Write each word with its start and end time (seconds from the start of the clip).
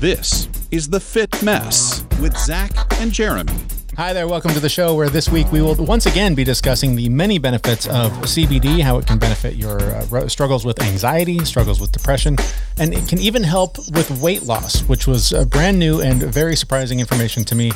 This 0.00 0.48
is 0.70 0.88
The 0.88 0.98
Fit 0.98 1.42
Mess 1.42 2.06
with 2.22 2.34
Zach 2.34 2.70
and 3.02 3.12
Jeremy. 3.12 3.52
Hi 4.00 4.14
there, 4.14 4.26
welcome 4.26 4.54
to 4.54 4.60
the 4.60 4.68
show 4.70 4.94
where 4.94 5.10
this 5.10 5.28
week 5.28 5.52
we 5.52 5.60
will 5.60 5.74
once 5.74 6.06
again 6.06 6.34
be 6.34 6.42
discussing 6.42 6.96
the 6.96 7.10
many 7.10 7.38
benefits 7.38 7.86
of 7.86 8.10
CBD, 8.22 8.80
how 8.80 8.96
it 8.96 9.06
can 9.06 9.18
benefit 9.18 9.56
your 9.56 9.78
uh, 9.78 10.26
struggles 10.26 10.64
with 10.64 10.80
anxiety, 10.80 11.44
struggles 11.44 11.82
with 11.82 11.92
depression, 11.92 12.38
and 12.78 12.94
it 12.94 13.06
can 13.06 13.18
even 13.18 13.42
help 13.42 13.76
with 13.90 14.10
weight 14.22 14.44
loss, 14.44 14.80
which 14.84 15.06
was 15.06 15.34
uh, 15.34 15.44
brand 15.44 15.78
new 15.78 16.00
and 16.00 16.22
very 16.22 16.56
surprising 16.56 16.98
information 16.98 17.44
to 17.44 17.54
me. 17.54 17.72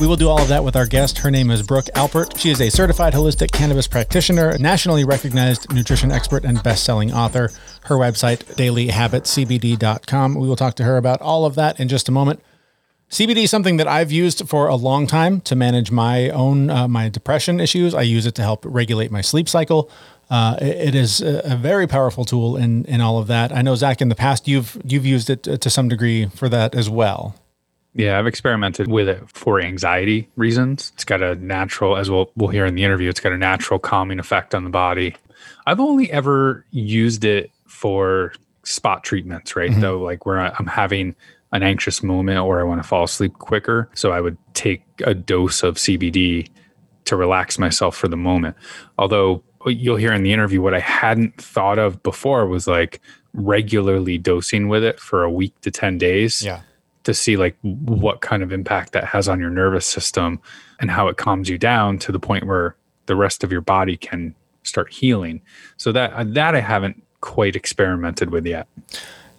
We 0.00 0.06
will 0.06 0.16
do 0.16 0.30
all 0.30 0.40
of 0.40 0.48
that 0.48 0.64
with 0.64 0.74
our 0.74 0.86
guest. 0.86 1.18
Her 1.18 1.30
name 1.30 1.50
is 1.50 1.62
Brooke 1.62 1.90
Alpert. 1.94 2.38
She 2.38 2.48
is 2.48 2.62
a 2.62 2.70
certified 2.70 3.12
holistic 3.12 3.52
cannabis 3.52 3.86
practitioner, 3.86 4.56
nationally 4.56 5.04
recognized 5.04 5.70
nutrition 5.70 6.10
expert, 6.10 6.46
and 6.46 6.62
best 6.62 6.82
selling 6.82 7.12
author. 7.12 7.50
Her 7.82 7.96
website, 7.96 8.38
dailyhabitcbd.com. 8.56 10.34
We 10.34 10.48
will 10.48 10.56
talk 10.56 10.76
to 10.76 10.84
her 10.84 10.96
about 10.96 11.20
all 11.20 11.44
of 11.44 11.56
that 11.56 11.78
in 11.78 11.88
just 11.88 12.08
a 12.08 12.12
moment. 12.12 12.40
CBD 13.10 13.44
is 13.44 13.50
something 13.50 13.78
that 13.78 13.88
I've 13.88 14.12
used 14.12 14.48
for 14.48 14.68
a 14.68 14.74
long 14.74 15.06
time 15.06 15.40
to 15.42 15.56
manage 15.56 15.90
my 15.90 16.28
own 16.28 16.68
uh, 16.68 16.86
my 16.86 17.08
depression 17.08 17.58
issues. 17.58 17.94
I 17.94 18.02
use 18.02 18.26
it 18.26 18.34
to 18.34 18.42
help 18.42 18.64
regulate 18.66 19.10
my 19.10 19.22
sleep 19.22 19.48
cycle. 19.48 19.90
Uh, 20.28 20.58
it, 20.60 20.88
it 20.88 20.94
is 20.94 21.22
a, 21.22 21.40
a, 21.52 21.56
very 21.56 21.86
powerful 21.86 22.26
tool 22.26 22.58
in 22.58 22.84
in 22.84 23.00
all 23.00 23.16
of 23.18 23.26
that. 23.28 23.50
I 23.50 23.62
know 23.62 23.74
Zach, 23.76 24.02
in 24.02 24.10
the 24.10 24.14
past 24.14 24.46
you've 24.46 24.76
you've 24.84 25.06
used 25.06 25.30
it 25.30 25.42
to 25.44 25.70
some 25.70 25.88
degree 25.88 26.26
for 26.26 26.50
that 26.50 26.74
as 26.74 26.90
well. 26.90 27.34
Yeah, 27.94 28.18
I've 28.18 28.26
experimented 28.26 28.88
with 28.88 29.08
it 29.08 29.22
for 29.28 29.58
anxiety 29.58 30.28
reasons. 30.36 30.92
It's 30.94 31.04
got 31.04 31.22
a 31.22 31.34
natural, 31.36 31.96
as 31.96 32.10
we'll 32.10 32.30
we'll 32.36 32.50
hear 32.50 32.66
in 32.66 32.74
the 32.74 32.84
interview, 32.84 33.08
it's 33.08 33.20
got 33.20 33.32
a 33.32 33.38
natural 33.38 33.78
calming 33.78 34.18
effect 34.18 34.54
on 34.54 34.64
the 34.64 34.70
body. 34.70 35.16
I've 35.66 35.80
only 35.80 36.12
ever 36.12 36.66
used 36.72 37.24
it 37.24 37.50
for 37.66 38.34
spot 38.64 39.02
treatments, 39.02 39.56
right? 39.56 39.70
Mm-hmm. 39.70 39.80
Though, 39.80 39.98
like 39.98 40.26
where 40.26 40.38
I'm 40.38 40.66
having 40.66 41.16
an 41.52 41.62
anxious 41.62 42.02
moment 42.02 42.38
or 42.38 42.60
I 42.60 42.64
want 42.64 42.82
to 42.82 42.88
fall 42.88 43.04
asleep 43.04 43.34
quicker. 43.34 43.88
So 43.94 44.12
I 44.12 44.20
would 44.20 44.36
take 44.54 44.82
a 45.04 45.14
dose 45.14 45.62
of 45.62 45.76
CBD 45.76 46.48
to 47.06 47.16
relax 47.16 47.58
myself 47.58 47.96
for 47.96 48.08
the 48.08 48.16
moment. 48.16 48.56
Although 48.98 49.42
uh, 49.66 49.70
you'll 49.70 49.96
hear 49.96 50.12
in 50.12 50.22
the 50.22 50.32
interview, 50.32 50.60
what 50.60 50.74
I 50.74 50.80
hadn't 50.80 51.40
thought 51.40 51.78
of 51.78 52.02
before 52.02 52.46
was 52.46 52.66
like 52.66 53.00
regularly 53.32 54.18
dosing 54.18 54.68
with 54.68 54.84
it 54.84 55.00
for 55.00 55.22
a 55.22 55.30
week 55.30 55.58
to 55.62 55.70
10 55.70 55.98
days. 55.98 56.42
Yeah. 56.42 56.60
To 57.04 57.14
see 57.14 57.38
like 57.38 57.56
what 57.62 58.20
kind 58.20 58.42
of 58.42 58.52
impact 58.52 58.92
that 58.92 59.04
has 59.04 59.28
on 59.28 59.40
your 59.40 59.48
nervous 59.48 59.86
system 59.86 60.40
and 60.78 60.90
how 60.90 61.08
it 61.08 61.16
calms 61.16 61.48
you 61.48 61.56
down 61.56 61.98
to 62.00 62.12
the 62.12 62.20
point 62.20 62.44
where 62.44 62.76
the 63.06 63.16
rest 63.16 63.42
of 63.42 63.50
your 63.50 63.62
body 63.62 63.96
can 63.96 64.34
start 64.62 64.92
healing. 64.92 65.40
So 65.78 65.90
that 65.92 66.12
uh, 66.12 66.24
that 66.24 66.54
I 66.54 66.60
haven't 66.60 67.02
quite 67.22 67.56
experimented 67.56 68.30
with 68.30 68.46
yet. 68.46 68.68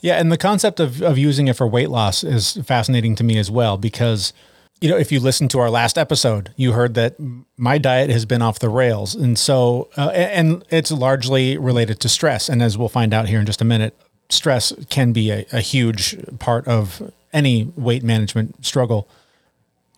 Yeah, 0.02 0.16
and 0.16 0.32
the 0.32 0.38
concept 0.38 0.80
of, 0.80 1.02
of 1.02 1.18
using 1.18 1.48
it 1.48 1.56
for 1.56 1.68
weight 1.68 1.90
loss 1.90 2.24
is 2.24 2.54
fascinating 2.66 3.16
to 3.16 3.24
me 3.24 3.38
as 3.38 3.52
well 3.52 3.78
because 3.78 4.34
you 4.82 4.90
know, 4.90 4.98
if 4.98 5.12
you 5.12 5.20
listen 5.20 5.50
to 5.50 5.60
our 5.60 5.70
last 5.70 5.98
episode, 5.98 6.54
you 6.56 6.72
heard 6.72 6.94
that 6.94 7.16
my 7.58 7.78
diet 7.78 8.10
has 8.10 8.26
been 8.26 8.42
off 8.42 8.60
the 8.60 8.70
rails, 8.70 9.14
and 9.14 9.38
so 9.38 9.90
uh, 9.98 10.10
and 10.12 10.64
it's 10.70 10.90
largely 10.92 11.58
related 11.58 12.00
to 12.02 12.10
stress. 12.10 12.48
And 12.48 12.62
as 12.62 12.78
we'll 12.78 12.88
find 12.88 13.14
out 13.14 13.28
here 13.28 13.40
in 13.40 13.46
just 13.46 13.62
a 13.62 13.66
minute, 13.66 13.94
stress 14.30 14.72
can 14.90 15.12
be 15.12 15.32
a, 15.32 15.46
a 15.52 15.60
huge 15.60 16.18
part 16.40 16.66
of 16.68 17.12
any 17.34 17.74
weight 17.76 18.04
management 18.04 18.66
struggle 18.66 19.10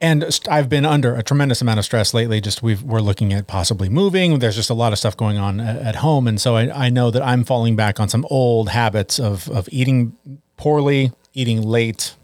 and 0.02 0.40
I've 0.50 0.68
been 0.68 0.86
under 0.86 1.16
a 1.16 1.22
tremendous 1.22 1.62
amount 1.62 1.78
of 1.80 1.86
stress 1.86 2.14
lately. 2.14 2.42
Just 2.42 2.64
we 2.64 2.74
are 2.74 3.02
looking 3.02 3.32
at 3.34 3.48
possibly 3.48 3.88
moving. 3.88 4.40
There's 4.40 4.56
just 4.56 4.72
a 4.72 4.74
lot 4.74 4.92
of 4.92 5.00
stuff 5.00 5.16
going 5.16 5.38
on 5.38 5.60
at, 5.60 5.98
home, 5.98 6.28
and 6.28 6.42
so 6.42 6.56
I, 6.56 6.86
I, 6.86 6.90
know 6.90 7.12
that 7.12 7.22
I'm 7.22 7.44
falling 7.44 7.76
back 7.76 8.00
on 8.00 8.10
some 8.10 8.26
old 8.30 8.70
habits 8.70 9.20
of 9.20 9.48
of 9.50 9.70
eating 9.72 10.18
poorly, 10.58 11.12
eating 11.34 11.62
late, 11.62 12.16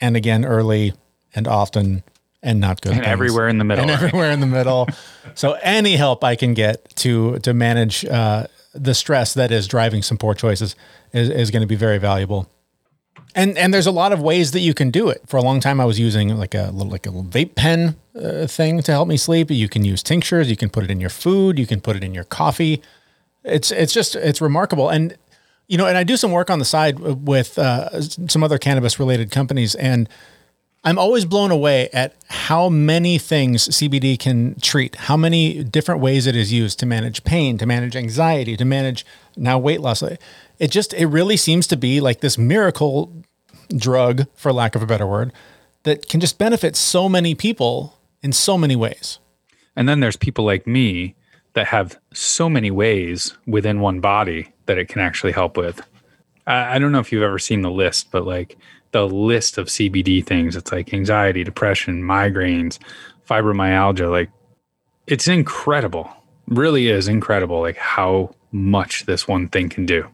and 0.00 0.16
again 0.16 0.44
early 0.44 0.94
and 1.34 1.46
often, 1.46 2.02
and 2.42 2.60
not 2.60 2.80
good. 2.80 2.92
And 2.92 3.02
things. 3.02 3.12
everywhere 3.12 3.48
in 3.48 3.58
the 3.58 3.64
middle. 3.64 3.82
And 3.82 3.90
everywhere 3.90 4.30
in 4.30 4.40
the 4.40 4.46
middle. 4.46 4.88
so 5.34 5.58
any 5.62 5.96
help 5.96 6.24
I 6.24 6.34
can 6.34 6.54
get 6.54 6.96
to 6.96 7.38
to 7.40 7.52
manage 7.52 8.06
uh, 8.06 8.46
the 8.74 8.94
stress 8.94 9.34
that 9.34 9.50
is 9.50 9.68
driving 9.68 10.02
some 10.02 10.16
poor 10.16 10.34
choices 10.34 10.74
is, 11.12 11.28
is 11.28 11.50
going 11.50 11.62
to 11.62 11.66
be 11.66 11.76
very 11.76 11.98
valuable. 11.98 12.48
And 13.34 13.56
and 13.56 13.72
there's 13.72 13.86
a 13.86 13.92
lot 13.92 14.12
of 14.12 14.20
ways 14.20 14.50
that 14.52 14.60
you 14.60 14.74
can 14.74 14.90
do 14.90 15.08
it. 15.08 15.22
For 15.26 15.36
a 15.36 15.42
long 15.42 15.60
time, 15.60 15.80
I 15.80 15.84
was 15.84 15.98
using 15.98 16.36
like 16.36 16.54
a 16.54 16.70
little 16.72 16.90
like 16.90 17.06
a 17.06 17.10
little 17.10 17.24
vape 17.24 17.54
pen 17.54 17.96
uh, 18.14 18.46
thing 18.46 18.82
to 18.82 18.92
help 18.92 19.08
me 19.08 19.16
sleep. 19.16 19.50
You 19.50 19.68
can 19.68 19.84
use 19.84 20.02
tinctures. 20.02 20.50
You 20.50 20.56
can 20.56 20.68
put 20.68 20.84
it 20.84 20.90
in 20.90 21.00
your 21.00 21.10
food. 21.10 21.58
You 21.58 21.66
can 21.66 21.80
put 21.80 21.96
it 21.96 22.04
in 22.04 22.12
your 22.12 22.24
coffee. 22.24 22.82
It's 23.44 23.70
it's 23.70 23.92
just 23.92 24.16
it's 24.16 24.40
remarkable. 24.40 24.90
And 24.90 25.16
you 25.66 25.78
know, 25.78 25.86
and 25.86 25.96
I 25.96 26.04
do 26.04 26.16
some 26.16 26.32
work 26.32 26.50
on 26.50 26.58
the 26.58 26.64
side 26.64 26.98
with 26.98 27.58
uh, 27.58 28.02
some 28.02 28.42
other 28.44 28.58
cannabis 28.58 28.98
related 28.98 29.30
companies, 29.30 29.74
and 29.74 30.08
I'm 30.84 30.98
always 30.98 31.24
blown 31.24 31.52
away 31.52 31.88
at 31.92 32.14
how 32.28 32.68
many 32.68 33.16
things 33.16 33.68
CBD 33.68 34.18
can 34.18 34.58
treat, 34.60 34.96
how 34.96 35.16
many 35.16 35.62
different 35.62 36.00
ways 36.00 36.26
it 36.26 36.34
is 36.34 36.52
used 36.52 36.80
to 36.80 36.86
manage 36.86 37.22
pain, 37.22 37.56
to 37.58 37.66
manage 37.66 37.94
anxiety, 37.94 38.56
to 38.56 38.64
manage 38.64 39.06
now 39.36 39.58
weight 39.58 39.80
loss 39.80 40.02
it 40.58 40.70
just 40.70 40.94
it 40.94 41.06
really 41.06 41.36
seems 41.36 41.66
to 41.68 41.76
be 41.76 42.00
like 42.00 42.20
this 42.20 42.38
miracle 42.38 43.12
drug 43.76 44.26
for 44.34 44.52
lack 44.52 44.74
of 44.74 44.82
a 44.82 44.86
better 44.86 45.06
word 45.06 45.32
that 45.84 46.08
can 46.08 46.20
just 46.20 46.38
benefit 46.38 46.76
so 46.76 47.08
many 47.08 47.34
people 47.34 47.98
in 48.22 48.32
so 48.32 48.56
many 48.56 48.76
ways. 48.76 49.18
And 49.74 49.88
then 49.88 50.00
there's 50.00 50.16
people 50.16 50.44
like 50.44 50.66
me 50.66 51.14
that 51.54 51.66
have 51.68 51.98
so 52.12 52.48
many 52.48 52.70
ways 52.70 53.36
within 53.46 53.80
one 53.80 54.00
body 54.00 54.52
that 54.66 54.78
it 54.78 54.88
can 54.88 55.00
actually 55.00 55.32
help 55.32 55.56
with. 55.56 55.82
I, 56.46 56.76
I 56.76 56.78
don't 56.78 56.92
know 56.92 57.00
if 57.00 57.12
you've 57.12 57.22
ever 57.22 57.38
seen 57.38 57.62
the 57.62 57.70
list 57.70 58.10
but 58.10 58.26
like 58.26 58.56
the 58.92 59.06
list 59.06 59.58
of 59.58 59.68
cbd 59.68 60.24
things. 60.24 60.54
It's 60.56 60.72
like 60.72 60.92
anxiety 60.92 61.44
depression 61.44 62.02
migraines 62.02 62.78
fibromyalgia 63.28 64.10
like 64.10 64.30
it's 65.06 65.26
incredible. 65.26 66.10
Really 66.46 66.88
is 66.88 67.08
incredible 67.08 67.60
like 67.60 67.76
how 67.76 68.34
much 68.52 69.06
this 69.06 69.26
one 69.26 69.48
thing 69.48 69.68
can 69.68 69.86
do 69.86 70.08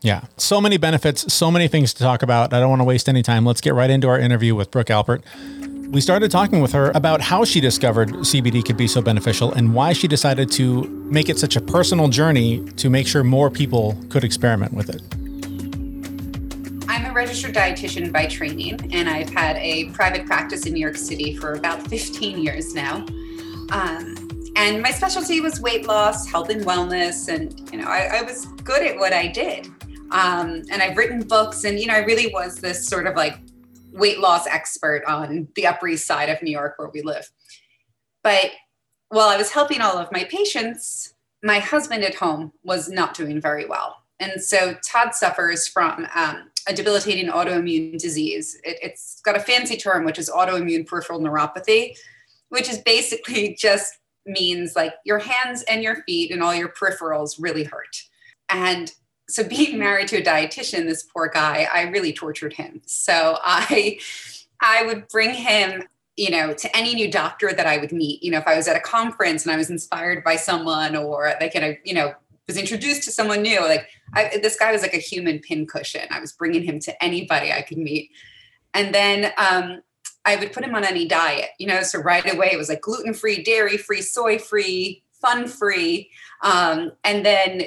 yeah. 0.00 0.24
So 0.36 0.60
many 0.60 0.76
benefits, 0.76 1.32
so 1.32 1.50
many 1.50 1.68
things 1.68 1.92
to 1.94 2.02
talk 2.02 2.22
about. 2.22 2.52
I 2.52 2.60
don't 2.60 2.70
want 2.70 2.80
to 2.80 2.84
waste 2.84 3.08
any 3.08 3.22
time. 3.22 3.44
Let's 3.44 3.60
get 3.60 3.74
right 3.74 3.90
into 3.90 4.08
our 4.08 4.18
interview 4.18 4.54
with 4.54 4.70
Brooke 4.70 4.88
Alpert. 4.88 5.22
We 5.90 6.00
started 6.02 6.30
talking 6.30 6.60
with 6.60 6.72
her 6.72 6.92
about 6.94 7.22
how 7.22 7.44
she 7.44 7.60
discovered 7.60 8.10
CBD 8.10 8.64
could 8.64 8.76
be 8.76 8.86
so 8.86 9.00
beneficial 9.00 9.52
and 9.52 9.74
why 9.74 9.94
she 9.94 10.06
decided 10.06 10.50
to 10.52 10.84
make 11.10 11.30
it 11.30 11.38
such 11.38 11.56
a 11.56 11.62
personal 11.62 12.08
journey 12.08 12.62
to 12.76 12.90
make 12.90 13.06
sure 13.06 13.24
more 13.24 13.50
people 13.50 13.96
could 14.10 14.22
experiment 14.22 14.74
with 14.74 14.90
it. 14.90 15.02
I'm 16.90 17.06
a 17.06 17.12
registered 17.12 17.54
dietitian 17.54 18.12
by 18.12 18.26
training, 18.26 18.92
and 18.92 19.08
I've 19.08 19.30
had 19.30 19.56
a 19.56 19.86
private 19.90 20.26
practice 20.26 20.66
in 20.66 20.74
New 20.74 20.80
York 20.80 20.96
City 20.96 21.34
for 21.34 21.54
about 21.54 21.86
15 21.88 22.38
years 22.38 22.74
now. 22.74 22.96
Um, 23.70 24.14
and 24.56 24.82
my 24.82 24.90
specialty 24.90 25.40
was 25.40 25.60
weight 25.60 25.86
loss, 25.86 26.26
health 26.26 26.50
and 26.50 26.64
wellness, 26.66 27.32
and 27.32 27.58
you 27.72 27.78
know, 27.78 27.86
I, 27.86 28.18
I 28.18 28.22
was 28.22 28.44
good 28.64 28.82
at 28.82 28.98
what 28.98 29.12
I 29.12 29.26
did. 29.26 29.70
Um, 30.10 30.62
and 30.70 30.82
I've 30.82 30.96
written 30.96 31.22
books, 31.22 31.64
and 31.64 31.78
you 31.78 31.86
know, 31.86 31.94
I 31.94 32.04
really 32.04 32.32
was 32.32 32.56
this 32.56 32.86
sort 32.86 33.06
of 33.06 33.14
like 33.16 33.38
weight 33.92 34.20
loss 34.20 34.46
expert 34.46 35.02
on 35.06 35.48
the 35.54 35.66
Upper 35.66 35.88
East 35.88 36.06
Side 36.06 36.28
of 36.28 36.42
New 36.42 36.50
York 36.50 36.74
where 36.76 36.88
we 36.88 37.02
live. 37.02 37.30
But 38.22 38.52
while 39.08 39.28
I 39.28 39.36
was 39.36 39.50
helping 39.50 39.80
all 39.80 39.98
of 39.98 40.12
my 40.12 40.24
patients, 40.24 41.14
my 41.42 41.58
husband 41.58 42.04
at 42.04 42.14
home 42.14 42.52
was 42.62 42.88
not 42.88 43.14
doing 43.14 43.40
very 43.40 43.66
well. 43.66 43.96
And 44.20 44.42
so 44.42 44.74
Todd 44.84 45.14
suffers 45.14 45.68
from 45.68 46.06
um, 46.14 46.50
a 46.66 46.74
debilitating 46.74 47.30
autoimmune 47.30 47.98
disease. 47.98 48.58
It, 48.64 48.78
it's 48.82 49.20
got 49.20 49.36
a 49.36 49.40
fancy 49.40 49.76
term, 49.76 50.04
which 50.04 50.18
is 50.18 50.28
autoimmune 50.28 50.86
peripheral 50.86 51.20
neuropathy, 51.20 51.96
which 52.48 52.68
is 52.68 52.78
basically 52.78 53.54
just 53.58 53.94
means 54.26 54.76
like 54.76 54.94
your 55.04 55.18
hands 55.18 55.62
and 55.62 55.82
your 55.82 56.02
feet 56.02 56.30
and 56.30 56.42
all 56.42 56.54
your 56.54 56.68
peripherals 56.68 57.36
really 57.38 57.64
hurt. 57.64 57.96
And 58.50 58.92
so 59.28 59.44
being 59.44 59.78
married 59.78 60.08
to 60.08 60.16
a 60.16 60.22
dietitian 60.22 60.84
this 60.84 61.02
poor 61.02 61.28
guy 61.28 61.68
i 61.72 61.82
really 61.82 62.12
tortured 62.12 62.52
him. 62.52 62.80
So 62.86 63.38
i 63.42 63.98
i 64.60 64.84
would 64.84 65.08
bring 65.08 65.34
him 65.34 65.84
you 66.16 66.30
know 66.30 66.52
to 66.52 66.76
any 66.76 66.94
new 66.94 67.10
doctor 67.10 67.52
that 67.52 67.66
i 67.66 67.78
would 67.78 67.92
meet. 67.92 68.22
You 68.22 68.30
know 68.30 68.38
if 68.38 68.46
i 68.46 68.56
was 68.56 68.68
at 68.68 68.76
a 68.76 68.80
conference 68.80 69.44
and 69.44 69.52
i 69.52 69.56
was 69.56 69.70
inspired 69.70 70.24
by 70.24 70.36
someone 70.36 70.96
or 70.96 71.34
like 71.40 71.54
and 71.54 71.64
i 71.64 71.78
you 71.84 71.94
know 71.94 72.14
was 72.46 72.56
introduced 72.56 73.02
to 73.04 73.12
someone 73.12 73.42
new 73.42 73.60
like 73.60 73.88
I, 74.14 74.38
this 74.42 74.58
guy 74.58 74.72
was 74.72 74.80
like 74.80 74.94
a 74.94 74.98
human 74.98 75.38
pincushion. 75.38 76.08
I 76.10 76.18
was 76.18 76.32
bringing 76.32 76.62
him 76.62 76.80
to 76.80 77.04
anybody 77.04 77.52
i 77.52 77.62
could 77.62 77.78
meet. 77.78 78.10
And 78.74 78.94
then 78.94 79.32
um, 79.36 79.82
i 80.24 80.36
would 80.36 80.52
put 80.52 80.64
him 80.64 80.74
on 80.74 80.84
any 80.84 81.06
diet 81.06 81.50
you 81.58 81.66
know 81.66 81.82
so 81.82 81.98
right 82.00 82.32
away 82.32 82.50
it 82.52 82.58
was 82.58 82.68
like 82.68 82.80
gluten 82.80 83.14
free 83.14 83.42
dairy 83.42 83.76
free 83.76 84.02
soy 84.02 84.38
free 84.38 85.02
fun 85.20 85.46
free 85.46 86.10
um, 86.42 86.92
and 87.04 87.26
then 87.26 87.62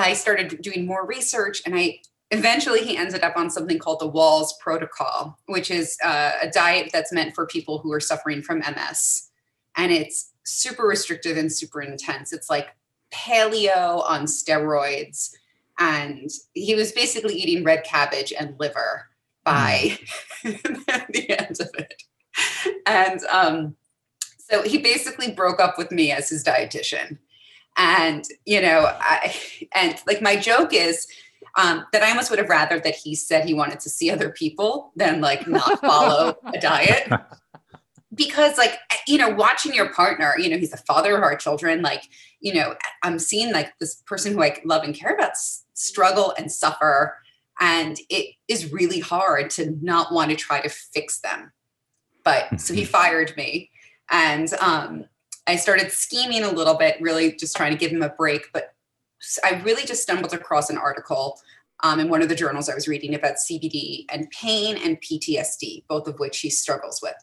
I 0.00 0.14
started 0.14 0.60
doing 0.62 0.86
more 0.86 1.06
research 1.06 1.62
and 1.66 1.74
I 1.74 2.00
eventually 2.30 2.80
he 2.80 2.96
ended 2.96 3.22
up 3.22 3.36
on 3.36 3.50
something 3.50 3.78
called 3.78 4.00
the 4.00 4.10
Wahls 4.10 4.58
Protocol, 4.58 5.38
which 5.46 5.70
is 5.70 5.98
uh, 6.02 6.32
a 6.40 6.50
diet 6.50 6.90
that's 6.92 7.12
meant 7.12 7.34
for 7.34 7.46
people 7.46 7.78
who 7.78 7.92
are 7.92 8.00
suffering 8.00 8.42
from 8.42 8.58
MS. 8.60 9.30
And 9.76 9.92
it's 9.92 10.32
super 10.44 10.84
restrictive 10.84 11.36
and 11.36 11.52
super 11.52 11.82
intense. 11.82 12.32
It's 12.32 12.48
like 12.48 12.68
paleo 13.12 14.02
on 14.08 14.24
steroids. 14.24 15.34
And 15.78 16.30
he 16.54 16.74
was 16.74 16.92
basically 16.92 17.34
eating 17.34 17.64
red 17.64 17.84
cabbage 17.84 18.32
and 18.32 18.58
liver. 18.58 19.08
by 19.44 19.98
the 20.42 21.26
end 21.28 21.60
of 21.60 21.70
it. 21.74 22.02
And 22.86 23.20
um, 23.24 23.76
so 24.38 24.62
he 24.62 24.78
basically 24.78 25.32
broke 25.32 25.60
up 25.60 25.78
with 25.78 25.90
me 25.90 26.12
as 26.12 26.28
his 26.28 26.44
dietitian. 26.44 27.18
And, 27.76 28.24
you 28.44 28.60
know, 28.60 28.86
I, 29.00 29.34
and 29.74 29.96
like 30.06 30.20
my 30.20 30.36
joke 30.36 30.72
is, 30.72 31.06
um, 31.56 31.84
that 31.92 32.02
I 32.02 32.10
almost 32.10 32.30
would 32.30 32.38
have 32.38 32.48
rather 32.48 32.80
that 32.80 32.94
he 32.94 33.14
said 33.14 33.44
he 33.44 33.54
wanted 33.54 33.80
to 33.80 33.90
see 33.90 34.10
other 34.10 34.30
people 34.30 34.92
than 34.96 35.20
like 35.20 35.46
not 35.46 35.80
follow 35.80 36.36
a 36.52 36.58
diet. 36.58 37.10
Because, 38.14 38.58
like, 38.58 38.78
you 39.06 39.16
know, 39.16 39.30
watching 39.30 39.72
your 39.72 39.90
partner, 39.90 40.34
you 40.36 40.50
know, 40.50 40.58
he's 40.58 40.72
the 40.72 40.76
father 40.76 41.16
of 41.16 41.22
our 41.22 41.34
children. 41.34 41.80
Like, 41.80 42.02
you 42.40 42.52
know, 42.52 42.74
I'm 43.02 43.18
seeing 43.18 43.54
like 43.54 43.72
this 43.78 44.02
person 44.06 44.34
who 44.34 44.42
I 44.42 44.60
love 44.66 44.84
and 44.84 44.94
care 44.94 45.14
about 45.14 45.32
struggle 45.72 46.34
and 46.36 46.52
suffer. 46.52 47.16
And 47.58 47.98
it 48.10 48.34
is 48.48 48.70
really 48.70 49.00
hard 49.00 49.48
to 49.52 49.78
not 49.80 50.12
want 50.12 50.30
to 50.30 50.36
try 50.36 50.60
to 50.60 50.68
fix 50.68 51.20
them. 51.20 51.52
But 52.22 52.60
so 52.60 52.74
he 52.74 52.84
fired 52.98 53.34
me. 53.34 53.70
And 54.10 54.52
um, 54.60 55.06
I 55.46 55.56
started 55.56 55.90
scheming 55.90 56.44
a 56.44 56.50
little 56.50 56.74
bit, 56.74 57.00
really 57.00 57.32
just 57.32 57.56
trying 57.56 57.72
to 57.72 57.78
give 57.78 57.90
him 57.90 58.02
a 58.02 58.10
break. 58.10 58.46
But 58.52 58.74
I 59.44 59.60
really 59.64 59.84
just 59.84 60.02
stumbled 60.02 60.32
across 60.32 60.70
an 60.70 60.78
article 60.78 61.40
um, 61.82 62.00
in 62.00 62.08
one 62.08 62.22
of 62.22 62.28
the 62.28 62.34
journals 62.34 62.68
I 62.68 62.74
was 62.74 62.88
reading 62.88 63.14
about 63.14 63.34
CBD 63.34 64.04
and 64.10 64.30
pain 64.30 64.76
and 64.76 65.00
PTSD, 65.00 65.84
both 65.88 66.06
of 66.06 66.18
which 66.18 66.40
he 66.40 66.50
struggles 66.50 67.00
with. 67.02 67.16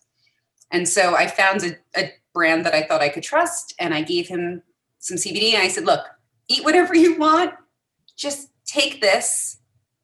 And 0.71 0.87
so 0.87 1.15
I 1.15 1.27
found 1.27 1.63
a, 1.63 1.99
a 1.99 2.11
brand 2.33 2.65
that 2.65 2.75
I 2.75 2.83
thought 2.83 3.01
I 3.01 3.09
could 3.09 3.23
trust, 3.23 3.73
and 3.79 3.93
I 3.93 4.01
gave 4.01 4.27
him 4.27 4.61
some 4.99 5.17
CBD. 5.17 5.53
And 5.53 5.63
I 5.63 5.67
said, 5.67 5.85
Look, 5.85 6.05
eat 6.47 6.63
whatever 6.63 6.93
you 6.93 7.17
want, 7.17 7.53
just 8.15 8.49
take 8.65 9.01
this 9.01 9.57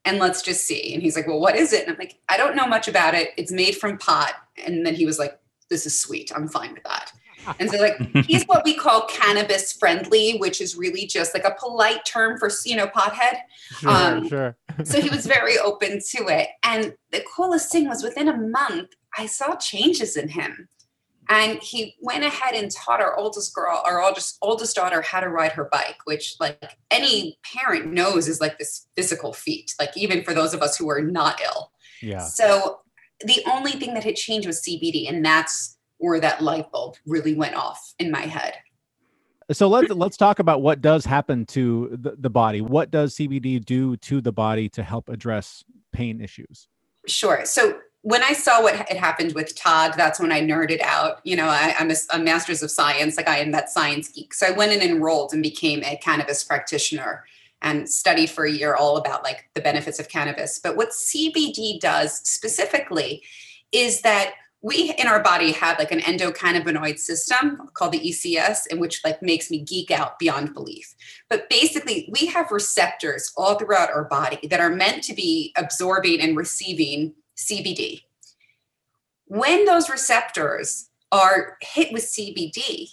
and 0.05 0.19
let's 0.19 0.41
just 0.41 0.65
see. 0.65 0.93
And 0.93 1.03
he's 1.03 1.15
like, 1.15 1.27
Well, 1.27 1.39
what 1.39 1.55
is 1.55 1.73
it? 1.73 1.83
And 1.83 1.91
I'm 1.91 1.99
like, 1.99 2.17
I 2.29 2.37
don't 2.37 2.55
know 2.55 2.67
much 2.67 2.87
about 2.87 3.13
it. 3.13 3.29
It's 3.37 3.51
made 3.51 3.75
from 3.75 3.97
pot. 3.97 4.33
And 4.65 4.85
then 4.85 4.95
he 4.95 5.05
was 5.05 5.19
like, 5.19 5.39
This 5.69 5.85
is 5.85 5.99
sweet. 5.99 6.31
I'm 6.33 6.47
fine 6.47 6.73
with 6.73 6.83
that. 6.83 7.11
And 7.59 7.69
so, 7.69 7.77
like, 7.77 8.25
he's 8.25 8.43
what 8.45 8.63
we 8.63 8.75
call 8.75 9.07
cannabis 9.07 9.73
friendly, 9.73 10.37
which 10.37 10.61
is 10.61 10.75
really 10.75 11.05
just 11.05 11.33
like 11.33 11.45
a 11.45 11.55
polite 11.59 12.05
term 12.05 12.37
for, 12.37 12.49
you 12.65 12.75
know, 12.75 12.87
pothead. 12.87 13.39
Sure, 13.79 13.89
um, 13.89 14.27
sure. 14.27 14.57
so 14.83 15.01
he 15.01 15.09
was 15.09 15.25
very 15.25 15.57
open 15.57 15.99
to 16.11 16.27
it. 16.27 16.49
And 16.63 16.93
the 17.11 17.23
coolest 17.35 17.71
thing 17.71 17.87
was 17.87 18.03
within 18.03 18.27
a 18.27 18.37
month, 18.37 18.89
I 19.17 19.25
saw 19.25 19.55
changes 19.55 20.17
in 20.17 20.29
him. 20.29 20.69
And 21.27 21.57
he 21.59 21.95
went 22.01 22.23
ahead 22.23 22.53
and 22.53 22.69
taught 22.69 23.01
our 23.01 23.17
oldest 23.17 23.53
girl, 23.55 23.81
our 23.83 24.01
oldest 24.01 24.37
oldest 24.41 24.75
daughter, 24.75 25.01
how 25.01 25.21
to 25.21 25.29
ride 25.29 25.53
her 25.53 25.67
bike, 25.71 25.97
which 26.05 26.35
like 26.39 26.77
any 26.91 27.39
parent 27.43 27.91
knows 27.91 28.27
is 28.27 28.39
like 28.39 28.59
this 28.59 28.87
physical 28.95 29.33
feat, 29.33 29.73
like 29.79 29.89
even 29.97 30.23
for 30.23 30.35
those 30.35 30.53
of 30.53 30.61
us 30.61 30.77
who 30.77 30.87
are 30.89 31.01
not 31.01 31.41
ill. 31.41 31.71
Yeah. 32.01 32.19
So 32.19 32.81
the 33.21 33.41
only 33.51 33.71
thing 33.71 33.93
that 33.95 34.03
had 34.03 34.15
changed 34.15 34.45
was 34.45 34.61
CBD, 34.61 35.09
and 35.09 35.25
that's 35.25 35.74
where 35.97 36.19
that 36.19 36.41
light 36.41 36.71
bulb 36.71 36.95
really 37.05 37.35
went 37.35 37.55
off 37.55 37.93
in 37.99 38.11
my 38.11 38.21
head. 38.21 38.55
So 39.51 39.67
let's 39.67 39.91
let's 39.91 40.17
talk 40.17 40.39
about 40.39 40.63
what 40.63 40.81
does 40.81 41.05
happen 41.05 41.45
to 41.47 41.89
the, 42.01 42.15
the 42.17 42.29
body. 42.31 42.61
What 42.61 42.89
does 42.89 43.15
CBD 43.15 43.63
do 43.63 43.95
to 43.97 44.19
the 44.19 44.31
body 44.31 44.69
to 44.69 44.81
help 44.81 45.07
address 45.07 45.63
pain 45.91 46.19
issues? 46.19 46.67
Sure. 47.05 47.45
So 47.45 47.77
when 48.01 48.23
I 48.23 48.33
saw 48.33 48.61
what 48.61 48.75
had 48.75 48.97
happened 48.97 49.33
with 49.33 49.55
Todd, 49.55 49.93
that's 49.97 50.19
when 50.19 50.31
I 50.31 50.41
nerded 50.41 50.81
out. 50.81 51.21
You 51.23 51.35
know, 51.35 51.47
I, 51.47 51.75
am 51.79 51.89
a, 51.89 51.95
a, 52.13 52.19
master's 52.19 52.61
of 52.61 52.69
science, 52.69 53.17
like 53.17 53.27
I 53.27 53.39
am 53.39 53.51
that 53.51 53.69
science 53.69 54.09
geek. 54.09 54.33
So 54.33 54.45
I 54.45 54.51
went 54.51 54.71
and 54.71 54.83
enrolled 54.83 55.33
and 55.33 55.41
became 55.41 55.83
a 55.83 55.97
cannabis 55.97 56.43
practitioner 56.43 57.25
and 57.63 57.89
studied 57.89 58.29
for 58.29 58.45
a 58.45 58.51
year 58.51 58.75
all 58.75 58.97
about 58.97 59.23
like 59.23 59.49
the 59.55 59.61
benefits 59.61 59.99
of 59.99 60.07
cannabis. 60.07 60.59
But 60.59 60.77
what 60.77 60.91
CBD 60.91 61.79
does 61.79 62.19
specifically 62.29 63.23
is 63.71 64.01
that 64.01 64.33
we 64.65 64.95
in 64.97 65.05
our 65.05 65.21
body 65.21 65.51
have 65.51 65.77
like 65.77 65.91
an 65.91 65.99
endocannabinoid 65.99 66.97
system 66.97 67.69
called 67.75 67.91
the 67.91 67.99
ECS, 67.99 68.65
in 68.65 68.79
which 68.79 68.99
like 69.03 69.21
makes 69.21 69.51
me 69.51 69.59
geek 69.59 69.91
out 69.91 70.17
beyond 70.17 70.55
belief. 70.55 70.95
But 71.29 71.47
basically, 71.51 72.11
we 72.19 72.25
have 72.27 72.49
receptors 72.49 73.31
all 73.37 73.59
throughout 73.59 73.91
our 73.91 74.05
body 74.05 74.47
that 74.47 74.59
are 74.59 74.71
meant 74.71 75.03
to 75.03 75.13
be 75.13 75.53
absorbing 75.55 76.19
and 76.19 76.35
receiving 76.35 77.13
CBD. 77.37 78.01
When 79.27 79.65
those 79.65 79.87
receptors 79.87 80.89
are 81.11 81.57
hit 81.61 81.93
with 81.93 82.03
CBD, 82.03 82.87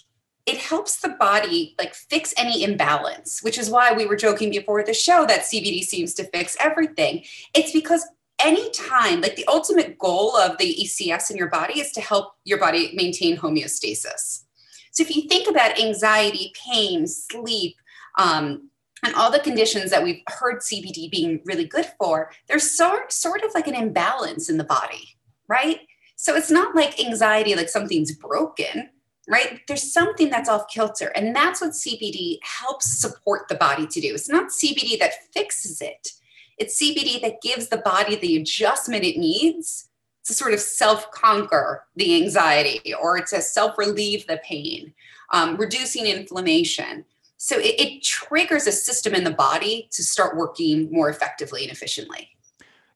it 0.45 0.57
helps 0.57 0.99
the 0.99 1.09
body 1.09 1.73
like 1.79 1.95
fix 1.95 2.35
any 2.37 2.63
imbalance, 2.63 3.41
which 3.41 3.57
is 3.57 3.71
why 3.71 3.93
we 3.93 4.05
were 4.05 4.15
joking 4.15 4.51
before 4.51 4.83
the 4.83 4.93
show 4.93 5.25
that 5.25 5.41
CBD 5.41 5.81
seems 5.81 6.13
to 6.15 6.25
fix 6.25 6.55
everything. 6.59 7.23
It's 7.55 7.71
because 7.71 8.05
anytime, 8.43 9.21
like 9.21 9.35
the 9.35 9.47
ultimate 9.47 9.97
goal 9.97 10.35
of 10.35 10.57
the 10.57 10.75
ECS 10.83 11.31
in 11.31 11.37
your 11.37 11.49
body 11.49 11.79
is 11.79 11.91
to 11.91 12.01
help 12.01 12.33
your 12.43 12.59
body 12.59 12.91
maintain 12.95 13.37
homeostasis. 13.37 14.43
So 14.91 15.01
if 15.01 15.15
you 15.15 15.23
think 15.27 15.49
about 15.49 15.79
anxiety, 15.79 16.53
pain, 16.55 17.07
sleep, 17.07 17.75
um, 18.17 18.69
and 19.03 19.15
all 19.15 19.31
the 19.31 19.39
conditions 19.39 19.91
that 19.91 20.03
we've 20.03 20.21
heard 20.27 20.61
CBD 20.61 21.11
being 21.11 21.41
really 21.45 21.65
good 21.65 21.87
for, 21.99 22.31
there's 22.47 22.71
sort, 22.71 23.11
sort 23.11 23.43
of 23.43 23.53
like 23.53 23.67
an 23.67 23.75
imbalance 23.75 24.49
in 24.49 24.57
the 24.57 24.63
body, 24.63 25.17
right? 25.47 25.81
So 26.15 26.35
it's 26.35 26.51
not 26.51 26.75
like 26.75 27.03
anxiety, 27.03 27.55
like 27.55 27.69
something's 27.69 28.15
broken, 28.15 28.89
right? 29.29 29.61
There's 29.67 29.91
something 29.91 30.29
that's 30.29 30.47
off 30.47 30.67
kilter. 30.69 31.11
And 31.15 31.35
that's 31.35 31.59
what 31.59 31.71
CBD 31.71 32.37
helps 32.43 33.01
support 33.01 33.47
the 33.49 33.55
body 33.55 33.87
to 33.87 33.99
do. 33.99 34.13
It's 34.13 34.29
not 34.29 34.51
CBD 34.51 34.97
that 34.99 35.13
fixes 35.33 35.81
it, 35.81 36.11
it's 36.57 36.81
CBD 36.81 37.21
that 37.21 37.41
gives 37.41 37.67
the 37.67 37.77
body 37.77 38.15
the 38.15 38.37
adjustment 38.37 39.03
it 39.03 39.17
needs 39.17 39.89
to 40.25 40.33
sort 40.33 40.53
of 40.53 40.59
self 40.59 41.11
conquer 41.11 41.85
the 41.95 42.15
anxiety 42.15 42.93
or 42.93 43.19
to 43.19 43.41
self 43.41 43.77
relieve 43.77 44.25
the 44.27 44.39
pain, 44.43 44.93
um, 45.31 45.57
reducing 45.57 46.05
inflammation. 46.07 47.05
So 47.37 47.57
it, 47.57 47.79
it 47.79 48.03
triggers 48.03 48.67
a 48.67 48.71
system 48.71 49.13
in 49.13 49.25
the 49.25 49.31
body 49.31 49.89
to 49.91 50.03
start 50.03 50.37
working 50.37 50.89
more 50.91 51.09
effectively 51.09 51.63
and 51.63 51.71
efficiently. 51.71 52.29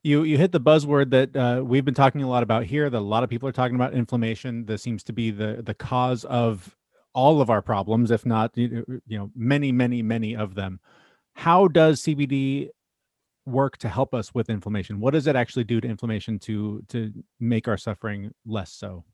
You 0.03 0.24
you 0.24 0.38
hit 0.38 0.51
the 0.51 0.62
buzzword 0.62 1.10
that 1.10 1.36
uh, 1.36 1.63
we've 1.65 1.83
been 1.83 1.94
talking 1.94 2.21
a 2.24 2.30
lot 2.30 2.44
about 2.44 2.63
here. 2.63 2.89
That 2.89 3.00
a 3.00 3.00
lot 3.00 3.24
of 3.24 3.30
people 3.30 3.50
are 3.50 3.53
talking 3.53 3.75
about 3.75 3.94
inflammation. 3.94 4.65
This 4.65 4.81
seems 4.81 5.03
to 5.03 5.13
be 5.13 5.31
the 5.31 5.62
the 5.65 5.74
cause 5.74 6.24
of 6.25 6.75
all 7.13 7.42
of 7.42 7.50
our 7.50 7.62
problems, 7.62 8.12
if 8.12 8.25
not 8.25 8.51
you 8.56 9.01
know 9.10 9.31
many 9.36 9.71
many 9.71 10.01
many 10.01 10.36
of 10.36 10.56
them. 10.56 10.80
How 11.33 11.68
does 11.68 12.01
CBD 12.01 12.69
work 13.48 13.78
to 13.78 13.90
help 13.90 14.14
us 14.14 14.34
with 14.34 14.50
inflammation? 14.50 15.00
What 15.00 15.14
does 15.14 15.26
it 15.26 15.36
actually 15.36 15.64
do 15.64 15.82
to 15.82 15.88
inflammation 15.88 16.38
to 16.40 16.84
to 16.90 17.12
make 17.40 17.68
our 17.68 17.78
suffering 17.78 18.32
less 18.46 18.72
so? 18.72 19.06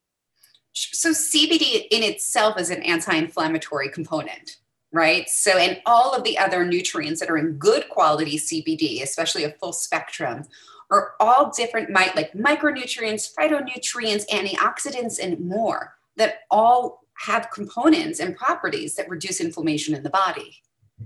So 0.73 1.11
CBD 1.11 1.87
in 1.91 2.01
itself 2.01 2.59
is 2.59 2.71
an 2.71 2.81
anti-inflammatory 2.81 3.89
component, 3.89 4.57
right? 4.91 5.29
So 5.29 5.57
and 5.57 5.79
all 5.85 6.13
of 6.13 6.23
the 6.23 6.37
other 6.37 6.65
nutrients 6.65 7.19
that 7.19 7.29
are 7.29 7.37
in 7.37 7.53
good 7.53 7.87
quality 7.89 8.37
CBD, 8.37 9.03
especially 9.03 9.43
a 9.43 9.51
full 9.51 9.73
spectrum, 9.73 10.45
are 10.89 11.13
all 11.19 11.51
different 11.51 11.91
might 11.91 12.15
like 12.15 12.33
micronutrients, 12.33 13.29
phytonutrients, 13.37 14.27
antioxidants, 14.29 15.19
and 15.19 15.39
more 15.39 15.95
that 16.17 16.39
all 16.49 17.03
have 17.15 17.51
components 17.51 18.19
and 18.19 18.35
properties 18.35 18.95
that 18.95 19.09
reduce 19.09 19.39
inflammation 19.39 19.93
in 19.93 20.03
the 20.03 20.09
body. 20.09 20.61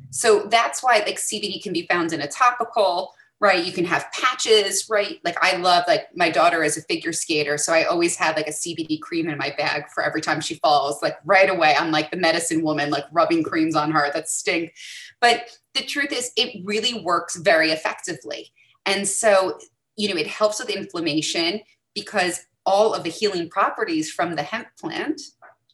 So 0.09 0.47
that's 0.49 0.81
why 0.83 0.99
like 0.99 1.17
CBD 1.17 1.61
can 1.61 1.73
be 1.73 1.87
found 1.87 2.13
in 2.13 2.21
a 2.21 2.27
topical, 2.27 3.13
right? 3.39 3.63
You 3.63 3.71
can 3.71 3.85
have 3.85 4.11
patches, 4.11 4.87
right? 4.89 5.19
Like 5.23 5.37
I 5.41 5.57
love 5.57 5.83
like 5.87 6.07
my 6.15 6.29
daughter 6.29 6.63
is 6.63 6.77
a 6.77 6.81
figure 6.81 7.13
skater, 7.13 7.57
so 7.57 7.73
I 7.73 7.83
always 7.83 8.15
have 8.15 8.35
like 8.35 8.47
a 8.47 8.51
CBD 8.51 8.99
cream 8.99 9.29
in 9.29 9.37
my 9.37 9.53
bag 9.57 9.89
for 9.93 10.03
every 10.03 10.21
time 10.21 10.41
she 10.41 10.55
falls. 10.55 11.01
Like 11.01 11.17
right 11.25 11.49
away, 11.49 11.75
I'm 11.77 11.91
like 11.91 12.11
the 12.11 12.17
medicine 12.17 12.63
woman, 12.63 12.89
like 12.89 13.05
rubbing 13.11 13.43
creams 13.43 13.75
on 13.75 13.91
her 13.91 14.11
that 14.13 14.29
stink. 14.29 14.73
But 15.21 15.49
the 15.73 15.83
truth 15.83 16.11
is, 16.11 16.31
it 16.35 16.61
really 16.65 17.01
works 17.01 17.35
very 17.35 17.71
effectively. 17.71 18.51
And 18.85 19.07
so, 19.07 19.59
you 19.95 20.09
know, 20.09 20.19
it 20.19 20.27
helps 20.27 20.59
with 20.59 20.69
inflammation 20.69 21.61
because 21.93 22.45
all 22.65 22.93
of 22.93 23.03
the 23.03 23.09
healing 23.09 23.49
properties 23.49 24.11
from 24.11 24.35
the 24.35 24.43
hemp 24.43 24.67
plant 24.79 25.21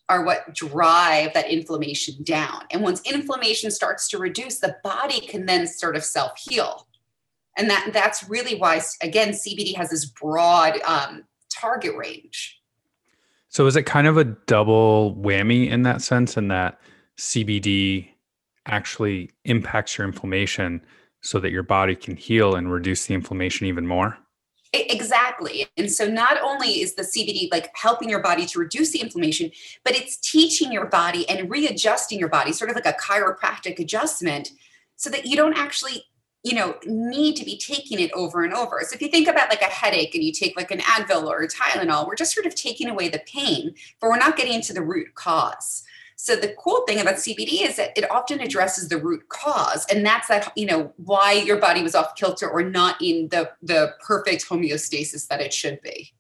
are 0.10 0.26
what 0.26 0.54
drive 0.54 1.34
that 1.34 1.50
inflammation 1.50 2.24
down. 2.24 2.64
And 2.72 2.82
once 2.82 3.02
inflammation 3.02 3.72
starts 3.72 4.08
to 4.10 4.18
reduce, 4.18 4.60
the 4.60 4.76
body 4.84 5.22
can 5.22 5.46
then 5.46 5.66
sort 5.66 5.96
of 5.96 6.04
self 6.04 6.38
heal 6.38 6.88
and 7.58 7.70
that 7.70 7.92
that's 7.94 8.28
really 8.30 8.56
why 8.56 8.82
again 9.02 9.30
cbd 9.30 9.76
has 9.76 9.90
this 9.90 10.06
broad 10.06 10.80
um, 10.86 11.24
target 11.50 11.96
range. 11.96 12.60
So 13.50 13.68
is 13.68 13.76
it 13.76 13.84
kind 13.84 14.08
of 14.08 14.18
a 14.18 14.24
double 14.24 15.16
whammy 15.16 15.70
in 15.70 15.84
that 15.84 16.02
sense 16.02 16.38
in 16.38 16.48
that 16.50 16.80
cbd 17.18 18.10
actually 18.66 19.30
impacts 19.46 19.98
your 19.98 20.08
inflammation 20.08 20.82
so 21.22 21.40
that 21.40 21.52
your 21.52 21.64
body 21.64 21.96
can 21.96 22.16
heal 22.16 22.56
and 22.56 22.72
reduce 22.72 23.06
the 23.06 23.14
inflammation 23.14 23.68
even 23.68 23.86
more 23.86 24.18
exactly 24.74 25.68
and 25.78 25.92
so 25.92 26.08
not 26.08 26.42
only 26.42 26.82
is 26.82 26.96
the 26.96 27.04
cbd 27.04 27.48
like 27.52 27.70
helping 27.76 28.10
your 28.10 28.22
body 28.22 28.46
to 28.46 28.60
reduce 28.60 28.92
the 28.92 29.00
inflammation 29.00 29.52
but 29.84 29.96
it's 29.96 30.18
teaching 30.18 30.72
your 30.72 30.88
body 30.88 31.30
and 31.30 31.50
readjusting 31.50 32.20
your 32.20 32.30
body 32.30 32.52
sort 32.52 32.70
of 32.70 32.76
like 32.76 32.86
a 32.86 32.94
chiropractic 32.94 33.78
adjustment 33.78 34.52
so 34.96 35.10
that 35.10 35.26
you 35.26 35.36
don't 35.36 35.58
actually 35.58 36.04
you 36.44 36.54
know, 36.54 36.76
need 36.86 37.38
to 37.38 37.46
be 37.46 37.58
taking 37.58 38.00
it 38.00 38.12
over 38.14 38.44
and 38.44 38.54
over. 38.54 38.82
So 38.84 38.96
if 38.96 39.02
you 39.02 39.08
think 39.08 39.30
about 39.30 39.50
like 39.50 39.62
a 39.62 39.66
headache 39.66 40.14
and 40.14 40.24
you 40.24 40.34
take 40.34 40.58
like 40.58 40.72
an 40.72 40.80
Advil 40.80 41.26
or 41.26 41.42
a 41.42 41.48
Tylenol, 41.48 42.06
we're 42.06 42.16
just 42.16 42.34
sort 42.34 42.46
of 42.46 42.54
taking 42.54 42.90
away 42.90 43.08
the 43.08 43.22
pain, 43.26 43.74
but 44.02 44.10
we're 44.10 44.18
not 44.18 44.36
getting 44.36 44.62
to 44.62 44.74
the 44.74 44.82
root 44.82 45.16
cause. 45.16 45.84
So 46.24 46.38
the 46.38 46.56
cool 46.58 46.86
thing 46.88 47.02
about 47.02 47.16
CBD 47.16 47.68
is 47.68 47.76
that 47.76 47.98
it 47.98 48.10
often 48.10 48.40
addresses 48.40 48.88
the 48.88 48.98
root 48.98 49.28
cause, 49.28 49.86
and 49.88 50.06
that's 50.06 50.30
that 50.30 50.54
you 50.56 50.66
know 50.66 50.94
why 50.96 51.34
your 51.34 51.58
body 51.58 51.84
was 51.84 51.96
off 51.96 52.16
kilter 52.16 52.50
or 52.50 52.64
not 52.64 52.96
in 53.02 53.28
the 53.28 53.52
the 53.62 53.92
perfect 54.00 54.48
homeostasis 54.48 55.28
that 55.28 55.42
it 55.42 55.54
should 55.54 55.82
be. 55.82 56.14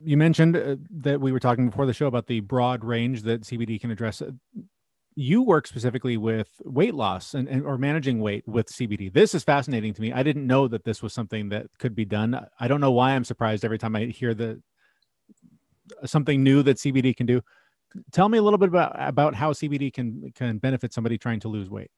You 0.00 0.16
mentioned 0.16 0.56
uh, 0.56 0.76
that 1.02 1.20
we 1.20 1.32
were 1.32 1.40
talking 1.40 1.70
before 1.70 1.86
the 1.86 1.92
show 1.92 2.06
about 2.06 2.28
the 2.28 2.38
broad 2.38 2.84
range 2.84 3.22
that 3.22 3.40
CBD 3.40 3.80
can 3.80 3.90
address. 3.90 4.22
You 5.16 5.42
work 5.42 5.66
specifically 5.66 6.16
with 6.16 6.62
weight 6.64 6.94
loss 6.94 7.34
and, 7.34 7.48
and 7.48 7.66
or 7.66 7.76
managing 7.78 8.20
weight 8.20 8.46
with 8.46 8.68
CBD. 8.68 9.12
This 9.12 9.34
is 9.34 9.42
fascinating 9.42 9.92
to 9.92 10.00
me. 10.00 10.12
I 10.12 10.22
didn't 10.22 10.46
know 10.46 10.68
that 10.68 10.84
this 10.84 11.02
was 11.02 11.12
something 11.12 11.48
that 11.48 11.66
could 11.80 11.96
be 11.96 12.04
done. 12.04 12.46
I 12.60 12.68
don't 12.68 12.80
know 12.80 12.92
why 12.92 13.10
I'm 13.10 13.24
surprised 13.24 13.64
every 13.64 13.78
time 13.78 13.96
I 13.96 14.04
hear 14.04 14.34
the 14.34 14.62
something 16.04 16.44
new 16.44 16.62
that 16.62 16.76
CBD 16.76 17.16
can 17.16 17.26
do 17.26 17.42
tell 18.12 18.28
me 18.28 18.38
a 18.38 18.42
little 18.42 18.58
bit 18.58 18.68
about 18.68 18.94
about 18.96 19.34
how 19.34 19.52
CBD 19.52 19.92
can 19.92 20.32
can 20.34 20.58
benefit 20.58 20.92
somebody 20.92 21.18
trying 21.18 21.40
to 21.40 21.48
lose 21.48 21.68
weight. 21.68 21.90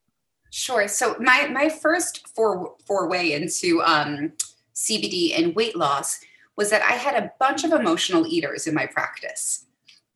Sure. 0.50 0.88
So 0.88 1.16
my 1.20 1.49
my 1.49 1.68
first 1.68 2.26
for 2.28 2.75
foray 2.87 3.32
into 3.32 3.82
um, 3.82 4.32
CBD 4.75 5.38
and 5.38 5.54
weight 5.54 5.76
loss 5.76 6.20
was 6.56 6.70
that 6.70 6.82
I 6.82 6.92
had 6.92 7.23
a 7.23 7.30
bunch 7.38 7.64
of 7.64 7.73
emotional 7.73 8.26
eaters 8.26 8.66
in 8.66 8.75
my 8.75 8.87
practice, 8.87 9.66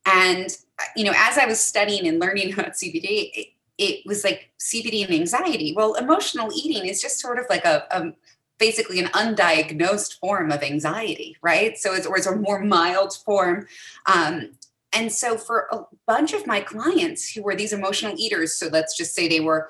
and 0.05 0.49
you 0.95 1.05
know, 1.05 1.13
as 1.15 1.37
I 1.37 1.45
was 1.45 1.59
studying 1.59 2.07
and 2.07 2.19
learning 2.19 2.53
about 2.59 2.73
CBD, 2.73 3.31
it, 3.33 3.47
it 3.77 4.05
was 4.05 4.23
like 4.23 4.51
CBD 4.59 5.05
and 5.05 5.13
anxiety. 5.13 5.73
Well, 5.75 5.95
emotional 5.95 6.51
eating 6.53 6.87
is 6.87 7.01
just 7.01 7.19
sort 7.19 7.39
of 7.39 7.45
like 7.49 7.65
a, 7.65 7.85
a 7.91 8.13
basically 8.57 8.99
an 8.99 9.07
undiagnosed 9.07 10.19
form 10.19 10.51
of 10.51 10.63
anxiety, 10.63 11.37
right? 11.41 11.77
So 11.77 11.93
it's 11.93 12.05
or 12.05 12.17
it's 12.17 12.27
a 12.27 12.35
more 12.35 12.59
mild 12.59 13.15
form. 13.25 13.67
Um, 14.05 14.51
and 14.95 15.11
so 15.11 15.37
for 15.37 15.67
a 15.71 15.81
bunch 16.07 16.33
of 16.33 16.47
my 16.47 16.61
clients 16.61 17.29
who 17.29 17.43
were 17.43 17.55
these 17.55 17.73
emotional 17.73 18.13
eaters, 18.17 18.57
so 18.57 18.67
let's 18.67 18.97
just 18.97 19.13
say 19.13 19.27
they 19.27 19.41
were 19.41 19.69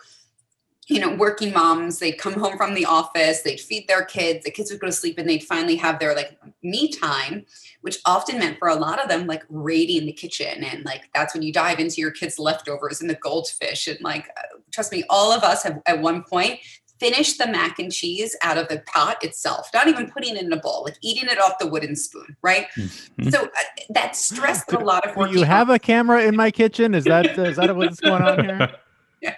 you 0.88 1.00
know, 1.00 1.16
working 1.16 1.52
moms, 1.52 1.98
they'd 1.98 2.20
come 2.20 2.34
home 2.34 2.58
from 2.58 2.76
the 2.76 2.86
office, 2.86 3.42
they'd 3.42 3.60
feed 3.60 3.88
their 3.88 4.06
kids, 4.06 4.46
the 4.46 4.52
kids 4.52 4.70
would 4.70 4.80
go 4.80 4.86
to 4.86 4.94
sleep, 4.94 5.18
and 5.18 5.28
they'd 5.28 5.44
finally 5.44 5.76
have 5.76 6.00
their 6.00 6.16
like 6.16 6.38
me 6.62 6.92
time, 6.92 7.44
which 7.82 7.98
often 8.06 8.38
meant 8.38 8.60
for 8.60 8.68
a 8.68 8.76
lot 8.76 9.02
of 9.02 9.10
them 9.10 9.26
like 9.26 9.44
raiding 9.50 10.06
the 10.06 10.12
kitchen. 10.12 10.64
And 10.64 10.86
like 10.86 11.10
that's 11.14 11.34
when 11.34 11.42
you 11.42 11.52
dive 11.52 11.80
into 11.80 12.02
your 12.02 12.12
kids' 12.12 12.38
leftovers 12.38 13.02
and 13.02 13.10
the 13.10 13.16
goldfish. 13.16 13.88
And 13.88 14.00
like, 14.02 14.28
uh, 14.38 14.60
trust 14.72 14.92
me, 14.92 15.04
all 15.10 15.32
of 15.32 15.44
us 15.44 15.64
have 15.64 15.82
at 15.88 16.02
one 16.02 16.22
point 16.22 16.60
finish 17.00 17.38
the 17.38 17.48
mac 17.48 17.80
and 17.80 17.92
cheese 17.92 18.36
out 18.42 18.58
of 18.58 18.68
the 18.68 18.82
pot 18.88 19.24
itself, 19.24 19.70
not 19.74 19.88
even 19.88 20.10
putting 20.10 20.36
it 20.36 20.44
in 20.44 20.54
a 20.54 20.58
bowl, 20.58 20.84
like 20.86 20.98
eating 21.02 21.30
it 21.30 21.40
off 21.40 21.60
the 21.60 21.68
wooden 21.68 21.96
spoon, 21.96 22.38
right? 22.42 22.68
Mm-hmm. 22.78 23.30
So 23.30 23.44
uh, 23.44 23.50
that 23.90 24.16
stressed 24.16 24.72
a 24.72 24.80
lot 24.80 25.08
of 25.08 25.16
work. 25.16 25.32
You 25.32 25.44
have 25.44 25.70
a 25.70 25.80
camera 25.80 26.24
in 26.24 26.36
my 26.36 26.52
kitchen? 26.52 26.94
Is 26.94 27.04
that 27.06 27.38
uh, 27.38 27.44
is 27.44 27.58
that 27.58 27.76
what's 27.76 28.00
going 28.00 28.22
on 28.22 28.44
here? 28.44 28.76
yeah. 29.22 29.36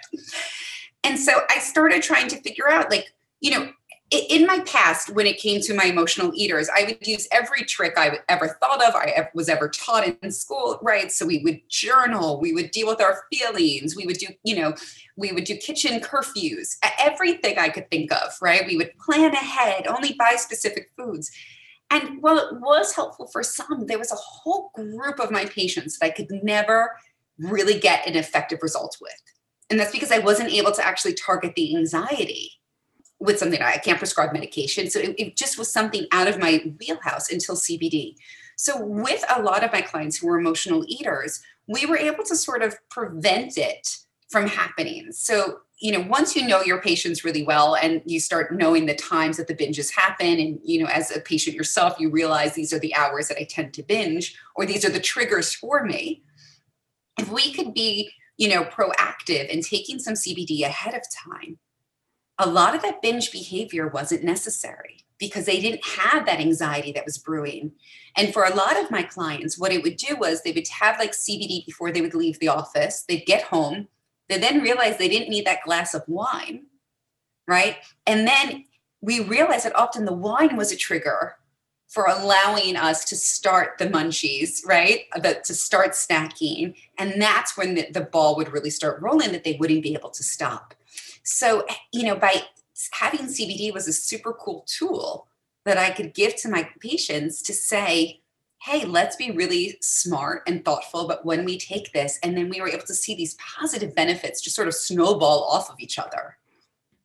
And 1.04 1.18
so 1.18 1.32
I 1.48 1.58
started 1.58 2.02
trying 2.02 2.28
to 2.28 2.40
figure 2.40 2.68
out, 2.68 2.90
like, 2.90 3.12
you 3.40 3.50
know, 3.52 3.70
my 4.48 4.60
past, 4.60 5.10
when 5.10 5.26
it 5.26 5.38
came 5.38 5.60
to 5.60 5.74
my 5.74 5.84
emotional 5.84 6.32
eaters, 6.34 6.68
I 6.74 6.84
would 6.84 7.06
use 7.06 7.28
every 7.30 7.62
trick 7.64 7.94
I 7.96 8.18
ever 8.28 8.58
thought 8.60 8.82
of, 8.82 8.94
I 8.94 9.28
was 9.34 9.48
ever 9.48 9.68
taught 9.68 10.08
in 10.22 10.32
school, 10.32 10.78
right? 10.82 11.12
So 11.12 11.26
we 11.26 11.38
would 11.44 11.60
journal, 11.68 12.40
we 12.40 12.54
would 12.54 12.70
deal 12.70 12.88
with 12.88 13.00
our 13.00 13.24
feelings, 13.32 13.94
we 13.94 14.06
would 14.06 14.16
do, 14.16 14.28
you 14.42 14.56
know, 14.56 14.74
we 15.16 15.32
would 15.32 15.44
do 15.44 15.56
kitchen 15.56 16.00
curfews, 16.00 16.76
everything 16.98 17.58
I 17.58 17.68
could 17.68 17.90
think 17.90 18.10
of, 18.10 18.32
right? 18.40 18.66
We 18.66 18.78
would 18.78 18.96
plan 18.98 19.34
ahead, 19.34 19.86
only 19.86 20.14
buy 20.18 20.36
specific 20.36 20.90
foods. 20.96 21.30
And 21.90 22.22
while 22.22 22.38
it 22.38 22.58
was 22.58 22.94
helpful 22.94 23.28
for 23.28 23.42
some, 23.42 23.86
there 23.86 23.98
was 23.98 24.12
a 24.12 24.16
whole 24.16 24.70
group 24.74 25.20
of 25.20 25.30
my 25.30 25.44
patients 25.44 25.98
that 25.98 26.06
I 26.06 26.10
could 26.10 26.30
never 26.42 26.96
really 27.38 27.78
get 27.78 28.06
an 28.06 28.16
effective 28.16 28.60
result 28.62 28.96
with. 29.00 29.12
And 29.70 29.78
that's 29.78 29.92
because 29.92 30.10
I 30.10 30.18
wasn't 30.18 30.50
able 30.50 30.72
to 30.72 30.86
actually 30.86 31.14
target 31.14 31.54
the 31.54 31.76
anxiety 31.76 32.57
with 33.20 33.38
something 33.38 33.60
I 33.60 33.78
can't 33.78 33.98
prescribe 33.98 34.32
medication. 34.32 34.90
So 34.90 35.00
it, 35.00 35.14
it, 35.18 35.36
just 35.36 35.58
was 35.58 35.70
something 35.72 36.06
out 36.12 36.28
of 36.28 36.38
my 36.38 36.72
wheelhouse 36.78 37.30
until 37.30 37.56
CBD. 37.56 38.14
So 38.56 38.80
with 38.80 39.24
a 39.34 39.42
lot 39.42 39.64
of 39.64 39.72
my 39.72 39.80
clients 39.80 40.18
who 40.18 40.28
were 40.28 40.38
emotional 40.38 40.84
eaters, 40.86 41.40
we 41.66 41.84
were 41.84 41.96
able 41.96 42.24
to 42.24 42.36
sort 42.36 42.62
of 42.62 42.76
prevent 42.90 43.58
it 43.58 43.96
from 44.30 44.46
happening. 44.46 45.10
So, 45.12 45.60
you 45.80 45.92
know, 45.92 46.06
once 46.08 46.36
you 46.36 46.46
know 46.46 46.62
your 46.62 46.80
patients 46.80 47.24
really 47.24 47.44
well 47.44 47.76
and 47.76 48.02
you 48.04 48.20
start 48.20 48.54
knowing 48.54 48.86
the 48.86 48.94
times 48.94 49.36
that 49.36 49.48
the 49.48 49.54
binges 49.54 49.92
happen, 49.94 50.38
and, 50.38 50.58
you 50.62 50.82
know, 50.82 50.88
as 50.88 51.14
a 51.14 51.20
patient 51.20 51.56
yourself, 51.56 51.98
you 51.98 52.10
realize 52.10 52.54
these 52.54 52.72
are 52.72 52.78
the 52.78 52.94
hours 52.94 53.28
that 53.28 53.38
I 53.38 53.44
tend 53.44 53.74
to 53.74 53.82
binge, 53.82 54.36
or 54.54 54.66
these 54.66 54.84
are 54.84 54.90
the 54.90 55.00
triggers 55.00 55.54
for 55.54 55.84
me. 55.84 56.22
If 57.18 57.30
we 57.30 57.52
could 57.52 57.74
be, 57.74 58.10
you 58.36 58.48
know, 58.48 58.64
proactive 58.64 59.48
in 59.48 59.62
taking 59.62 59.98
some 59.98 60.14
CBD 60.14 60.62
ahead 60.62 60.94
of 60.94 61.02
time, 61.26 61.58
a 62.38 62.48
lot 62.48 62.74
of 62.74 62.82
that 62.82 63.02
binge 63.02 63.32
behavior 63.32 63.88
wasn't 63.88 64.24
necessary 64.24 65.04
because 65.18 65.46
they 65.46 65.60
didn't 65.60 65.84
have 65.84 66.26
that 66.26 66.40
anxiety 66.40 66.92
that 66.92 67.04
was 67.04 67.18
brewing. 67.18 67.72
And 68.16 68.32
for 68.32 68.44
a 68.44 68.54
lot 68.54 68.80
of 68.80 68.90
my 68.90 69.02
clients, 69.02 69.58
what 69.58 69.72
it 69.72 69.82
would 69.82 69.96
do 69.96 70.16
was 70.16 70.42
they 70.42 70.52
would 70.52 70.68
have 70.68 70.98
like 70.98 71.12
CBD 71.12 71.66
before 71.66 71.90
they 71.90 72.00
would 72.00 72.14
leave 72.14 72.38
the 72.38 72.48
office. 72.48 73.02
They'd 73.02 73.26
get 73.26 73.42
home. 73.42 73.88
They 74.28 74.38
then 74.38 74.60
realize 74.60 74.96
they 74.96 75.08
didn't 75.08 75.30
need 75.30 75.46
that 75.46 75.64
glass 75.64 75.94
of 75.94 76.02
wine, 76.06 76.66
right? 77.46 77.78
And 78.06 78.26
then 78.26 78.64
we 79.00 79.20
realized 79.20 79.64
that 79.64 79.76
often 79.76 80.04
the 80.04 80.12
wine 80.12 80.56
was 80.56 80.70
a 80.70 80.76
trigger 80.76 81.36
for 81.88 82.06
allowing 82.06 82.76
us 82.76 83.04
to 83.06 83.16
start 83.16 83.78
the 83.78 83.86
munchies, 83.86 84.60
right? 84.66 85.06
Uh, 85.16 85.20
the, 85.20 85.40
to 85.44 85.54
start 85.54 85.92
snacking. 85.92 86.74
And 86.98 87.20
that's 87.20 87.56
when 87.56 87.74
the, 87.74 87.88
the 87.90 88.02
ball 88.02 88.36
would 88.36 88.52
really 88.52 88.70
start 88.70 89.00
rolling 89.00 89.32
that 89.32 89.42
they 89.42 89.56
wouldn't 89.58 89.82
be 89.82 89.94
able 89.94 90.10
to 90.10 90.22
stop. 90.22 90.74
So, 91.30 91.66
you 91.92 92.04
know, 92.04 92.16
by 92.16 92.42
having 92.92 93.26
CBD 93.26 93.72
was 93.72 93.86
a 93.86 93.92
super 93.92 94.32
cool 94.32 94.64
tool 94.66 95.28
that 95.66 95.76
I 95.76 95.90
could 95.90 96.14
give 96.14 96.34
to 96.36 96.48
my 96.48 96.68
patients 96.80 97.42
to 97.42 97.52
say, 97.52 98.22
hey, 98.62 98.86
let's 98.86 99.14
be 99.14 99.30
really 99.30 99.76
smart 99.82 100.42
and 100.46 100.64
thoughtful 100.64 101.06
But 101.06 101.26
when 101.26 101.44
we 101.44 101.58
take 101.58 101.92
this. 101.92 102.18
And 102.22 102.36
then 102.36 102.48
we 102.48 102.62
were 102.62 102.68
able 102.68 102.86
to 102.86 102.94
see 102.94 103.14
these 103.14 103.34
positive 103.34 103.94
benefits 103.94 104.40
just 104.40 104.56
sort 104.56 104.68
of 104.68 104.74
snowball 104.74 105.44
off 105.44 105.70
of 105.70 105.78
each 105.80 105.98
other. 105.98 106.38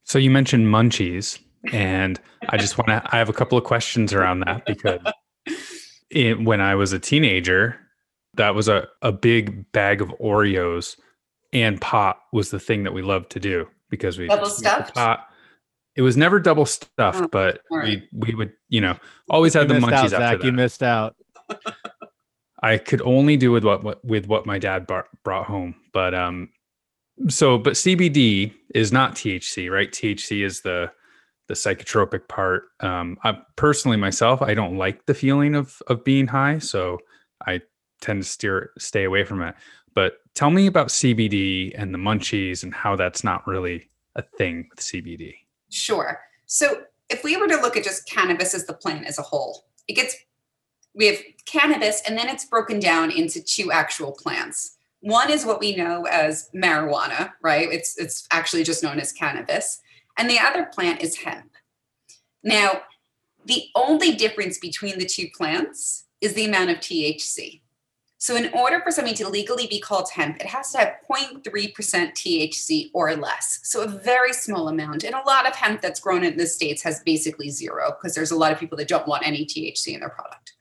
So 0.06 0.18
you 0.18 0.32
mentioned 0.32 0.68
munchies, 0.68 1.40
and 1.74 2.20
I 2.48 2.56
just 2.56 2.78
want 2.78 2.88
to, 2.88 3.02
I 3.06 3.18
have 3.18 3.30
a 3.30 3.34
couple 3.34 3.58
of 3.58 3.66
questions 3.66 4.14
around 4.14 4.40
that 4.42 4.66
because 4.66 5.02
it, 6.10 6.42
when 6.42 6.62
I 6.62 6.76
was 6.76 6.94
a 6.94 7.00
teenager, 7.00 7.78
that 8.36 8.56
was 8.56 8.70
a, 8.70 8.88
a 9.02 9.12
big 9.12 9.70
bag 9.74 10.02
of 10.02 10.10
Oreos 10.22 10.96
and 11.52 11.80
pot 11.82 12.20
was 12.32 12.52
the 12.52 12.60
thing 12.60 12.84
that 12.84 12.94
we 12.94 13.02
loved 13.02 13.30
to 13.32 13.40
do 13.42 13.68
because 13.94 14.18
we 14.18 14.28
double 14.28 14.48
stuffed. 14.48 14.98
It 15.96 16.02
was 16.02 16.18
never 16.18 16.40
double 16.40 16.66
stuffed, 16.66 17.22
oh, 17.22 17.28
but 17.28 17.62
right. 17.70 18.02
we 18.12 18.28
we 18.28 18.34
would 18.34 18.54
you 18.70 18.82
know 18.82 18.98
always 19.30 19.54
had 19.54 19.70
you 19.70 19.80
the 19.80 19.86
munchies 19.86 19.92
out, 19.92 19.94
after 19.94 20.10
Zach, 20.10 20.40
that. 20.40 20.44
You 20.44 20.52
missed 20.52 20.82
out. 20.82 21.16
I 22.64 22.80
could 22.80 23.04
only 23.04 23.38
do 23.38 23.52
with 23.52 23.64
what, 23.64 23.84
what 23.84 24.04
with 24.04 24.26
what 24.26 24.48
my 24.48 24.58
dad 24.58 24.88
bar, 24.88 25.06
brought 25.24 25.46
home, 25.46 25.76
but 25.94 26.16
um, 26.16 26.50
so 27.30 27.60
but 27.60 27.74
CBD 27.74 28.54
is 28.74 28.92
not 28.92 29.14
THC, 29.14 29.70
right? 29.70 29.92
THC 29.92 30.44
is 30.44 30.62
the 30.62 30.92
the 31.48 31.54
psychotropic 31.54 32.28
part. 32.28 32.70
Um, 32.80 33.20
I 33.24 33.38
personally 33.56 33.98
myself, 33.98 34.42
I 34.42 34.56
don't 34.56 34.78
like 34.80 35.06
the 35.06 35.14
feeling 35.14 35.54
of 35.54 35.80
of 35.86 36.04
being 36.04 36.26
high, 36.26 36.58
so 36.58 36.98
I 37.46 37.62
tend 38.02 38.24
to 38.24 38.28
steer 38.28 38.72
stay 38.80 39.04
away 39.04 39.26
from 39.26 39.44
it. 39.44 39.54
But 39.94 40.20
tell 40.34 40.50
me 40.50 40.68
about 40.68 40.88
CBD 40.88 41.74
and 41.76 41.94
the 41.94 41.98
munchies 41.98 42.64
and 42.64 42.74
how 42.74 42.96
that's 42.96 43.24
not 43.24 43.46
really 43.48 43.90
a 44.16 44.22
thing 44.22 44.68
with 44.70 44.80
CBD. 44.80 45.36
Sure. 45.70 46.20
So 46.46 46.84
if 47.10 47.24
we 47.24 47.38
were 47.38 47.48
to 47.48 47.58
look 47.58 47.78
at 47.78 47.84
just 47.84 48.08
cannabis 48.08 48.54
as 48.54 48.66
the 48.66 48.74
plant 48.74 49.06
as 49.06 49.18
a 49.18 49.24
whole, 49.24 49.66
it 49.88 49.94
gets 49.94 50.16
we 50.96 51.08
have 51.08 51.18
cannabis 51.46 52.02
and 52.08 52.18
then 52.18 52.30
it's 52.30 52.46
broken 52.46 52.80
down 52.80 53.12
into 53.12 53.42
two 53.42 53.72
actual 53.72 54.12
plants. 54.12 54.78
One 55.02 55.32
is 55.32 55.46
what 55.46 55.60
we 55.60 55.76
know 55.76 56.06
as 56.06 56.50
marijuana, 56.56 57.32
right? 57.42 57.68
It's 57.72 57.98
it's 57.98 58.28
actually 58.32 58.64
just 58.64 58.84
known 58.84 59.00
as 59.00 59.12
cannabis. 59.12 59.82
And 60.18 60.30
the 60.30 60.40
other 60.40 60.66
plant 60.66 61.02
is 61.02 61.18
hemp. 61.18 61.52
Now, 62.44 62.82
the 63.46 63.64
only 63.76 64.14
difference 64.14 64.60
between 64.60 65.00
the 65.00 65.06
two 65.06 65.28
plants 65.36 66.06
is 66.22 66.34
the 66.34 66.46
amount 66.46 66.70
of 66.70 66.78
THC. 66.78 67.62
So, 68.24 68.38
in 68.38 68.54
order 68.54 68.80
for 68.80 68.90
something 68.90 69.16
to 69.16 69.28
legally 69.28 69.68
be 69.68 69.82
called 69.82 70.10
hemp, 70.10 70.38
it 70.38 70.46
has 70.46 70.72
to 70.72 70.78
have 70.78 70.94
0.3% 71.12 71.44
THC 71.44 72.90
or 72.94 73.18
less. 73.18 73.60
So, 73.64 73.82
a 73.82 73.88
very 73.88 74.32
small 74.32 74.70
amount. 74.70 75.04
And 75.04 75.14
a 75.14 75.28
lot 75.28 75.46
of 75.46 75.54
hemp 75.54 75.82
that's 75.82 76.00
grown 76.00 76.24
in 76.24 76.38
the 76.38 76.48
States 76.48 76.82
has 76.84 77.02
basically 77.02 77.50
zero 77.50 77.92
because 77.92 78.16
there's 78.16 78.32
a 78.32 78.38
lot 78.38 78.54
of 78.54 78.60
people 78.60 78.78
that 78.78 78.88
don't 78.88 79.10
want 79.10 79.28
any 79.28 79.46
THC 79.46 79.88
in 79.94 80.00
their 80.00 80.08
product. 80.08 80.54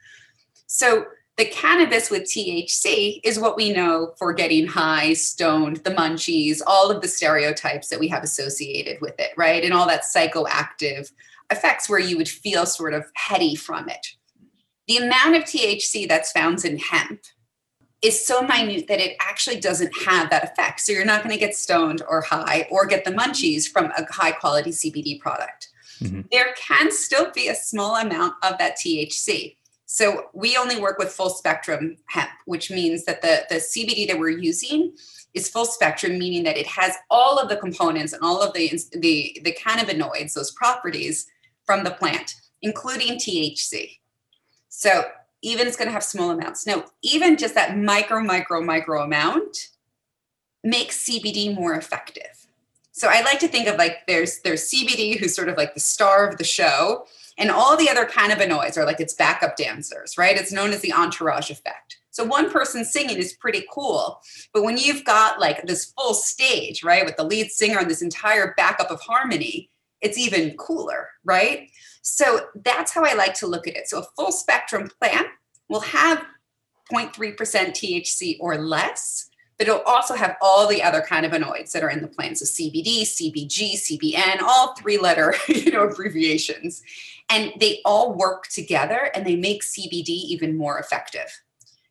So, 0.66 1.04
The 1.36 1.44
cannabis 1.44 2.10
with 2.10 2.24
THC 2.24 3.20
is 3.22 3.38
what 3.38 3.56
we 3.56 3.72
know 3.72 4.14
for 4.18 4.32
getting 4.32 4.66
high, 4.66 5.12
stoned, 5.12 5.76
the 5.84 5.90
munchies, 5.90 6.62
all 6.66 6.90
of 6.90 7.00
the 7.00 7.06
stereotypes 7.06 7.86
that 7.90 8.00
we 8.00 8.08
have 8.08 8.24
associated 8.24 9.00
with 9.00 9.14
it, 9.20 9.30
right? 9.36 9.62
And 9.62 9.72
all 9.72 9.86
that 9.86 10.02
psychoactive 10.02 11.12
effects 11.48 11.88
where 11.88 12.00
you 12.00 12.16
would 12.16 12.28
feel 12.28 12.66
sort 12.66 12.92
of 12.92 13.04
heady 13.14 13.54
from 13.54 13.88
it. 13.88 14.04
The 14.88 14.96
amount 14.96 15.36
of 15.36 15.44
THC 15.44 16.08
that's 16.08 16.32
found 16.32 16.64
in 16.64 16.78
hemp 16.78 17.20
is 18.02 18.26
so 18.26 18.42
minute 18.42 18.88
that 18.88 19.00
it 19.00 19.16
actually 19.20 19.60
doesn't 19.60 19.92
have 20.04 20.28
that 20.30 20.44
effect. 20.44 20.80
So 20.80 20.92
you're 20.92 21.04
not 21.04 21.22
going 21.22 21.34
to 21.34 21.38
get 21.38 21.54
stoned 21.54 22.02
or 22.08 22.20
high 22.20 22.66
or 22.70 22.84
get 22.84 23.04
the 23.04 23.12
munchies 23.12 23.68
from 23.68 23.86
a 23.96 24.04
high 24.12 24.32
quality 24.32 24.70
CBD 24.70 25.20
product. 25.20 25.68
Mm-hmm. 26.00 26.22
There 26.32 26.54
can 26.56 26.90
still 26.90 27.30
be 27.32 27.48
a 27.48 27.54
small 27.54 27.96
amount 27.96 28.34
of 28.42 28.58
that 28.58 28.76
THC. 28.76 29.56
So 29.86 30.26
we 30.32 30.56
only 30.56 30.80
work 30.80 30.98
with 30.98 31.12
full 31.12 31.30
spectrum 31.30 31.96
hemp, 32.06 32.30
which 32.46 32.70
means 32.70 33.04
that 33.04 33.22
the, 33.22 33.44
the 33.48 33.56
CBD 33.56 34.08
that 34.08 34.18
we're 34.18 34.30
using 34.30 34.96
is 35.34 35.48
full 35.48 35.64
spectrum, 35.64 36.18
meaning 36.18 36.42
that 36.44 36.56
it 36.56 36.66
has 36.66 36.96
all 37.10 37.38
of 37.38 37.48
the 37.48 37.56
components 37.56 38.12
and 38.12 38.22
all 38.22 38.42
of 38.42 38.52
the, 38.54 38.80
the, 38.92 39.38
the 39.44 39.52
cannabinoids, 39.52 40.32
those 40.32 40.50
properties 40.52 41.26
from 41.64 41.84
the 41.84 41.90
plant, 41.90 42.34
including 42.62 43.16
THC. 43.16 43.98
So 44.68 45.04
even 45.42 45.66
it's 45.66 45.76
going 45.76 45.88
to 45.88 45.92
have 45.92 46.04
small 46.04 46.30
amounts. 46.30 46.66
No, 46.66 46.84
even 47.02 47.36
just 47.36 47.54
that 47.54 47.76
micro, 47.76 48.22
micro, 48.22 48.62
micro 48.62 49.02
amount 49.02 49.68
makes 50.64 51.04
CBD 51.04 51.54
more 51.54 51.74
effective. 51.74 52.46
So 52.92 53.08
I 53.08 53.22
like 53.22 53.40
to 53.40 53.48
think 53.48 53.66
of 53.68 53.76
like 53.76 54.06
there's 54.06 54.40
there's 54.40 54.70
CBD 54.70 55.18
who's 55.18 55.34
sort 55.34 55.48
of 55.48 55.56
like 55.56 55.74
the 55.74 55.80
star 55.80 56.28
of 56.28 56.38
the 56.38 56.44
show, 56.44 57.06
and 57.38 57.50
all 57.50 57.76
the 57.76 57.88
other 57.88 58.04
cannabinoids 58.04 58.76
are 58.76 58.84
like 58.84 59.00
its 59.00 59.14
backup 59.14 59.56
dancers, 59.56 60.16
right? 60.18 60.36
It's 60.36 60.52
known 60.52 60.70
as 60.70 60.80
the 60.80 60.92
entourage 60.92 61.50
effect. 61.50 61.98
So 62.10 62.24
one 62.24 62.50
person 62.50 62.84
singing 62.84 63.16
is 63.16 63.32
pretty 63.32 63.64
cool, 63.72 64.20
but 64.52 64.62
when 64.62 64.76
you've 64.76 65.04
got 65.04 65.40
like 65.40 65.66
this 65.66 65.86
full 65.92 66.12
stage, 66.12 66.84
right, 66.84 67.06
with 67.06 67.16
the 67.16 67.24
lead 67.24 67.50
singer 67.50 67.78
and 67.78 67.90
this 67.90 68.02
entire 68.02 68.52
backup 68.58 68.90
of 68.90 69.00
harmony, 69.00 69.70
it's 70.02 70.18
even 70.18 70.54
cooler, 70.58 71.08
right? 71.24 71.70
So 72.02 72.48
that's 72.64 72.92
how 72.92 73.04
I 73.04 73.14
like 73.14 73.34
to 73.34 73.46
look 73.46 73.66
at 73.66 73.76
it. 73.76 73.88
So 73.88 74.00
a 74.00 74.06
full 74.16 74.32
spectrum 74.32 74.90
plant 75.00 75.28
will 75.68 75.80
have 75.80 76.24
0.3% 76.92 77.36
THC 77.36 78.36
or 78.40 78.58
less, 78.58 79.30
but 79.56 79.68
it'll 79.68 79.80
also 79.82 80.14
have 80.14 80.36
all 80.42 80.66
the 80.66 80.82
other 80.82 81.00
cannabinoids 81.00 81.70
that 81.72 81.84
are 81.84 81.90
in 81.90 82.02
the 82.02 82.08
plant. 82.08 82.38
So 82.38 82.44
CBD, 82.44 83.02
CBG, 83.02 83.74
CBN, 83.74 84.42
all 84.42 84.74
three 84.74 84.98
letter 84.98 85.34
you 85.48 85.70
know, 85.70 85.84
abbreviations. 85.84 86.82
And 87.30 87.52
they 87.60 87.80
all 87.84 88.14
work 88.14 88.48
together 88.48 89.10
and 89.14 89.24
they 89.24 89.36
make 89.36 89.62
CBD 89.62 90.08
even 90.08 90.56
more 90.56 90.78
effective. 90.78 91.42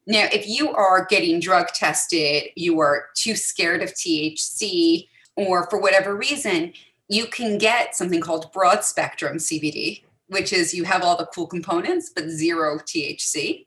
Now, 0.08 0.28
if 0.32 0.48
you 0.48 0.72
are 0.72 1.06
getting 1.06 1.40
drug 1.40 1.68
tested, 1.70 2.50
you 2.56 2.80
are 2.80 3.06
too 3.16 3.36
scared 3.36 3.82
of 3.82 3.94
THC, 3.94 5.08
or 5.36 5.70
for 5.70 5.80
whatever 5.80 6.16
reason, 6.16 6.74
you 7.12 7.26
can 7.26 7.58
get 7.58 7.94
something 7.94 8.22
called 8.22 8.54
broad 8.54 8.86
spectrum 8.86 9.36
CBD, 9.36 10.04
which 10.28 10.54
is 10.54 10.74
you 10.74 10.86
have 10.86 11.04
all 11.04 11.18
the 11.18 11.28
cool 11.36 11.46
components, 11.46 12.10
but 12.16 12.30
zero 12.30 12.78
THC. 12.78 13.66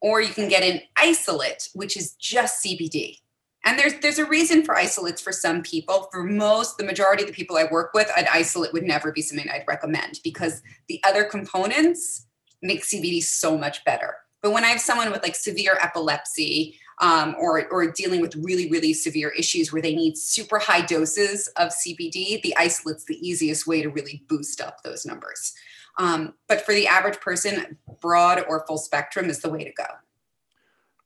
Or 0.00 0.20
you 0.20 0.34
can 0.34 0.48
get 0.48 0.64
an 0.64 0.80
isolate, 0.96 1.68
which 1.74 1.96
is 1.96 2.14
just 2.14 2.64
CBD. 2.64 3.18
And 3.64 3.78
there's 3.78 3.94
there's 4.00 4.18
a 4.18 4.24
reason 4.24 4.64
for 4.64 4.76
isolates 4.76 5.20
for 5.20 5.30
some 5.32 5.62
people. 5.62 6.08
For 6.10 6.24
most, 6.24 6.78
the 6.78 6.84
majority 6.84 7.22
of 7.22 7.28
the 7.28 7.34
people 7.34 7.56
I 7.56 7.68
work 7.70 7.92
with, 7.94 8.10
an 8.16 8.26
isolate 8.32 8.72
would 8.72 8.84
never 8.84 9.12
be 9.12 9.22
something 9.22 9.48
I'd 9.48 9.64
recommend 9.68 10.20
because 10.24 10.60
the 10.88 11.00
other 11.04 11.24
components 11.24 12.26
make 12.60 12.82
CBD 12.82 13.22
so 13.22 13.56
much 13.56 13.84
better. 13.84 14.16
But 14.42 14.52
when 14.52 14.64
I 14.64 14.68
have 14.68 14.80
someone 14.80 15.12
with 15.12 15.22
like 15.22 15.36
severe 15.36 15.78
epilepsy 15.80 16.78
um, 17.00 17.36
or, 17.38 17.66
or 17.68 17.90
dealing 17.90 18.20
with 18.20 18.34
really, 18.36 18.70
really 18.70 18.92
severe 18.92 19.30
issues 19.30 19.72
where 19.72 19.82
they 19.82 19.94
need 19.94 20.18
super 20.18 20.58
high 20.58 20.80
doses 20.80 21.48
of 21.56 21.70
CBD, 21.70 22.42
the 22.42 22.56
isolate's 22.56 23.04
the 23.04 23.18
easiest 23.26 23.66
way 23.66 23.82
to 23.82 23.88
really 23.88 24.24
boost 24.28 24.60
up 24.60 24.82
those 24.82 25.06
numbers. 25.06 25.54
Um, 25.98 26.34
but 26.48 26.64
for 26.64 26.74
the 26.74 26.86
average 26.86 27.20
person, 27.20 27.76
broad 28.00 28.44
or 28.48 28.64
full 28.66 28.78
spectrum 28.78 29.28
is 29.28 29.40
the 29.40 29.48
way 29.48 29.64
to 29.64 29.72
go. 29.72 29.86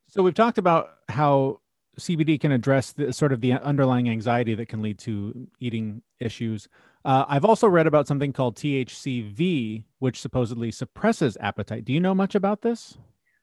So 0.08 0.22
we've 0.22 0.34
talked 0.34 0.58
about 0.58 0.90
how 1.08 1.61
CBD 1.98 2.40
can 2.40 2.52
address 2.52 2.92
the 2.92 3.12
sort 3.12 3.33
of 3.33 3.40
the 3.40 3.52
underlying 3.52 4.09
anxiety 4.09 4.55
that 4.55 4.68
can 4.68 4.83
lead 4.83 4.98
to 5.00 5.48
eating 5.61 6.02
issues. 6.20 6.68
Uh, 7.05 7.24
I've 7.28 7.44
also 7.44 7.66
read 7.68 7.87
about 7.87 8.07
something 8.07 8.33
called 8.33 8.57
THCV, 8.57 9.85
which 9.98 10.20
supposedly 10.20 10.70
suppresses 10.70 11.37
appetite. 11.40 11.85
Do 11.85 11.92
you 11.92 12.00
know 12.00 12.14
much 12.14 12.35
about 12.35 12.62
this? 12.62 12.96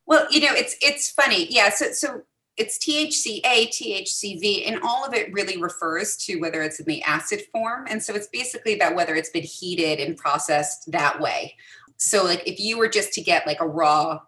Well, 0.05 0.25
you 0.31 0.41
know, 0.41 0.53
it's 0.53 0.75
it's 0.81 1.11
funny. 1.11 1.45
Yeah. 1.51 1.69
So 1.69 1.91
so 1.91 2.21
it's 2.59 2.77
THCA, 2.77 3.69
THCV, 3.69 4.67
and 4.67 4.81
all 4.83 5.05
of 5.05 5.13
it 5.13 5.31
really 5.31 5.59
refers 5.59 6.17
to 6.17 6.39
whether 6.39 6.61
it's 6.61 6.79
in 6.81 6.85
the 6.85 7.01
acid 7.03 7.43
form. 7.53 7.85
And 7.89 8.03
so 8.03 8.13
it's 8.13 8.27
basically 8.27 8.75
about 8.75 8.95
whether 8.95 9.15
it's 9.15 9.29
been 9.29 9.43
heated 9.43 9.99
and 10.05 10.17
processed 10.17 10.91
that 10.91 11.21
way. 11.21 11.55
So, 11.95 12.23
like, 12.23 12.45
if 12.45 12.59
you 12.59 12.77
were 12.77 12.89
just 12.89 13.13
to 13.13 13.21
get 13.21 13.47
like 13.47 13.61
a 13.61 13.67
raw 13.67 14.19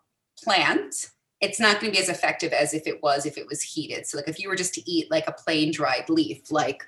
plant, 0.41 1.11
it's 1.41 1.59
not 1.59 1.81
going 1.81 1.91
to 1.91 1.97
be 1.97 2.01
as 2.01 2.09
effective 2.09 2.53
as 2.53 2.73
if 2.73 2.87
it 2.87 3.03
was 3.03 3.25
if 3.25 3.37
it 3.37 3.47
was 3.47 3.61
heated. 3.61 4.07
So, 4.07 4.17
like, 4.17 4.29
if 4.29 4.39
you 4.39 4.47
were 4.47 4.55
just 4.55 4.73
to 4.75 4.89
eat 4.89 5.11
like 5.11 5.27
a 5.27 5.33
plain 5.33 5.71
dried 5.71 6.09
leaf, 6.09 6.51
like 6.51 6.83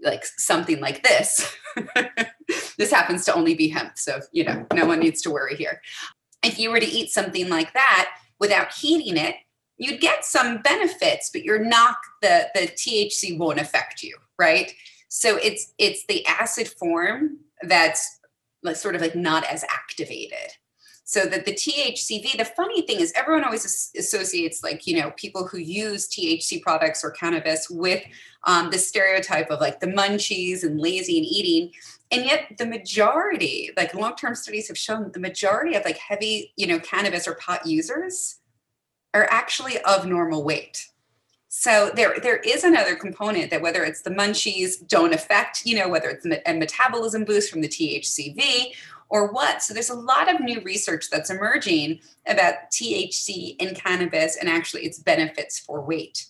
like 0.00 0.24
something 0.24 0.78
like 0.78 1.02
this, 1.02 1.56
this 2.78 2.92
happens 2.92 3.24
to 3.24 3.34
only 3.34 3.56
be 3.56 3.68
hemp. 3.68 3.98
So, 3.98 4.20
you 4.30 4.44
know, 4.44 4.64
no 4.72 4.86
one 4.86 5.00
needs 5.00 5.22
to 5.22 5.30
worry 5.30 5.56
here. 5.56 5.80
If 6.44 6.56
you 6.60 6.70
were 6.70 6.78
to 6.78 6.86
eat 6.86 7.10
something 7.10 7.48
like 7.48 7.72
that 7.74 8.10
without 8.38 8.72
heating 8.72 9.16
it, 9.16 9.34
you'd 9.78 10.00
get 10.00 10.24
some 10.24 10.60
benefits, 10.62 11.30
but 11.32 11.44
you're 11.44 11.64
not 11.64 11.96
the 12.20 12.48
the 12.54 12.68
THC 12.68 13.38
won't 13.38 13.60
affect 13.60 14.02
you, 14.02 14.16
right? 14.38 14.72
So 15.08 15.36
it's 15.36 15.72
it's 15.78 16.04
the 16.06 16.26
acid 16.26 16.68
form 16.68 17.38
that's 17.62 18.20
sort 18.74 18.94
of 18.94 19.00
like 19.00 19.14
not 19.14 19.44
as 19.44 19.64
activated. 19.64 20.52
So 21.04 21.24
that 21.24 21.46
the 21.46 21.54
THCV, 21.54 22.36
the 22.36 22.44
funny 22.44 22.82
thing 22.82 23.00
is 23.00 23.14
everyone 23.16 23.42
always 23.42 23.90
associates 23.96 24.62
like, 24.62 24.86
you 24.86 25.00
know, 25.00 25.10
people 25.16 25.46
who 25.46 25.56
use 25.56 26.06
THC 26.06 26.60
products 26.60 27.02
or 27.02 27.12
cannabis 27.12 27.70
with 27.70 28.04
um, 28.44 28.68
the 28.68 28.76
stereotype 28.76 29.48
of 29.50 29.58
like 29.58 29.80
the 29.80 29.86
munchies 29.86 30.64
and 30.64 30.78
lazy 30.78 31.16
and 31.16 31.26
eating. 31.26 31.72
And 32.10 32.26
yet 32.26 32.52
the 32.58 32.66
majority, 32.66 33.70
like 33.74 33.94
long-term 33.94 34.34
studies 34.34 34.68
have 34.68 34.76
shown 34.76 35.10
the 35.12 35.18
majority 35.18 35.76
of 35.76 35.84
like 35.86 35.96
heavy, 35.96 36.52
you 36.56 36.66
know, 36.66 36.78
cannabis 36.78 37.26
or 37.26 37.36
pot 37.36 37.66
users 37.66 38.40
are 39.14 39.26
actually 39.30 39.78
of 39.82 40.06
normal 40.06 40.44
weight. 40.44 40.88
So 41.48 41.90
there, 41.94 42.16
there 42.22 42.36
is 42.36 42.64
another 42.64 42.94
component 42.94 43.50
that 43.50 43.62
whether 43.62 43.82
it's 43.82 44.02
the 44.02 44.10
munchies 44.10 44.86
don't 44.86 45.14
affect, 45.14 45.64
you 45.64 45.76
know, 45.76 45.88
whether 45.88 46.08
it's 46.08 46.26
a 46.26 46.54
metabolism 46.54 47.24
boost 47.24 47.50
from 47.50 47.62
the 47.62 47.68
THCV 47.68 48.74
or 49.08 49.32
what. 49.32 49.62
So 49.62 49.72
there's 49.72 49.90
a 49.90 49.94
lot 49.94 50.32
of 50.32 50.40
new 50.40 50.60
research 50.60 51.08
that's 51.10 51.30
emerging 51.30 52.00
about 52.26 52.70
THC 52.70 53.56
in 53.58 53.74
cannabis 53.74 54.36
and 54.36 54.48
actually 54.48 54.82
its 54.82 54.98
benefits 54.98 55.58
for 55.58 55.80
weight. 55.80 56.26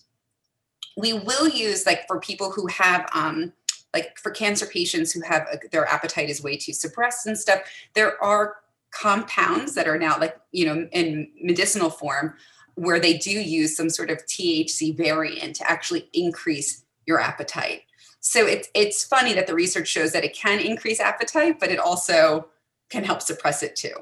We 0.95 1.13
will 1.13 1.49
use 1.49 1.85
like 1.85 2.07
for 2.07 2.19
people 2.19 2.51
who 2.51 2.67
have 2.67 3.09
um, 3.13 3.53
like 3.93 4.17
for 4.17 4.31
cancer 4.31 4.65
patients 4.65 5.11
who 5.11 5.21
have 5.21 5.47
a, 5.51 5.57
their 5.71 5.85
appetite 5.85 6.29
is 6.29 6.43
way 6.43 6.57
too 6.57 6.73
suppressed 6.73 7.27
and 7.27 7.37
stuff. 7.37 7.61
There 7.93 8.21
are 8.23 8.57
compounds 8.91 9.75
that 9.75 9.87
are 9.87 9.99
now 9.99 10.17
like 10.19 10.39
you 10.51 10.65
know 10.65 10.87
in 10.91 11.29
medicinal 11.41 11.89
form 11.89 12.33
where 12.75 12.99
they 12.99 13.17
do 13.17 13.31
use 13.31 13.75
some 13.75 13.89
sort 13.89 14.09
of 14.09 14.17
THC 14.25 14.95
variant 14.95 15.55
to 15.57 15.69
actually 15.69 16.09
increase 16.13 16.83
your 17.05 17.19
appetite. 17.19 17.81
So 18.19 18.45
it's 18.45 18.67
it's 18.73 19.03
funny 19.03 19.33
that 19.33 19.47
the 19.47 19.55
research 19.55 19.87
shows 19.87 20.11
that 20.11 20.23
it 20.23 20.35
can 20.35 20.59
increase 20.59 20.99
appetite, 20.99 21.59
but 21.59 21.69
it 21.69 21.79
also 21.79 22.47
can 22.89 23.03
help 23.03 23.21
suppress 23.21 23.63
it 23.63 23.75
too. 23.75 23.93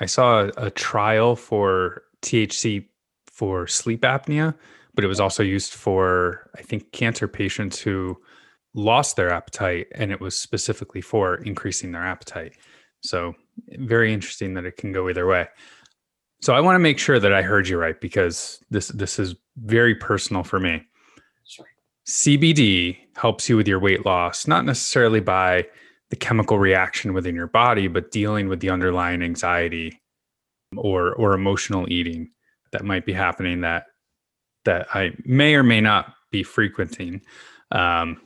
I 0.00 0.06
saw 0.06 0.44
a, 0.44 0.66
a 0.66 0.70
trial 0.70 1.36
for 1.36 2.02
THC 2.22 2.86
for 3.26 3.66
sleep 3.66 4.02
apnea, 4.02 4.54
but 4.94 5.04
it 5.04 5.08
was 5.08 5.20
also 5.20 5.42
used 5.42 5.72
for 5.72 6.50
I 6.56 6.62
think 6.62 6.92
cancer 6.92 7.28
patients 7.28 7.78
who 7.78 8.18
lost 8.74 9.16
their 9.16 9.30
appetite 9.30 9.88
and 9.94 10.12
it 10.12 10.20
was 10.20 10.38
specifically 10.38 11.00
for 11.00 11.36
increasing 11.36 11.92
their 11.92 12.04
appetite. 12.04 12.54
So 13.02 13.34
very 13.78 14.12
interesting 14.12 14.54
that 14.54 14.64
it 14.64 14.76
can 14.76 14.92
go 14.92 15.08
either 15.08 15.26
way. 15.26 15.48
So 16.40 16.54
I 16.54 16.60
want 16.60 16.76
to 16.76 16.80
make 16.80 16.98
sure 16.98 17.18
that 17.18 17.32
I 17.32 17.42
heard 17.42 17.68
you 17.68 17.78
right 17.78 18.00
because 18.00 18.62
this 18.70 18.88
this 18.88 19.18
is 19.18 19.34
very 19.56 19.94
personal 19.94 20.42
for 20.42 20.60
me. 20.60 20.82
Sure. 21.44 21.66
CBD 22.06 22.98
helps 23.16 23.48
you 23.48 23.56
with 23.56 23.66
your 23.66 23.80
weight 23.80 24.04
loss, 24.04 24.46
not 24.46 24.64
necessarily 24.64 25.20
by 25.20 25.66
the 26.10 26.16
chemical 26.16 26.58
reaction 26.58 27.14
within 27.14 27.34
your 27.34 27.48
body, 27.48 27.88
but 27.88 28.10
dealing 28.10 28.48
with 28.48 28.60
the 28.60 28.70
underlying 28.70 29.22
anxiety 29.22 30.00
or 30.76 31.14
or 31.14 31.32
emotional 31.32 31.90
eating 31.90 32.30
that 32.72 32.84
might 32.84 33.06
be 33.06 33.12
happening 33.12 33.60
that 33.62 33.86
that 34.64 34.86
I 34.94 35.12
may 35.24 35.54
or 35.54 35.62
may 35.62 35.80
not 35.80 36.14
be 36.30 36.42
frequenting. 36.42 37.22
Um, 37.72 38.20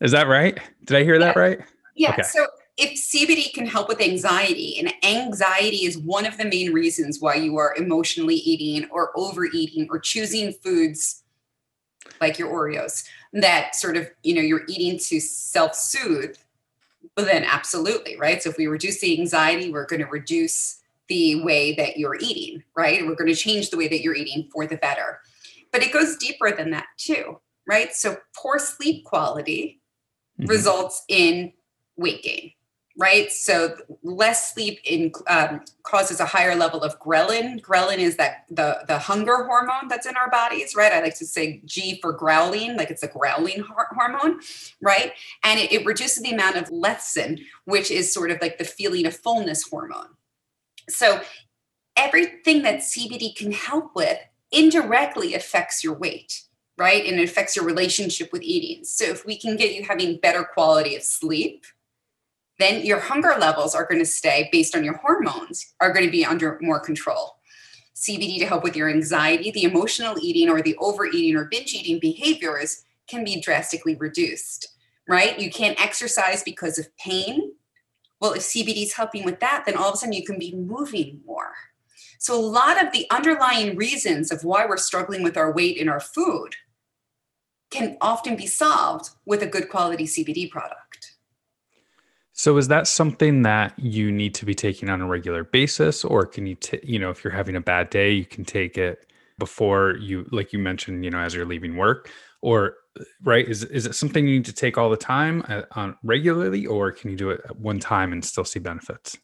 is 0.00 0.12
that 0.12 0.28
right? 0.28 0.58
Did 0.84 0.96
I 0.96 1.04
hear 1.04 1.14
yeah. 1.14 1.26
that 1.26 1.36
right? 1.36 1.60
Yeah. 1.96 2.12
Okay. 2.12 2.22
So 2.22 2.46
if 2.80 2.92
CBD 2.98 3.52
can 3.52 3.66
help 3.66 3.88
with 3.88 4.00
anxiety, 4.00 4.78
and 4.78 4.92
anxiety 5.04 5.84
is 5.84 5.98
one 5.98 6.24
of 6.24 6.38
the 6.38 6.46
main 6.46 6.72
reasons 6.72 7.20
why 7.20 7.34
you 7.34 7.58
are 7.58 7.74
emotionally 7.76 8.36
eating 8.36 8.88
or 8.90 9.10
overeating 9.14 9.86
or 9.90 9.98
choosing 9.98 10.54
foods 10.54 11.22
like 12.22 12.38
your 12.38 12.48
Oreos 12.48 13.04
that 13.34 13.74
sort 13.74 13.98
of, 13.98 14.10
you 14.22 14.34
know, 14.34 14.40
you're 14.40 14.64
eating 14.66 14.98
to 14.98 15.20
self 15.20 15.74
soothe, 15.74 16.36
well, 17.16 17.26
then 17.26 17.44
absolutely, 17.44 18.16
right? 18.16 18.42
So 18.42 18.48
if 18.48 18.56
we 18.56 18.66
reduce 18.66 19.00
the 19.00 19.20
anxiety, 19.20 19.70
we're 19.70 19.86
going 19.86 20.00
to 20.00 20.06
reduce 20.06 20.80
the 21.08 21.42
way 21.42 21.74
that 21.74 21.98
you're 21.98 22.16
eating, 22.18 22.62
right? 22.74 23.06
We're 23.06 23.14
going 23.14 23.28
to 23.28 23.36
change 23.36 23.68
the 23.68 23.76
way 23.76 23.88
that 23.88 24.00
you're 24.00 24.14
eating 24.14 24.48
for 24.50 24.66
the 24.66 24.76
better. 24.76 25.20
But 25.70 25.82
it 25.82 25.92
goes 25.92 26.16
deeper 26.16 26.50
than 26.50 26.70
that 26.70 26.86
too, 26.96 27.40
right? 27.66 27.94
So 27.94 28.16
poor 28.34 28.58
sleep 28.58 29.04
quality 29.04 29.80
mm-hmm. 30.40 30.48
results 30.48 31.04
in 31.08 31.52
weight 31.98 32.22
gain 32.22 32.52
right? 33.00 33.32
So 33.32 33.76
less 34.02 34.52
sleep 34.52 34.78
in, 34.84 35.10
um, 35.26 35.62
causes 35.84 36.20
a 36.20 36.26
higher 36.26 36.54
level 36.54 36.82
of 36.82 37.00
ghrelin. 37.00 37.58
Ghrelin 37.62 37.96
is 37.96 38.16
that 38.16 38.44
the 38.50 38.84
the 38.86 38.98
hunger 38.98 39.44
hormone 39.44 39.88
that's 39.88 40.06
in 40.06 40.16
our 40.16 40.30
bodies, 40.30 40.76
right? 40.76 40.92
I 40.92 41.00
like 41.00 41.16
to 41.18 41.26
say 41.26 41.62
G 41.64 41.98
for 42.02 42.12
growling, 42.12 42.76
like 42.76 42.90
it's 42.90 43.02
a 43.02 43.08
growling 43.08 43.64
hormone, 43.96 44.40
right? 44.82 45.12
And 45.42 45.58
it, 45.58 45.72
it 45.72 45.86
reduces 45.86 46.22
the 46.22 46.32
amount 46.32 46.56
of 46.56 46.68
leptin, 46.68 47.40
which 47.64 47.90
is 47.90 48.12
sort 48.12 48.30
of 48.30 48.38
like 48.42 48.58
the 48.58 48.64
feeling 48.64 49.06
of 49.06 49.16
fullness 49.16 49.66
hormone. 49.66 50.10
So 50.90 51.22
everything 51.96 52.62
that 52.62 52.80
CBD 52.80 53.34
can 53.34 53.52
help 53.52 53.96
with 53.96 54.18
indirectly 54.52 55.34
affects 55.34 55.82
your 55.82 55.94
weight 55.94 56.42
right? 56.78 57.04
And 57.04 57.20
it 57.20 57.28
affects 57.28 57.56
your 57.56 57.66
relationship 57.66 58.32
with 58.32 58.40
eating. 58.40 58.84
So 58.84 59.04
if 59.04 59.26
we 59.26 59.36
can 59.36 59.58
get 59.58 59.74
you 59.74 59.84
having 59.84 60.16
better 60.16 60.44
quality 60.44 60.96
of 60.96 61.02
sleep, 61.02 61.66
then 62.60 62.84
your 62.84 63.00
hunger 63.00 63.34
levels 63.38 63.74
are 63.74 63.86
going 63.86 63.98
to 63.98 64.06
stay 64.06 64.48
based 64.52 64.76
on 64.76 64.84
your 64.84 64.96
hormones 64.98 65.74
are 65.80 65.92
going 65.92 66.04
to 66.04 66.10
be 66.10 66.24
under 66.24 66.58
more 66.60 66.80
control. 66.80 67.36
Cbd 67.94 68.38
to 68.38 68.46
help 68.46 68.62
with 68.62 68.76
your 68.76 68.88
anxiety 68.88 69.50
the 69.50 69.64
emotional 69.64 70.16
eating 70.20 70.48
or 70.48 70.62
the 70.62 70.76
overeating 70.78 71.36
or 71.36 71.46
binge 71.46 71.74
eating 71.74 71.98
behaviors 72.00 72.84
can 73.06 73.24
be 73.24 73.40
drastically 73.40 73.94
reduced 73.96 74.68
right? 75.08 75.40
You 75.40 75.50
can't 75.50 75.82
exercise 75.82 76.44
because 76.44 76.78
of 76.78 76.96
pain. 76.96 77.52
Well 78.20 78.32
if 78.32 78.42
cbd 78.42 78.82
is 78.82 78.94
helping 78.94 79.24
with 79.24 79.40
that 79.40 79.64
then 79.66 79.76
all 79.76 79.88
of 79.88 79.94
a 79.94 79.96
sudden 79.98 80.12
you 80.12 80.24
can 80.24 80.38
be 80.38 80.54
moving 80.54 81.20
more. 81.26 81.52
So 82.18 82.38
a 82.38 82.40
lot 82.40 82.82
of 82.82 82.92
the 82.92 83.06
underlying 83.10 83.76
reasons 83.76 84.30
of 84.30 84.44
why 84.44 84.66
we're 84.66 84.76
struggling 84.76 85.22
with 85.22 85.36
our 85.36 85.52
weight 85.52 85.80
and 85.80 85.88
our 85.88 86.00
food 86.00 86.50
can 87.70 87.96
often 88.00 88.36
be 88.36 88.46
solved 88.46 89.10
with 89.24 89.42
a 89.42 89.46
good 89.46 89.68
quality 89.68 90.04
cbd 90.04 90.50
product 90.50 91.09
so 92.40 92.56
is 92.56 92.68
that 92.68 92.86
something 92.86 93.42
that 93.42 93.78
you 93.78 94.10
need 94.10 94.34
to 94.34 94.46
be 94.46 94.54
taking 94.54 94.88
on 94.88 95.02
a 95.02 95.06
regular 95.06 95.44
basis 95.44 96.06
or 96.06 96.24
can 96.24 96.46
you 96.46 96.54
t- 96.54 96.80
you 96.82 96.98
know 96.98 97.10
if 97.10 97.22
you're 97.22 97.32
having 97.32 97.54
a 97.54 97.60
bad 97.60 97.90
day 97.90 98.10
you 98.12 98.24
can 98.24 98.46
take 98.46 98.78
it 98.78 99.12
before 99.38 99.96
you 100.00 100.26
like 100.32 100.50
you 100.50 100.58
mentioned 100.58 101.04
you 101.04 101.10
know 101.10 101.18
as 101.18 101.34
you're 101.34 101.44
leaving 101.44 101.76
work 101.76 102.10
or 102.40 102.76
right 103.22 103.46
is 103.46 103.64
is 103.64 103.84
it 103.84 103.94
something 103.94 104.26
you 104.26 104.36
need 104.36 104.44
to 104.46 104.54
take 104.54 104.78
all 104.78 104.88
the 104.88 104.96
time 104.96 105.44
uh, 105.48 105.62
on 105.72 105.94
regularly 106.02 106.64
or 106.64 106.90
can 106.90 107.10
you 107.10 107.16
do 107.16 107.28
it 107.28 107.42
at 107.44 107.58
one 107.58 107.78
time 107.78 108.10
and 108.10 108.24
still 108.24 108.44
see 108.44 108.58
benefits? 108.58 109.18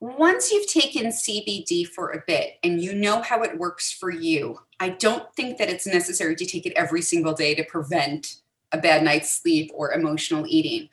Once 0.00 0.52
you've 0.52 0.68
taken 0.68 1.06
CBD 1.06 1.86
for 1.86 2.10
a 2.12 2.22
bit 2.26 2.54
and 2.62 2.82
you 2.82 2.94
know 2.94 3.20
how 3.20 3.42
it 3.42 3.58
works 3.58 3.92
for 3.92 4.10
you, 4.10 4.58
I 4.78 4.90
don't 4.90 5.24
think 5.34 5.58
that 5.58 5.68
it's 5.68 5.86
necessary 5.86 6.34
to 6.36 6.46
take 6.46 6.64
it 6.64 6.72
every 6.74 7.02
single 7.02 7.34
day 7.34 7.54
to 7.54 7.64
prevent 7.64 8.36
a 8.72 8.78
bad 8.78 9.02
night's 9.02 9.30
sleep 9.30 9.70
or 9.74 9.92
emotional 9.92 10.46
eating 10.46 10.88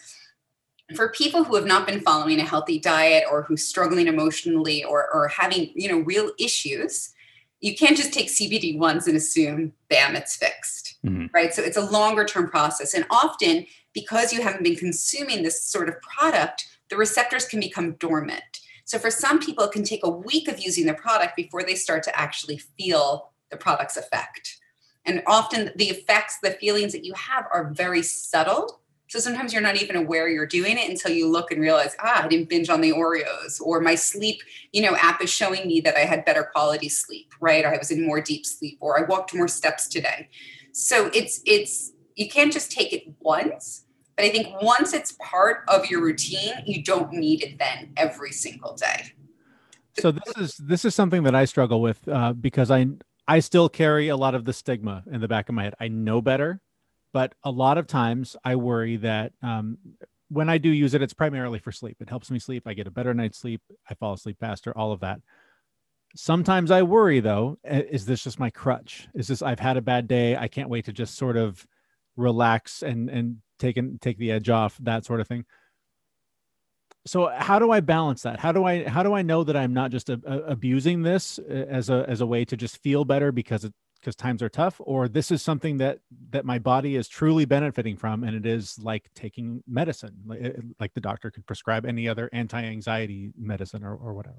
for 0.95 1.09
people 1.09 1.43
who 1.43 1.55
have 1.55 1.65
not 1.65 1.85
been 1.85 2.01
following 2.01 2.39
a 2.39 2.45
healthy 2.45 2.79
diet 2.79 3.25
or 3.29 3.43
who's 3.43 3.63
struggling 3.63 4.07
emotionally 4.07 4.83
or, 4.83 5.13
or 5.13 5.27
having 5.27 5.71
you 5.75 5.89
know 5.89 5.99
real 5.99 6.31
issues 6.39 7.13
you 7.59 7.75
can't 7.75 7.97
just 7.97 8.13
take 8.13 8.27
cbd 8.27 8.77
once 8.77 9.07
and 9.07 9.17
assume 9.17 9.73
bam 9.89 10.15
it's 10.15 10.35
fixed. 10.35 10.95
Mm-hmm. 11.05 11.27
right? 11.33 11.53
So 11.53 11.61
it's 11.61 11.77
a 11.77 11.81
longer 11.81 12.25
term 12.25 12.49
process. 12.49 12.93
And 12.93 13.05
often 13.09 13.65
because 13.93 14.33
you 14.33 14.41
haven't 14.41 14.63
been 14.63 14.75
consuming 14.75 15.43
this 15.43 15.63
sort 15.63 15.89
of 15.89 16.01
product 16.01 16.67
the 16.89 16.97
receptors 16.97 17.45
can 17.45 17.59
become 17.59 17.93
dormant. 17.93 18.61
So 18.85 18.97
for 18.97 19.11
some 19.11 19.39
people 19.39 19.65
it 19.65 19.71
can 19.71 19.83
take 19.83 20.05
a 20.05 20.09
week 20.09 20.47
of 20.47 20.59
using 20.59 20.85
the 20.85 20.93
product 20.93 21.35
before 21.35 21.63
they 21.63 21.75
start 21.75 22.03
to 22.03 22.19
actually 22.19 22.57
feel 22.77 23.31
the 23.51 23.57
product's 23.57 23.97
effect. 23.97 24.57
And 25.05 25.23
often 25.25 25.71
the 25.75 25.89
effects 25.89 26.37
the 26.41 26.51
feelings 26.51 26.91
that 26.93 27.05
you 27.05 27.13
have 27.13 27.45
are 27.51 27.71
very 27.73 28.03
subtle 28.03 28.81
so 29.07 29.19
sometimes 29.19 29.53
you're 29.53 29.61
not 29.61 29.81
even 29.81 29.95
aware 29.95 30.27
you're 30.27 30.45
doing 30.45 30.77
it 30.77 30.89
until 30.89 31.11
you 31.11 31.29
look 31.29 31.51
and 31.51 31.61
realize, 31.61 31.95
ah, 32.01 32.23
I 32.23 32.27
didn't 32.27 32.49
binge 32.49 32.69
on 32.69 32.81
the 32.81 32.91
Oreos, 32.91 33.61
or 33.61 33.79
my 33.79 33.95
sleep, 33.95 34.41
you 34.73 34.81
know, 34.81 34.95
app 34.97 35.21
is 35.21 35.29
showing 35.29 35.65
me 35.65 35.79
that 35.81 35.95
I 35.95 36.01
had 36.01 36.25
better 36.25 36.43
quality 36.43 36.89
sleep, 36.89 37.33
right? 37.39 37.63
Or 37.63 37.73
I 37.73 37.77
was 37.77 37.89
in 37.89 38.05
more 38.05 38.19
deep 38.19 38.45
sleep, 38.45 38.77
or 38.81 38.99
I 38.99 39.07
walked 39.07 39.33
more 39.33 39.47
steps 39.47 39.87
today. 39.87 40.29
So 40.73 41.09
it's 41.13 41.41
it's 41.45 41.93
you 42.15 42.27
can't 42.27 42.51
just 42.51 42.71
take 42.71 42.91
it 42.91 43.03
once, 43.21 43.85
but 44.17 44.25
I 44.25 44.29
think 44.29 44.61
once 44.61 44.93
it's 44.93 45.15
part 45.21 45.63
of 45.69 45.89
your 45.89 46.01
routine, 46.01 46.53
you 46.65 46.83
don't 46.83 47.13
need 47.13 47.43
it 47.43 47.57
then 47.59 47.93
every 47.95 48.31
single 48.31 48.75
day. 48.75 49.13
So 49.99 50.11
this 50.11 50.37
is 50.37 50.57
this 50.57 50.85
is 50.85 50.93
something 50.93 51.23
that 51.23 51.33
I 51.33 51.45
struggle 51.45 51.81
with 51.81 52.05
uh, 52.09 52.33
because 52.33 52.69
I 52.69 52.87
I 53.25 53.39
still 53.39 53.69
carry 53.69 54.09
a 54.09 54.17
lot 54.17 54.35
of 54.35 54.43
the 54.43 54.53
stigma 54.53 55.03
in 55.09 55.21
the 55.21 55.27
back 55.29 55.47
of 55.47 55.55
my 55.55 55.63
head. 55.63 55.75
I 55.79 55.87
know 55.87 56.21
better 56.21 56.61
but 57.13 57.33
a 57.43 57.51
lot 57.51 57.77
of 57.77 57.87
times 57.87 58.35
I 58.43 58.55
worry 58.55 58.97
that 58.97 59.33
um, 59.41 59.77
when 60.29 60.49
I 60.49 60.57
do 60.57 60.69
use 60.69 60.93
it, 60.93 61.01
it's 61.01 61.13
primarily 61.13 61.59
for 61.59 61.71
sleep. 61.71 61.97
It 62.01 62.09
helps 62.09 62.29
me 62.29 62.39
sleep. 62.39 62.63
I 62.65 62.73
get 62.73 62.87
a 62.87 62.91
better 62.91 63.13
night's 63.13 63.39
sleep. 63.39 63.61
I 63.89 63.93
fall 63.95 64.13
asleep 64.13 64.37
faster, 64.39 64.77
all 64.77 64.91
of 64.91 64.99
that. 64.99 65.19
Sometimes 66.15 66.71
I 66.71 66.83
worry 66.83 67.19
though, 67.19 67.57
is 67.63 68.05
this 68.05 68.23
just 68.23 68.39
my 68.39 68.49
crutch? 68.49 69.07
Is 69.13 69.27
this 69.27 69.41
I've 69.41 69.59
had 69.59 69.77
a 69.77 69.81
bad 69.81 70.07
day? 70.07 70.35
I 70.35 70.47
can't 70.47 70.69
wait 70.69 70.85
to 70.85 70.93
just 70.93 71.15
sort 71.15 71.37
of 71.37 71.65
relax 72.15 72.81
and 72.81 73.09
and 73.09 73.37
take 73.59 73.77
and 73.77 74.01
take 74.01 74.17
the 74.17 74.31
edge 74.31 74.49
off, 74.49 74.77
that 74.81 75.05
sort 75.05 75.19
of 75.19 75.27
thing. 75.27 75.45
So 77.05 77.27
how 77.33 77.59
do 77.59 77.71
I 77.71 77.79
balance 77.79 78.23
that? 78.23 78.39
How 78.39 78.51
do 78.51 78.65
I 78.65 78.87
how 78.87 79.03
do 79.03 79.13
I 79.13 79.21
know 79.21 79.43
that 79.43 79.55
I'm 79.55 79.73
not 79.73 79.91
just 79.91 80.09
a, 80.09 80.19
a, 80.25 80.39
abusing 80.51 81.03
this 81.03 81.39
uh, 81.39 81.53
as 81.53 81.89
a 81.89 82.05
as 82.07 82.21
a 82.21 82.25
way 82.25 82.43
to 82.45 82.57
just 82.57 82.81
feel 82.81 83.05
better 83.05 83.31
because 83.31 83.63
it 83.63 83.73
because 83.99 84.15
times 84.15 84.41
are 84.41 84.49
tough 84.49 84.79
or 84.79 85.07
this 85.07 85.31
is 85.31 85.41
something 85.41 85.77
that 85.77 85.99
that 86.29 86.45
my 86.45 86.59
body 86.59 86.95
is 86.95 87.07
truly 87.07 87.45
benefiting 87.45 87.95
from 87.95 88.23
and 88.23 88.35
it 88.35 88.45
is 88.45 88.77
like 88.79 89.09
taking 89.15 89.63
medicine 89.67 90.15
like, 90.25 90.41
eh, 90.41 90.51
like 90.79 90.93
the 90.93 91.01
doctor 91.01 91.31
could 91.31 91.45
prescribe 91.45 91.85
any 91.85 92.07
other 92.07 92.29
anti-anxiety 92.33 93.31
medicine 93.37 93.83
or, 93.83 93.95
or 93.95 94.13
whatever. 94.13 94.37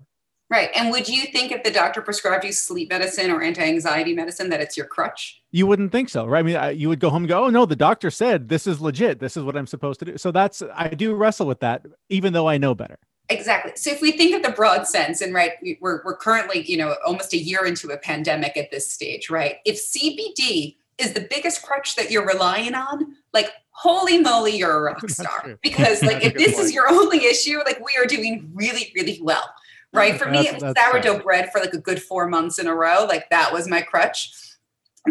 Right 0.51 0.71
and 0.75 0.91
would 0.91 1.09
you 1.09 1.25
think 1.25 1.53
if 1.53 1.63
the 1.63 1.71
doctor 1.71 2.01
prescribed 2.01 2.45
you 2.45 2.53
sleep 2.53 2.91
medicine 2.91 3.31
or 3.31 3.43
anti-anxiety 3.43 4.15
medicine 4.15 4.49
that 4.51 4.61
it's 4.61 4.77
your 4.77 4.87
crutch? 4.87 5.43
You 5.51 5.67
wouldn't 5.67 5.93
think 5.93 6.09
so 6.09 6.27
right? 6.27 6.41
I 6.41 6.43
mean 6.43 6.57
I, 6.57 6.71
you 6.71 6.89
would 6.89 7.01
go 7.01 7.11
home 7.11 7.23
and 7.23 7.29
go 7.29 7.45
oh 7.45 7.51
no 7.51 7.67
the 7.67 7.77
doctor 7.77 8.11
said 8.11 8.49
this 8.49 8.67
is 8.67 8.81
legit 8.81 9.21
this 9.21 9.37
is 9.37 9.45
what 9.45 9.57
i'm 9.57 9.67
supposed 9.67 10.01
to 10.01 10.07
do. 10.07 10.19
So 10.19 10.31
that's 10.31 10.63
i 10.75 10.89
do 10.89 11.15
wrestle 11.15 11.47
with 11.47 11.61
that 11.61 11.85
even 12.09 12.33
though 12.33 12.49
i 12.49 12.59
know 12.59 12.75
better 12.75 12.99
Exactly. 13.31 13.73
So 13.77 13.91
if 13.91 14.01
we 14.01 14.13
think 14.13 14.35
of 14.35 14.43
the 14.43 14.57
broad 14.57 14.87
sense, 14.87 15.21
and 15.21 15.35
right, 15.35 15.53
we're, 15.81 16.03
we're 16.05 16.17
currently, 16.17 16.63
you 16.63 16.79
know, 16.79 16.97
almost 17.07 17.35
a 17.35 17.37
year 17.37 17.67
into 17.67 17.91
a 17.91 17.99
pandemic 17.99 18.57
at 18.57 18.71
this 18.71 18.91
stage, 18.91 19.29
right? 19.29 19.57
If 19.67 19.77
CBD 19.77 20.77
is 20.97 21.13
the 21.13 21.27
biggest 21.29 21.63
crutch 21.63 21.95
that 21.97 22.11
you're 22.11 22.27
relying 22.27 22.75
on, 22.75 23.17
like 23.35 23.53
holy 23.71 24.19
moly, 24.19 24.57
you're 24.57 24.77
a 24.77 24.81
rock 24.93 25.09
star. 25.11 25.59
Because 25.63 26.03
like 26.03 26.23
if 26.25 26.35
this 26.35 26.55
point. 26.55 26.65
is 26.65 26.73
your 26.73 26.89
only 26.89 27.25
issue, 27.27 27.59
like 27.67 27.81
we 27.85 27.93
are 28.01 28.07
doing 28.07 28.51
really, 28.55 28.93
really 28.95 29.19
well. 29.23 29.45
Right. 29.93 30.19
For 30.19 30.31
me, 30.31 30.41
it 30.41 30.61
was 30.61 30.75
sourdough 30.77 31.21
bread 31.21 31.51
for 31.51 31.61
like 31.61 31.73
a 31.73 31.79
good 31.79 32.03
four 32.03 32.29
months 32.29 32.59
in 32.59 32.67
a 32.67 32.75
row. 32.75 33.07
Like 33.09 33.31
that 33.31 33.53
was 33.53 33.69
my 33.69 33.81
crutch. 33.81 34.31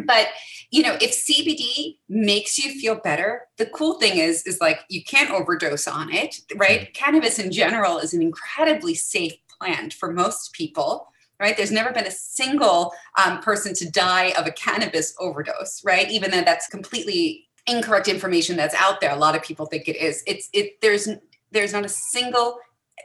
But 0.05 0.27
you 0.69 0.83
know, 0.83 0.97
if 0.99 1.11
CBD 1.11 1.97
makes 2.09 2.57
you 2.57 2.71
feel 2.79 2.95
better, 2.95 3.43
the 3.57 3.67
cool 3.67 3.99
thing 3.99 4.17
is, 4.17 4.43
is 4.45 4.59
like 4.59 4.81
you 4.89 5.03
can't 5.03 5.31
overdose 5.31 5.87
on 5.87 6.11
it, 6.11 6.35
right? 6.55 6.93
Cannabis 6.93 7.39
in 7.39 7.51
general 7.51 7.99
is 7.99 8.13
an 8.13 8.21
incredibly 8.21 8.93
safe 8.93 9.33
plant 9.59 9.93
for 9.93 10.11
most 10.11 10.53
people 10.53 11.07
right? 11.39 11.55
There's 11.55 11.71
never 11.71 11.91
been 11.91 12.07
a 12.07 12.11
single 12.11 12.93
um, 13.23 13.41
person 13.41 13.75
to 13.75 13.87
die 13.91 14.33
of 14.39 14.47
a 14.47 14.51
cannabis 14.51 15.13
overdose, 15.19 15.83
right? 15.85 16.09
Even 16.09 16.31
though 16.31 16.41
that's 16.41 16.67
completely 16.67 17.47
incorrect 17.67 18.07
information 18.07 18.55
that's 18.55 18.73
out 18.75 19.01
there. 19.01 19.11
A 19.11 19.17
lot 19.17 19.35
of 19.35 19.43
people 19.43 19.65
think 19.65 19.87
it 19.87 19.97
is. 19.97 20.23
It's 20.25 20.49
it. 20.53 20.81
There's 20.81 21.07
there's 21.51 21.73
not 21.73 21.85
a 21.85 21.89
single 21.89 22.59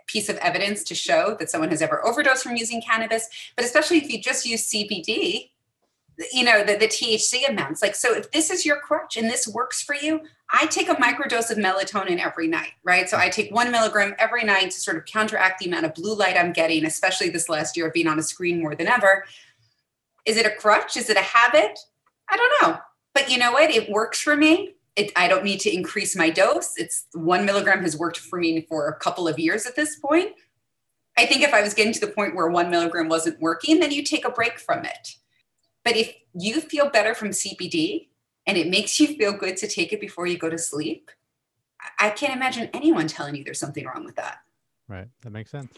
piece 0.07 0.29
of 0.29 0.37
evidence 0.39 0.83
to 0.85 0.95
show 0.95 1.37
that 1.39 1.51
someone 1.51 1.71
has 1.71 1.83
ever 1.83 2.05
overdosed 2.07 2.43
from 2.43 2.57
using 2.57 2.81
cannabis. 2.81 3.29
But 3.57 3.65
especially 3.65 3.99
if 3.99 4.11
you 4.11 4.21
just 4.21 4.47
use 4.47 4.71
CBD, 4.71 5.51
you 6.33 6.45
know 6.45 6.63
the, 6.63 6.77
the 6.77 6.87
thc 6.87 7.49
amounts. 7.49 7.83
Like 7.83 7.95
so 7.95 8.15
if 8.15 8.31
this 8.33 8.51
is 8.51 8.67
your 8.67 8.77
crutch 8.81 9.17
and 9.17 9.29
this 9.29 9.49
works 9.49 9.83
for 9.83 9.95
you 9.95 10.21
i 10.51 10.67
take 10.67 10.89
a 10.89 10.95
microdose 10.95 11.51
of 11.51 11.59
melatonin 11.59 12.19
every 12.19 12.49
night 12.49 12.73
right? 12.85 13.09
So 13.09 13.17
i 13.17 13.29
take 13.29 13.53
one 13.53 13.71
milligram 13.71 14.15
every 14.19 14.45
night 14.45 14.71
to 14.71 14.81
sort 14.81 14.97
of 14.97 15.05
counteract 15.05 15.61
the 15.61 15.67
amount 15.67 15.87
of 15.87 15.95
blue 15.95 16.15
light 16.15 16.37
i'm 16.37 16.53
getting 16.53 16.85
especially 16.85 17.31
this 17.31 17.49
last 17.49 17.77
year 17.77 17.87
of 17.87 17.93
being 17.93 18.07
on 18.09 18.19
a 18.19 18.23
screen 18.23 18.61
more 18.61 18.75
than 18.75 18.89
ever. 18.89 19.25
Is 20.25 20.37
it 20.37 20.47
a 20.47 20.51
crutch? 20.51 20.97
Is 20.97 21.11
it 21.11 21.17
a 21.17 21.21
habit? 21.21 21.79
I 22.29 22.37
don't 22.37 22.63
know. 22.63 22.79
But 23.15 23.31
you 23.31 23.39
know 23.39 23.53
what? 23.53 23.71
It 23.71 23.91
works 23.91 24.21
for 24.21 24.37
me. 24.37 24.75
It, 24.97 25.11
I 25.17 25.27
don't 25.27 25.45
need 25.45 25.61
to 25.61 25.75
increase 25.75 26.15
my 26.17 26.31
dose. 26.31 26.75
It's 26.77 27.07
one 27.15 27.45
milligram 27.45 27.83
has 27.83 27.97
worked 27.97 28.19
for 28.19 28.39
me 28.39 28.67
for 28.69 28.89
a 28.89 28.97
couple 28.97 29.27
of 29.27 29.39
years 29.39 29.67
at 29.67 29.77
this 29.77 29.99
point. 29.99 30.33
I 31.17 31.27
think 31.27 31.43
if 31.43 31.53
I 31.53 31.63
was 31.63 31.75
getting 31.75 31.93
to 31.93 32.01
the 32.01 32.09
point 32.09 32.35
where 32.35 32.49
one 32.49 32.71
milligram 32.71 33.09
wasn't 33.09 33.41
working, 33.41 33.81
then 33.81 33.91
you 33.91 34.03
take 34.03 34.25
a 34.25 34.31
break 34.31 34.59
from 34.59 34.85
it. 34.85 35.17
But 35.85 35.97
if 35.97 36.15
you 36.35 36.61
feel 36.61 36.91
better 36.91 37.15
from 37.15 37.31
CBD 37.31 38.09
and 38.47 38.57
it 38.57 38.69
makes 38.69 38.99
you 39.01 39.09
feel 39.09 39.33
good 39.33 39.57
to 39.59 39.69
take 39.69 39.93
it 39.93 40.01
before 40.01 40.27
you 40.27 40.39
go 40.39 40.49
to 40.49 40.59
sleep, 40.59 41.11
I 41.99 42.11
can't 42.11 42.33
imagine 42.33 42.71
anyone 42.73 43.09
telling 43.09 43.35
you 43.35 43.45
there's 43.45 43.59
something 43.59 43.85
wrong 43.87 44.05
with 44.05 44.17
that. 44.17 44.39
Right. 44.89 45.09
That 45.23 45.31
makes 45.31 45.51
sense. 45.51 45.73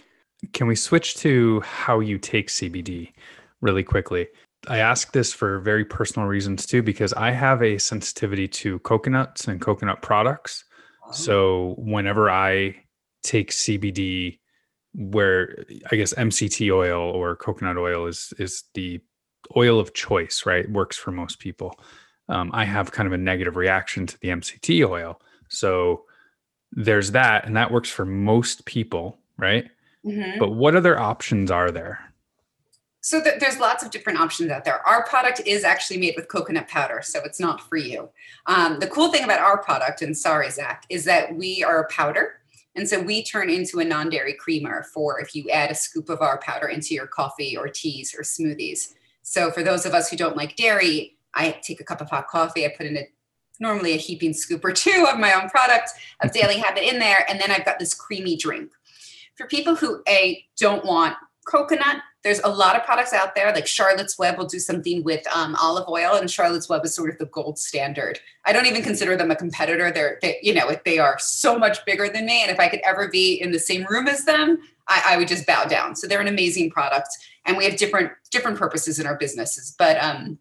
Can 0.53 0.67
we 0.67 0.77
switch 0.77 1.17
to 1.17 1.61
how 1.61 2.01
you 2.01 2.19
take 2.19 2.49
CBD 2.49 3.13
really 3.61 3.83
quickly? 3.83 4.29
I 4.69 4.79
ask 4.79 5.13
this 5.13 5.33
for 5.33 5.61
very 5.61 5.85
personal 5.85 6.29
reasons 6.29 6.67
too, 6.67 6.83
because 6.83 7.13
I 7.15 7.31
have 7.31 7.63
a 7.63 7.79
sensitivity 7.79 8.49
to 8.49 8.79
coconuts 8.81 9.47
and 9.49 9.61
coconut 9.61 10.03
products. 10.03 10.65
Oh. 11.07 11.13
So 11.13 11.75
whenever 11.79 12.31
I 12.31 12.77
take 13.23 13.51
CBD, 13.51 14.39
where 14.95 15.65
I 15.91 15.97
guess 15.97 16.15
MCT 16.15 16.73
oil 16.73 17.01
or 17.01 17.37
coconut 17.37 17.77
oil 17.77 18.07
is 18.07 18.33
is 18.39 18.65
the 18.75 19.01
oil 19.57 19.79
of 19.79 19.95
choice, 19.95 20.45
right? 20.47 20.69
Works 20.71 20.97
for 20.97 21.11
most 21.11 21.39
people. 21.39 21.79
Um, 22.29 22.51
I 22.55 22.65
have 22.65 22.93
kind 22.93 23.07
of 23.07 23.13
a 23.13 23.19
negative 23.19 23.57
reaction 23.57 24.07
to 24.07 24.19
the 24.21 24.29
MCT 24.29 24.89
oil. 24.89 25.21
So 25.49 26.05
there's 26.73 27.13
that, 27.13 27.45
and 27.47 27.57
that 27.57 27.71
works 27.71 27.91
for 27.91 28.05
most 28.05 28.65
people, 28.65 29.19
right? 29.37 29.71
Mhm. 30.05 30.39
But 30.39 30.51
what 30.53 30.75
other 30.75 30.99
options 30.99 31.51
are 31.51 31.71
there? 31.71 32.13
So 33.01 33.23
th- 33.23 33.39
there's 33.39 33.59
lots 33.59 33.83
of 33.85 33.91
different 33.91 34.19
options 34.19 34.51
out 34.51 34.65
there. 34.65 34.81
Our 34.89 35.05
product 35.05 35.43
is 35.45 35.63
actually 35.63 35.99
made 35.99 36.15
with 36.17 36.29
coconut 36.29 36.69
powder, 36.69 37.03
so 37.03 37.21
it's 37.23 37.39
not 37.39 37.61
for 37.69 37.77
you. 37.77 38.09
Um, 38.47 38.79
the 38.81 38.87
cool 38.87 39.13
thing 39.13 39.25
about 39.25 39.41
our 39.41 39.59
product, 39.59 40.01
and 40.01 40.17
sorry, 40.17 40.49
Zach, 40.51 40.85
is 40.89 41.05
that 41.05 41.35
we 41.35 41.63
are 41.63 41.83
a 41.83 41.89
powder. 41.89 42.41
And 42.75 42.89
so 42.89 42.99
we 42.99 43.23
turn 43.23 43.51
into 43.51 43.79
a 43.81 43.85
non 43.85 44.09
dairy 44.09 44.33
creamer 44.33 44.85
for 44.95 45.21
if 45.21 45.37
you 45.37 45.49
add 45.51 45.71
a 45.71 45.75
scoop 45.75 46.09
of 46.09 46.23
our 46.23 46.39
powder 46.39 46.67
into 46.69 46.95
your 46.95 47.07
coffee 47.07 47.57
or 47.57 47.69
teas 47.69 48.15
or 48.19 48.23
smoothies. 48.23 48.95
So 49.25 49.51
for 49.51 49.63
those 49.63 49.87
of 49.87 49.95
us 49.95 50.11
who 50.11 50.17
don't 50.19 50.37
like 50.37 50.55
dairy, 50.55 51.17
I 51.33 51.53
take 51.63 51.81
a 51.81 51.85
cup 51.85 52.03
of 52.03 52.11
hot 52.11 52.29
coffee, 52.29 52.67
I 52.67 52.69
put 52.69 52.87
in 52.87 52.97
a 52.99 53.09
normally 53.59 53.95
a 53.95 53.97
heaping 53.97 54.35
scoop 54.35 54.65
or 54.65 54.73
two 54.87 55.07
of 55.11 55.19
my 55.19 55.33
own 55.33 55.49
product 55.49 55.91
of 56.23 56.33
daily 56.33 56.59
habit 56.59 56.85
in 56.85 56.99
there, 56.99 57.25
and 57.29 57.41
then 57.41 57.51
I've 57.51 57.65
got 57.65 57.79
this 57.79 57.95
creamy 57.95 58.37
drink. 58.37 58.71
For 59.37 59.47
people 59.47 59.75
who 59.75 60.03
a 60.07 60.45
don't 60.59 60.85
want 60.85 61.17
coconut, 61.47 62.03
there's 62.23 62.41
a 62.41 62.49
lot 62.49 62.77
of 62.77 62.85
products 62.85 63.13
out 63.13 63.35
there. 63.35 63.53
Like 63.53 63.67
Charlotte's 63.67 64.19
Web 64.19 64.39
will 64.39 64.47
do 64.47 64.59
something 64.59 65.03
with 65.03 65.27
um, 65.35 65.57
olive 65.57 65.89
oil, 65.89 66.17
and 66.17 66.31
Charlotte's 66.31 66.69
Web 66.69 66.85
is 66.85 66.95
sort 66.95 67.11
of 67.11 67.19
the 67.19 67.27
gold 67.27 67.59
standard. 67.59 68.21
I 68.45 68.53
don't 68.53 68.67
even 68.67 68.83
consider 68.83 69.17
them 69.17 69.31
a 69.31 69.37
competitor. 69.37 69.91
They're, 69.91 70.19
they, 70.21 70.39
you 70.43 70.53
know, 70.53 70.71
they 70.85 70.99
are 70.99 71.19
so 71.19 71.59
much 71.59 71.83
bigger 71.87 72.11
than 72.11 72.27
me, 72.27 72.43
and 72.43 72.51
if 72.51 72.61
I 72.61 72.69
could 72.69 72.81
ever 72.85 73.09
be 73.09 73.41
in 73.41 73.53
the 73.53 73.59
same 73.59 73.87
room 73.89 74.07
as 74.07 74.27
them, 74.27 74.59
I, 74.89 75.03
I 75.11 75.17
would 75.17 75.29
just 75.29 75.47
bow 75.47 75.65
down. 75.65 75.97
So 75.97 76.07
they're 76.07 76.21
an 76.21 76.29
amazing 76.29 76.71
product, 76.71 77.09
and 77.45 77.57
we 77.57 77.65
have 77.65 77.77
different 77.77 78.13
different 78.31 78.59
purposes 78.59 78.99
in 78.99 79.07
our 79.07 79.17
businesses. 79.17 79.75
But 79.79 80.03
um, 80.03 80.39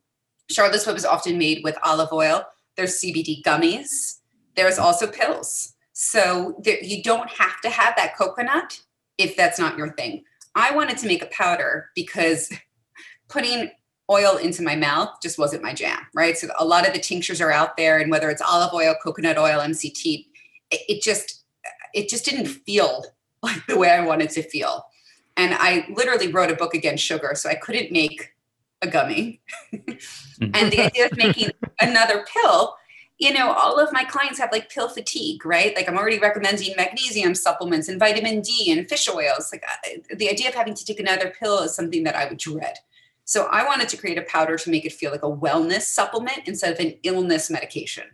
Charlotte's 0.49 0.85
Web 0.85 0.95
is 0.95 1.05
often 1.05 1.37
made 1.37 1.61
with 1.63 1.77
olive 1.83 2.11
oil. 2.11 2.45
There's 2.75 2.99
CBD 3.01 3.41
gummies. 3.43 4.19
There's 4.55 4.79
also 4.79 5.07
pills. 5.07 5.73
So 5.93 6.55
there, 6.63 6.83
you 6.83 7.03
don't 7.03 7.29
have 7.29 7.61
to 7.61 7.69
have 7.69 7.95
that 7.95 8.17
coconut 8.17 8.81
if 9.17 9.35
that's 9.35 9.59
not 9.59 9.77
your 9.77 9.93
thing. 9.93 10.23
I 10.55 10.75
wanted 10.75 10.97
to 10.99 11.07
make 11.07 11.23
a 11.23 11.27
powder 11.27 11.89
because 11.95 12.51
putting 13.29 13.71
oil 14.11 14.37
into 14.37 14.61
my 14.61 14.75
mouth 14.75 15.09
just 15.21 15.39
wasn't 15.39 15.63
my 15.63 15.73
jam, 15.73 15.99
right? 16.13 16.37
So 16.37 16.47
a 16.59 16.65
lot 16.65 16.87
of 16.87 16.93
the 16.93 16.99
tinctures 16.99 17.41
are 17.41 17.51
out 17.51 17.77
there, 17.77 17.99
and 17.99 18.11
whether 18.11 18.29
it's 18.29 18.41
olive 18.41 18.73
oil, 18.73 18.95
coconut 19.03 19.37
oil, 19.37 19.59
MCT, 19.59 20.25
it, 20.71 20.81
it 20.89 21.01
just 21.01 21.43
it 21.93 22.09
just 22.09 22.25
didn't 22.25 22.47
feel 22.47 23.05
like 23.43 23.65
the 23.67 23.77
way 23.77 23.89
I 23.89 24.05
wanted 24.05 24.29
to 24.31 24.43
feel. 24.43 24.85
And 25.35 25.53
I 25.53 25.87
literally 25.93 26.31
wrote 26.31 26.51
a 26.51 26.55
book 26.55 26.73
against 26.73 27.03
sugar, 27.03 27.31
so 27.35 27.49
I 27.49 27.55
couldn't 27.55 27.91
make 27.91 28.33
a 28.81 28.87
gummy. 28.87 29.41
and 29.71 30.71
the 30.71 30.81
idea 30.81 31.05
of 31.07 31.17
making 31.17 31.49
another 31.81 32.25
pill 32.31 32.75
you 33.23 33.31
know, 33.31 33.53
all 33.53 33.79
of 33.79 33.93
my 33.93 34.03
clients 34.03 34.39
have 34.39 34.51
like 34.51 34.69
pill 34.69 34.89
fatigue, 34.89 35.45
right? 35.45 35.75
Like 35.75 35.87
I'm 35.87 35.97
already 35.97 36.19
recommending 36.19 36.75
magnesium 36.75 37.35
supplements 37.35 37.87
and 37.87 37.99
vitamin 37.99 38.41
D 38.41 38.71
and 38.71 38.87
fish 38.89 39.07
oils. 39.07 39.49
Like 39.51 39.63
I, 39.65 40.01
the 40.15 40.29
idea 40.29 40.49
of 40.49 40.55
having 40.55 40.73
to 40.73 40.85
take 40.85 40.99
another 40.99 41.33
pill 41.39 41.59
is 41.59 41.75
something 41.75 42.03
that 42.03 42.15
I 42.15 42.25
would 42.25 42.37
dread. 42.37 42.75
So 43.25 43.45
I 43.45 43.65
wanted 43.65 43.87
to 43.89 43.97
create 43.97 44.17
a 44.17 44.23
powder 44.23 44.57
to 44.57 44.69
make 44.69 44.83
it 44.83 44.91
feel 44.91 45.11
like 45.11 45.23
a 45.23 45.31
wellness 45.31 45.83
supplement 45.83 46.47
instead 46.47 46.73
of 46.73 46.79
an 46.79 46.95
illness 47.03 47.49
medication. 47.49 48.05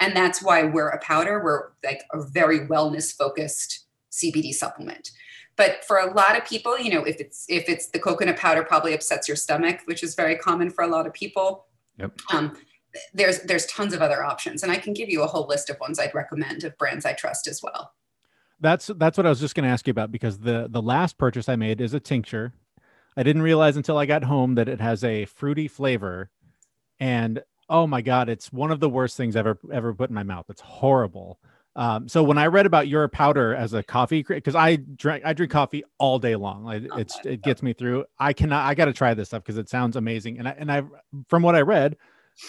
And 0.00 0.16
that's 0.16 0.42
why 0.42 0.64
we're 0.64 0.88
a 0.88 1.00
powder. 1.00 1.44
We're 1.44 1.68
like 1.84 2.02
a 2.12 2.20
very 2.20 2.66
wellness 2.66 3.16
focused 3.16 3.86
CBD 4.10 4.52
supplement. 4.52 5.10
But 5.56 5.84
for 5.84 5.98
a 5.98 6.12
lot 6.12 6.38
of 6.38 6.44
people, 6.44 6.78
you 6.78 6.90
know, 6.92 7.04
if 7.04 7.20
it's 7.20 7.44
if 7.48 7.68
it's 7.68 7.88
the 7.88 7.98
coconut 7.98 8.36
powder 8.36 8.62
probably 8.62 8.94
upsets 8.94 9.28
your 9.28 9.36
stomach, 9.36 9.80
which 9.84 10.02
is 10.02 10.14
very 10.14 10.36
common 10.36 10.70
for 10.70 10.82
a 10.82 10.88
lot 10.88 11.06
of 11.06 11.12
people. 11.12 11.66
Yep. 11.98 12.12
Um, 12.32 12.56
there's 13.14 13.40
there's 13.42 13.66
tons 13.66 13.94
of 13.94 14.02
other 14.02 14.24
options 14.24 14.64
and 14.64 14.72
i 14.72 14.76
can 14.76 14.92
give 14.92 15.08
you 15.08 15.22
a 15.22 15.26
whole 15.28 15.46
list 15.46 15.70
of 15.70 15.78
ones 15.78 16.00
i'd 16.00 16.12
recommend 16.12 16.64
of 16.64 16.76
brands 16.76 17.06
i 17.06 17.12
trust 17.12 17.46
as 17.46 17.62
well 17.62 17.92
That's 18.60 18.90
that's 18.98 19.16
what 19.16 19.26
I 19.26 19.30
was 19.30 19.40
just 19.40 19.54
going 19.54 19.64
to 19.64 19.70
ask 19.70 19.86
you 19.86 19.90
about 19.90 20.12
because 20.12 20.38
the 20.38 20.68
the 20.70 20.82
last 20.82 21.16
purchase 21.16 21.48
I 21.48 21.56
made 21.56 21.80
is 21.80 21.94
a 21.94 22.00
tincture. 22.00 22.52
I 23.16 23.22
didn't 23.22 23.42
realize 23.42 23.76
until 23.76 23.96
I 23.96 24.06
got 24.06 24.24
home 24.24 24.54
that 24.54 24.68
it 24.68 24.80
has 24.80 25.02
a 25.02 25.24
fruity 25.24 25.66
flavor, 25.66 26.30
and 26.98 27.42
oh 27.68 27.86
my 27.86 28.02
god, 28.02 28.28
it's 28.28 28.52
one 28.52 28.70
of 28.70 28.80
the 28.80 28.88
worst 28.88 29.16
things 29.16 29.34
I've 29.34 29.46
ever 29.46 29.58
ever 29.72 29.94
put 29.94 30.10
in 30.10 30.14
my 30.14 30.22
mouth. 30.22 30.46
It's 30.50 30.60
horrible. 30.60 31.40
Um, 31.76 32.08
so 32.08 32.22
when 32.22 32.36
I 32.36 32.46
read 32.46 32.66
about 32.66 32.88
your 32.88 33.06
powder 33.08 33.54
as 33.54 33.72
a 33.74 33.82
coffee, 33.82 34.24
because 34.26 34.56
I 34.56 34.76
drink 34.76 35.24
I 35.24 35.32
drink 35.32 35.52
coffee 35.52 35.84
all 35.98 36.18
day 36.18 36.34
long, 36.34 36.64
like 36.64 36.82
it's 36.96 37.18
it 37.24 37.42
gets 37.42 37.62
me 37.62 37.72
through. 37.72 38.04
I 38.18 38.32
cannot. 38.32 38.66
I 38.66 38.74
got 38.74 38.86
to 38.86 38.92
try 38.92 39.14
this 39.14 39.28
stuff 39.28 39.44
because 39.44 39.56
it 39.56 39.68
sounds 39.68 39.96
amazing. 39.96 40.38
And 40.38 40.48
I 40.48 40.50
and 40.58 40.72
I 40.72 40.82
from 41.28 41.42
what 41.42 41.54
I 41.54 41.60
read, 41.60 41.96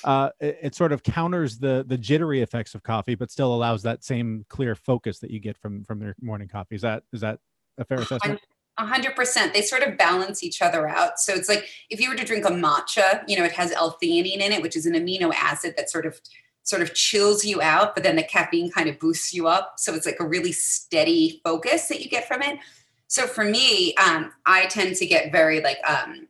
uh, 0.04 0.30
it, 0.40 0.58
it 0.64 0.76
sort 0.76 0.92
of 0.92 1.04
counters 1.04 1.60
the 1.60 1.86
the 1.88 1.98
jittery 1.98 2.42
effects 2.42 2.74
of 2.74 2.82
coffee, 2.82 3.14
but 3.14 3.30
still 3.30 3.54
allows 3.54 3.84
that 3.84 4.04
same 4.04 4.44
clear 4.50 4.74
focus 4.76 5.20
that 5.20 5.30
you 5.30 5.40
get 5.40 5.56
from 5.58 5.84
from 5.84 6.02
your 6.02 6.16
morning 6.22 6.48
coffee. 6.48 6.76
Is 6.76 6.82
that 6.82 7.04
is 7.14 7.22
that 7.22 7.40
a 7.78 7.86
fair 7.86 8.00
assessment? 8.00 8.42
A 8.78 8.86
hundred 8.86 9.16
percent. 9.16 9.54
They 9.54 9.62
sort 9.62 9.84
of 9.84 9.98
balance 9.98 10.44
each 10.44 10.62
other 10.64 10.88
out. 10.88 11.20
So 11.20 11.34
it's 11.34 11.48
like 11.50 11.68
if 11.92 12.02
you 12.02 12.10
were 12.10 12.16
to 12.16 12.26
drink 12.26 12.46
a 12.46 12.50
matcha, 12.50 13.22
you 13.28 13.38
know, 13.38 13.44
it 13.44 13.52
has 13.52 13.72
L-theanine 13.74 14.38
in 14.38 14.52
it, 14.52 14.62
which 14.62 14.76
is 14.76 14.88
an 14.88 14.94
amino 14.94 15.32
acid 15.36 15.76
that 15.78 15.90
sort 15.92 16.06
of 16.08 16.20
sort 16.64 16.82
of 16.82 16.94
chills 16.94 17.44
you 17.44 17.62
out, 17.62 17.96
but 17.96 18.04
then 18.04 18.16
the 18.16 18.24
caffeine 18.24 18.72
kind 18.72 18.88
of 18.88 19.00
boosts 19.00 19.34
you 19.34 19.48
up. 19.48 19.74
So 19.78 19.94
it's 19.94 20.06
like 20.06 20.20
a 20.20 20.28
really 20.28 20.52
steady 20.52 21.42
focus 21.44 21.88
that 21.88 22.02
you 22.02 22.10
get 22.10 22.28
from 22.28 22.42
it. 22.42 22.60
So 23.08 23.28
for 23.28 23.44
me, 23.44 23.94
um, 23.96 24.32
I 24.46 24.68
tend 24.68 24.96
to 24.96 25.06
get 25.06 25.32
very 25.32 25.60
like 25.60 25.80
um, 25.88 26.28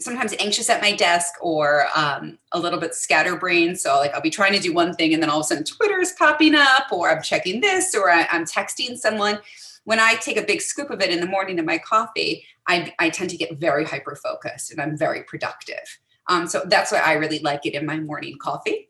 sometimes 0.00 0.34
anxious 0.40 0.68
at 0.68 0.80
my 0.80 0.92
desk 0.92 1.34
or 1.40 1.86
um, 1.94 2.38
a 2.52 2.58
little 2.58 2.80
bit 2.80 2.94
scatterbrained. 2.94 3.78
So 3.78 3.96
like 3.98 4.12
I'll 4.14 4.20
be 4.20 4.30
trying 4.30 4.54
to 4.54 4.58
do 4.58 4.72
one 4.72 4.94
thing 4.94 5.14
and 5.14 5.22
then 5.22 5.30
all 5.30 5.40
of 5.40 5.44
a 5.44 5.48
sudden 5.48 5.64
Twitter 5.64 6.00
is 6.00 6.12
popping 6.12 6.54
up 6.54 6.90
or 6.90 7.10
I'm 7.10 7.22
checking 7.22 7.60
this 7.60 7.94
or 7.94 8.10
I, 8.10 8.26
I'm 8.32 8.44
texting 8.44 8.96
someone. 8.96 9.38
When 9.84 10.00
I 10.00 10.14
take 10.14 10.36
a 10.36 10.42
big 10.42 10.60
scoop 10.62 10.90
of 10.90 11.00
it 11.00 11.10
in 11.10 11.20
the 11.20 11.26
morning 11.26 11.58
in 11.58 11.64
my 11.64 11.78
coffee, 11.78 12.44
I, 12.66 12.92
I 12.98 13.10
tend 13.10 13.30
to 13.30 13.36
get 13.36 13.58
very 13.58 13.84
hyper 13.84 14.16
focused 14.16 14.72
and 14.72 14.80
I'm 14.80 14.96
very 14.96 15.22
productive. 15.22 15.98
Um, 16.28 16.46
so 16.46 16.62
that's 16.66 16.92
why 16.92 16.98
I 16.98 17.12
really 17.14 17.38
like 17.40 17.66
it 17.66 17.74
in 17.74 17.86
my 17.86 17.98
morning 17.98 18.36
coffee. 18.40 18.89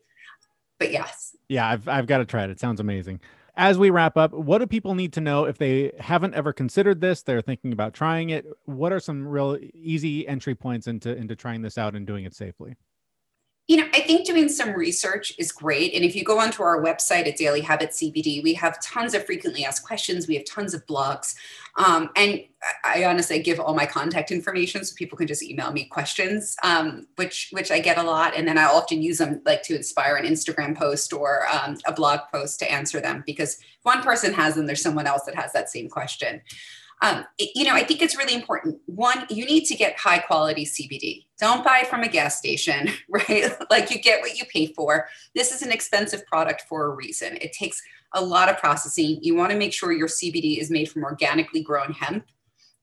But 0.81 0.91
yes, 0.91 1.35
Yeah, 1.47 1.67
I've 1.69 1.87
I've 1.87 2.07
got 2.07 2.17
to 2.17 2.25
try 2.25 2.43
it. 2.43 2.49
It 2.49 2.59
sounds 2.59 2.79
amazing. 2.79 3.19
As 3.55 3.77
we 3.77 3.91
wrap 3.91 4.17
up, 4.17 4.33
what 4.33 4.57
do 4.57 4.65
people 4.65 4.95
need 4.95 5.13
to 5.13 5.21
know 5.21 5.45
if 5.45 5.59
they 5.59 5.91
haven't 5.99 6.33
ever 6.33 6.53
considered 6.53 7.01
this? 7.01 7.21
They're 7.21 7.41
thinking 7.41 7.71
about 7.71 7.93
trying 7.93 8.31
it. 8.31 8.47
What 8.65 8.91
are 8.91 8.99
some 8.99 9.27
real 9.27 9.59
easy 9.75 10.27
entry 10.27 10.55
points 10.55 10.87
into 10.87 11.15
into 11.15 11.35
trying 11.35 11.61
this 11.61 11.77
out 11.77 11.95
and 11.95 12.07
doing 12.07 12.25
it 12.25 12.33
safely? 12.33 12.77
You 13.71 13.77
know, 13.77 13.87
I 13.93 14.01
think 14.01 14.25
doing 14.25 14.49
some 14.49 14.73
research 14.73 15.31
is 15.37 15.49
great. 15.49 15.93
And 15.93 16.03
if 16.03 16.13
you 16.13 16.25
go 16.25 16.41
onto 16.41 16.61
our 16.61 16.83
website 16.83 17.25
at 17.25 17.37
Daily 17.37 17.61
Habit 17.61 17.91
CBD, 17.91 18.43
we 18.43 18.53
have 18.55 18.81
tons 18.81 19.13
of 19.13 19.25
frequently 19.25 19.63
asked 19.63 19.85
questions. 19.85 20.27
We 20.27 20.35
have 20.35 20.43
tons 20.43 20.73
of 20.73 20.85
blogs. 20.87 21.35
Um, 21.77 22.09
and 22.17 22.41
I 22.83 23.05
honestly 23.05 23.41
give 23.41 23.61
all 23.61 23.73
my 23.73 23.85
contact 23.85 24.29
information 24.29 24.83
so 24.83 24.93
people 24.97 25.17
can 25.17 25.25
just 25.25 25.41
email 25.41 25.71
me 25.71 25.85
questions, 25.85 26.57
um, 26.63 27.07
which 27.15 27.47
which 27.51 27.71
I 27.71 27.79
get 27.79 27.97
a 27.97 28.03
lot. 28.03 28.35
And 28.35 28.45
then 28.45 28.57
I 28.57 28.65
often 28.65 29.01
use 29.01 29.19
them 29.19 29.41
like 29.45 29.63
to 29.63 29.75
inspire 29.77 30.17
an 30.17 30.25
Instagram 30.25 30.77
post 30.77 31.13
or 31.13 31.47
um, 31.47 31.77
a 31.85 31.93
blog 31.93 32.19
post 32.29 32.59
to 32.59 32.69
answer 32.69 32.99
them 32.99 33.23
because 33.25 33.57
one 33.83 34.01
person 34.01 34.33
has 34.33 34.55
them, 34.55 34.65
there's 34.65 34.81
someone 34.81 35.07
else 35.07 35.23
that 35.23 35.35
has 35.35 35.53
that 35.53 35.69
same 35.69 35.87
question. 35.87 36.41
Um, 37.01 37.25
you 37.39 37.63
know, 37.63 37.73
I 37.73 37.83
think 37.83 38.01
it's 38.01 38.15
really 38.15 38.35
important. 38.35 38.77
One, 38.85 39.25
you 39.29 39.45
need 39.45 39.65
to 39.65 39.75
get 39.75 39.97
high 39.97 40.19
quality 40.19 40.65
CBD. 40.65 41.25
Don't 41.39 41.63
buy 41.63 41.83
from 41.89 42.03
a 42.03 42.07
gas 42.07 42.37
station, 42.37 42.89
right? 43.09 43.51
like 43.71 43.89
you 43.89 43.99
get 43.99 44.21
what 44.21 44.37
you 44.37 44.45
pay 44.45 44.67
for. 44.67 45.07
This 45.33 45.51
is 45.51 45.63
an 45.63 45.71
expensive 45.71 46.25
product 46.27 46.63
for 46.69 46.85
a 46.85 46.89
reason. 46.89 47.37
It 47.41 47.53
takes 47.53 47.81
a 48.13 48.23
lot 48.23 48.49
of 48.49 48.57
processing. 48.57 49.17
You 49.21 49.35
want 49.35 49.51
to 49.51 49.57
make 49.57 49.73
sure 49.73 49.91
your 49.91 50.07
CBD 50.07 50.59
is 50.59 50.69
made 50.69 50.89
from 50.91 51.03
organically 51.03 51.63
grown 51.63 51.91
hemp 51.93 52.25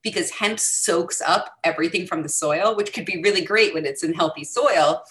because 0.02 0.30
hemp 0.30 0.58
soaks 0.58 1.20
up 1.20 1.54
everything 1.62 2.06
from 2.06 2.22
the 2.22 2.28
soil, 2.28 2.74
which 2.74 2.92
could 2.92 3.04
be 3.04 3.22
really 3.22 3.44
great 3.44 3.74
when 3.74 3.84
it's 3.84 4.02
in 4.02 4.14
healthy 4.14 4.44
soil. 4.44 5.02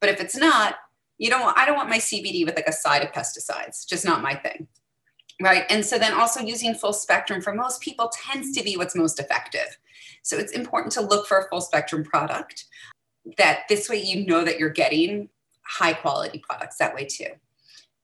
But 0.00 0.10
if 0.10 0.20
it's 0.20 0.36
not, 0.36 0.76
You 1.18 1.30
don't 1.30 1.42
want, 1.42 1.56
I 1.58 1.64
don't 1.64 1.76
want 1.76 1.88
my 1.88 1.98
CBD 1.98 2.44
with 2.44 2.56
like 2.56 2.66
a 2.66 2.72
side 2.72 3.02
of 3.02 3.12
pesticides, 3.12 3.86
just 3.86 4.04
not 4.04 4.22
my 4.22 4.34
thing. 4.34 4.66
Right. 5.42 5.64
And 5.68 5.84
so 5.84 5.98
then 5.98 6.12
also 6.12 6.40
using 6.40 6.74
full 6.74 6.92
spectrum 6.92 7.40
for 7.40 7.52
most 7.52 7.80
people 7.80 8.10
tends 8.12 8.56
to 8.56 8.62
be 8.62 8.76
what's 8.76 8.94
most 8.94 9.18
effective. 9.18 9.78
So 10.22 10.36
it's 10.38 10.52
important 10.52 10.92
to 10.94 11.00
look 11.00 11.26
for 11.26 11.38
a 11.38 11.48
full 11.48 11.60
spectrum 11.60 12.04
product 12.04 12.66
that 13.36 13.62
this 13.68 13.88
way 13.88 14.02
you 14.02 14.26
know 14.26 14.44
that 14.44 14.58
you're 14.58 14.70
getting 14.70 15.28
high 15.66 15.92
quality 15.92 16.38
products 16.38 16.76
that 16.76 16.94
way 16.94 17.04
too. 17.04 17.28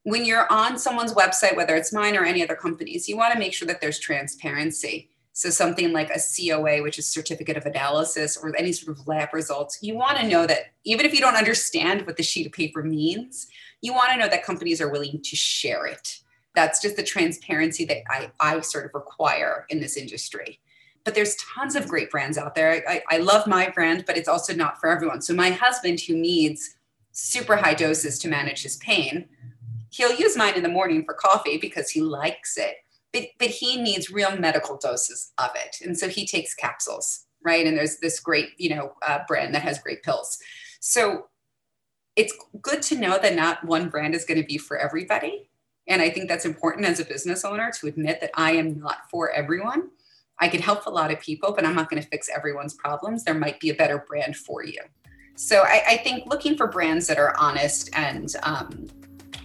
When 0.02 0.24
you're 0.24 0.50
on 0.50 0.78
someone's 0.78 1.14
website, 1.14 1.56
whether 1.56 1.76
it's 1.76 1.92
mine 1.92 2.16
or 2.16 2.24
any 2.24 2.42
other 2.42 2.56
companies, 2.56 3.08
you 3.08 3.16
want 3.16 3.32
to 3.32 3.38
make 3.38 3.52
sure 3.52 3.68
that 3.68 3.80
there's 3.80 3.98
transparency. 3.98 5.10
So 5.32 5.50
something 5.50 5.92
like 5.92 6.10
a 6.10 6.18
COA, 6.18 6.82
which 6.82 6.98
is 6.98 7.06
certificate 7.06 7.56
of 7.56 7.66
analysis, 7.66 8.36
or 8.36 8.54
any 8.56 8.72
sort 8.72 8.98
of 8.98 9.06
lab 9.06 9.32
results, 9.32 9.78
you 9.82 9.94
want 9.94 10.18
to 10.18 10.26
know 10.26 10.46
that 10.46 10.72
even 10.84 11.06
if 11.06 11.14
you 11.14 11.20
don't 11.20 11.36
understand 11.36 12.06
what 12.06 12.16
the 12.16 12.22
sheet 12.22 12.46
of 12.46 12.52
paper 12.52 12.82
means, 12.82 13.46
you 13.82 13.94
want 13.94 14.10
to 14.10 14.18
know 14.18 14.28
that 14.28 14.44
companies 14.44 14.80
are 14.80 14.90
willing 14.90 15.20
to 15.22 15.36
share 15.36 15.86
it. 15.86 16.20
That's 16.54 16.80
just 16.80 16.96
the 16.96 17.02
transparency 17.02 17.84
that 17.86 18.02
I, 18.08 18.30
I 18.40 18.60
sort 18.60 18.86
of 18.86 18.94
require 18.94 19.66
in 19.68 19.80
this 19.80 19.96
industry. 19.96 20.60
But 21.04 21.14
there's 21.14 21.36
tons 21.36 21.76
of 21.76 21.88
great 21.88 22.10
brands 22.10 22.36
out 22.36 22.54
there. 22.54 22.82
I, 22.88 23.02
I 23.10 23.18
love 23.18 23.46
my 23.46 23.70
brand, 23.70 24.04
but 24.06 24.16
it's 24.16 24.28
also 24.28 24.54
not 24.54 24.78
for 24.80 24.88
everyone. 24.88 25.22
So 25.22 25.32
my 25.32 25.50
husband, 25.50 26.00
who 26.00 26.14
needs 26.14 26.76
super 27.12 27.56
high 27.56 27.74
doses 27.74 28.18
to 28.20 28.28
manage 28.28 28.62
his 28.62 28.76
pain, 28.76 29.26
he'll 29.90 30.14
use 30.14 30.36
mine 30.36 30.54
in 30.54 30.62
the 30.62 30.68
morning 30.68 31.04
for 31.04 31.14
coffee 31.14 31.56
because 31.56 31.90
he 31.90 32.00
likes 32.00 32.56
it 32.56 32.76
but, 33.12 33.24
but 33.38 33.48
he 33.48 33.80
needs 33.80 34.10
real 34.10 34.36
medical 34.36 34.76
doses 34.76 35.32
of 35.38 35.50
it. 35.54 35.84
And 35.84 35.98
so 35.98 36.08
he 36.08 36.26
takes 36.26 36.54
capsules, 36.54 37.26
right? 37.44 37.66
And 37.66 37.76
there's 37.76 37.98
this 37.98 38.20
great, 38.20 38.50
you 38.56 38.74
know, 38.74 38.94
uh, 39.06 39.20
brand 39.26 39.54
that 39.54 39.62
has 39.62 39.80
great 39.80 40.02
pills. 40.02 40.38
So 40.80 41.26
it's 42.16 42.34
good 42.60 42.82
to 42.82 42.96
know 42.96 43.18
that 43.18 43.34
not 43.34 43.64
one 43.64 43.88
brand 43.88 44.14
is 44.14 44.24
going 44.24 44.40
to 44.40 44.46
be 44.46 44.58
for 44.58 44.76
everybody. 44.76 45.49
And 45.90 46.00
I 46.00 46.08
think 46.08 46.28
that's 46.28 46.44
important 46.44 46.86
as 46.86 47.00
a 47.00 47.04
business 47.04 47.44
owner 47.44 47.72
to 47.80 47.88
admit 47.88 48.20
that 48.20 48.30
I 48.34 48.52
am 48.52 48.78
not 48.78 49.10
for 49.10 49.30
everyone. 49.32 49.90
I 50.38 50.48
can 50.48 50.62
help 50.62 50.86
a 50.86 50.90
lot 50.90 51.12
of 51.12 51.20
people, 51.20 51.52
but 51.52 51.66
I'm 51.66 51.74
not 51.74 51.90
going 51.90 52.00
to 52.00 52.08
fix 52.08 52.30
everyone's 52.34 52.74
problems. 52.74 53.24
There 53.24 53.34
might 53.34 53.58
be 53.58 53.70
a 53.70 53.74
better 53.74 54.04
brand 54.08 54.36
for 54.36 54.64
you. 54.64 54.80
So 55.34 55.62
I, 55.62 55.82
I 55.88 55.96
think 55.98 56.26
looking 56.26 56.56
for 56.56 56.68
brands 56.68 57.08
that 57.08 57.18
are 57.18 57.34
honest 57.36 57.90
and 57.94 58.32
um, 58.44 58.86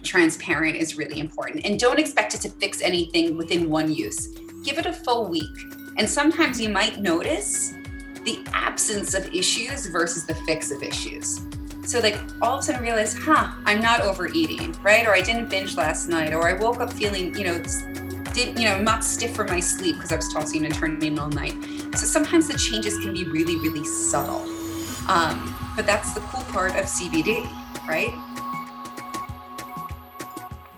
transparent 0.04 0.76
is 0.76 0.96
really 0.96 1.18
important. 1.18 1.66
And 1.66 1.80
don't 1.80 1.98
expect 1.98 2.34
it 2.34 2.40
to 2.42 2.48
fix 2.48 2.80
anything 2.80 3.36
within 3.36 3.68
one 3.68 3.92
use. 3.92 4.28
Give 4.64 4.78
it 4.78 4.86
a 4.86 4.92
full 4.92 5.28
week. 5.28 5.56
And 5.98 6.08
sometimes 6.08 6.60
you 6.60 6.68
might 6.68 7.00
notice 7.00 7.72
the 8.24 8.46
absence 8.52 9.14
of 9.14 9.34
issues 9.34 9.86
versus 9.86 10.26
the 10.26 10.34
fix 10.46 10.70
of 10.70 10.82
issues. 10.82 11.40
So 11.86 12.00
like 12.00 12.18
all 12.42 12.54
of 12.54 12.60
a 12.60 12.62
sudden 12.64 12.82
realize, 12.82 13.14
huh, 13.16 13.52
I'm 13.64 13.80
not 13.80 14.00
overeating, 14.00 14.72
right? 14.82 15.06
Or 15.06 15.14
I 15.14 15.20
didn't 15.20 15.48
binge 15.48 15.76
last 15.76 16.08
night, 16.08 16.34
or 16.34 16.48
I 16.48 16.52
woke 16.54 16.80
up 16.80 16.92
feeling, 16.92 17.34
you 17.36 17.44
know, 17.44 17.62
did 18.34 18.58
you 18.58 18.64
know, 18.64 18.80
not 18.82 19.04
stiff 19.04 19.34
from 19.36 19.46
my 19.46 19.60
sleep 19.60 19.94
because 19.94 20.10
I 20.10 20.16
was 20.16 20.32
tossing 20.32 20.64
and 20.66 20.74
turning 20.74 21.18
all 21.18 21.28
night. 21.28 21.54
So 21.94 22.04
sometimes 22.04 22.48
the 22.48 22.58
changes 22.58 22.98
can 22.98 23.12
be 23.12 23.24
really, 23.24 23.56
really 23.56 23.84
subtle. 23.84 24.42
Um, 25.08 25.54
but 25.76 25.86
that's 25.86 26.12
the 26.12 26.20
cool 26.20 26.42
part 26.52 26.72
of 26.72 26.86
CBD, 26.86 27.48
right? 27.86 28.12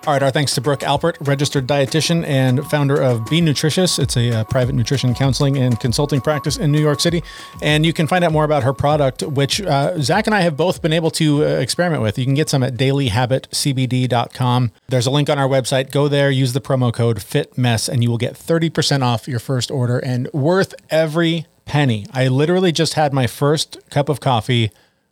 All 0.07 0.15
right, 0.15 0.23
our 0.23 0.31
thanks 0.31 0.55
to 0.55 0.61
Brooke 0.61 0.81
Alpert, 0.81 1.17
registered 1.27 1.67
dietitian 1.67 2.25
and 2.25 2.65
founder 2.69 2.99
of 2.99 3.29
B 3.29 3.41
Nutritious. 3.41 3.99
It's 3.99 4.17
a, 4.17 4.41
uh, 4.41 4.45
private 4.45 4.75
nutrition 4.75 5.13
counseling 5.15 5.59
and 5.59 5.79
consulting 5.81 6.21
practice 6.21 6.57
in 6.57 6.73
New 6.73 6.81
York 6.81 7.01
City. 7.01 7.23
And 7.61 7.85
you 7.85 7.93
can 7.93 8.07
find 8.07 8.25
out 8.25 8.33
more 8.33 8.45
about 8.45 8.63
her 8.63 8.73
product, 8.73 9.23
which 9.23 9.61
uh, 9.61 10.01
Zach 10.01 10.27
and 10.27 10.35
I 10.35 10.41
have 10.41 10.57
both 10.57 10.81
been 10.81 10.93
able 10.95 11.11
to 11.13 11.45
uh, 11.45 11.49
experiment 11.59 12.03
with. 12.03 12.17
You 12.17 12.25
can 12.25 12.35
get 12.35 12.49
some 12.49 12.63
at 12.63 12.75
dailyhabitcbd.com. 12.75 14.73
There's 14.89 15.07
a 15.07 15.11
link 15.11 15.29
on 15.29 15.39
our 15.39 15.49
website. 15.49 15.91
Go 15.91 16.09
there, 16.09 16.31
use 16.31 16.53
the 16.53 16.61
promo 16.61 16.93
code 16.93 17.19
FITMESS, 17.19 17.89
and 17.89 18.03
you 18.03 18.09
will 18.09 18.19
get 18.19 18.35
30% 18.35 19.03
off 19.03 19.29
your 19.29 19.41
first 19.41 19.71
order 19.71 19.99
and 19.99 20.33
worth 20.33 20.75
every 20.91 21.47
penny. 21.65 22.07
I 22.13 22.29
literally 22.29 22.73
just 22.73 22.95
had 22.95 23.13
my 23.13 23.27
first 23.27 23.79
cup 23.91 24.09
of 24.09 24.21
coffee 24.21 24.71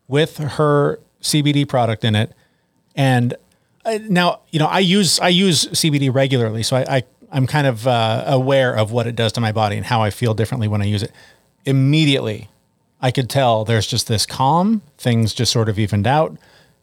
with 0.09 0.38
her 0.38 1.01
CBD 1.20 1.68
product 1.68 2.05
in 2.05 2.14
it. 2.14 2.33
And 2.94 3.35
now 4.09 4.40
you 4.51 4.59
know 4.59 4.66
I 4.66 4.81
use 4.81 5.20
I 5.20 5.29
use 5.29 5.66
CBD 5.66 6.12
regularly, 6.12 6.62
so 6.62 6.77
I, 6.77 6.96
I 6.96 7.05
am 7.33 7.46
kind 7.46 7.66
of 7.66 7.87
uh, 7.87 8.25
aware 8.27 8.75
of 8.75 8.92
what 8.92 9.07
it 9.07 9.16
does 9.16 9.33
to 9.33 9.40
my 9.40 9.53
body 9.53 9.77
and 9.77 9.87
how 9.87 10.03
I 10.03 10.11
feel 10.11 10.35
differently 10.35 10.68
when 10.68 10.83
I 10.83 10.85
use 10.85 11.03
it. 11.03 11.12
Immediately, 11.64 12.49
I 13.01 13.11
could 13.11 13.29
tell 13.29 13.64
there's 13.64 13.87
just 13.87 14.09
this 14.09 14.27
calm. 14.27 14.83
Things 14.99 15.35
just 15.35 15.53
sort 15.53 15.68
of 15.68 15.79
evened 15.79 16.07
out, 16.07 16.37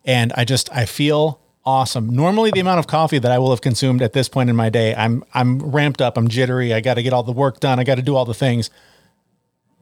and 0.06 0.32
I 0.36 0.46
just 0.46 0.72
I 0.72 0.86
feel 0.86 1.40
awesome. 1.66 2.10
Normally, 2.10 2.52
the 2.52 2.60
amount 2.60 2.80
of 2.80 2.88
coffee 2.88 3.20
that 3.20 3.32
I 3.32 3.40
will 3.40 3.50
have 3.52 3.62
consumed 3.62 4.02
at 4.02 4.14
this 4.14 4.30
point 4.30 4.50
in 4.50 4.56
my 4.56 4.70
day, 4.70 4.96
I'm 4.96 5.24
I'm 5.34 5.60
ramped 5.60 6.02
up. 6.02 6.18
I'm 6.18 6.28
jittery. 6.28 6.74
I 6.74 6.82
got 6.82 6.96
to 6.96 7.04
get 7.04 7.14
all 7.14 7.24
the 7.24 7.32
work 7.32 7.60
done. 7.60 7.80
I 7.80 7.84
got 7.84 7.96
to 7.96 8.02
do 8.02 8.16
all 8.16 8.26
the 8.26 8.34
things, 8.34 8.70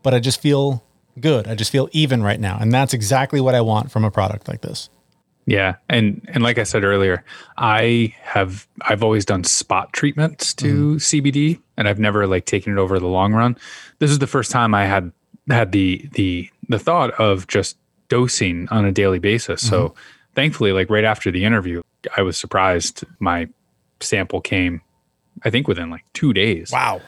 but 0.03 0.13
I 0.13 0.19
just 0.19 0.41
feel 0.41 0.83
good. 1.19 1.47
I 1.47 1.55
just 1.55 1.71
feel 1.71 1.89
even 1.91 2.23
right 2.23 2.39
now, 2.39 2.57
and 2.59 2.71
that's 2.71 2.93
exactly 2.93 3.41
what 3.41 3.55
I 3.55 3.61
want 3.61 3.91
from 3.91 4.03
a 4.03 4.11
product 4.11 4.47
like 4.47 4.61
this. 4.61 4.89
Yeah, 5.51 5.75
and 5.89 6.25
and 6.29 6.43
like 6.43 6.57
I 6.57 6.63
said 6.63 6.85
earlier, 6.85 7.25
I 7.57 8.15
have 8.21 8.69
I've 8.83 9.03
always 9.03 9.25
done 9.25 9.43
spot 9.43 9.91
treatments 9.91 10.53
to 10.53 10.93
mm. 10.93 10.95
CBD, 10.95 11.59
and 11.75 11.89
I've 11.89 11.99
never 11.99 12.25
like 12.25 12.45
taken 12.45 12.71
it 12.71 12.79
over 12.79 13.01
the 13.01 13.07
long 13.07 13.33
run. 13.33 13.57
This 13.99 14.11
is 14.11 14.19
the 14.19 14.27
first 14.27 14.49
time 14.49 14.73
I 14.73 14.85
had 14.85 15.11
had 15.49 15.73
the 15.73 16.07
the 16.13 16.49
the 16.69 16.79
thought 16.79 17.11
of 17.19 17.47
just 17.47 17.75
dosing 18.07 18.69
on 18.69 18.85
a 18.85 18.93
daily 18.93 19.19
basis. 19.19 19.61
Mm-hmm. 19.61 19.75
So 19.75 19.95
thankfully, 20.35 20.71
like 20.71 20.89
right 20.89 21.03
after 21.03 21.31
the 21.31 21.43
interview, 21.43 21.81
I 22.15 22.21
was 22.21 22.37
surprised. 22.37 23.03
My 23.19 23.49
sample 23.99 24.39
came, 24.39 24.79
I 25.43 25.49
think, 25.49 25.67
within 25.67 25.89
like 25.89 26.05
two 26.13 26.31
days. 26.31 26.71
Wow, 26.71 27.01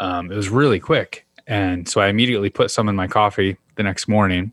um, 0.00 0.32
it 0.32 0.34
was 0.34 0.48
really 0.48 0.80
quick, 0.80 1.24
and 1.46 1.88
so 1.88 2.00
I 2.00 2.08
immediately 2.08 2.50
put 2.50 2.72
some 2.72 2.88
in 2.88 2.96
my 2.96 3.06
coffee 3.06 3.58
the 3.76 3.84
next 3.84 4.08
morning, 4.08 4.50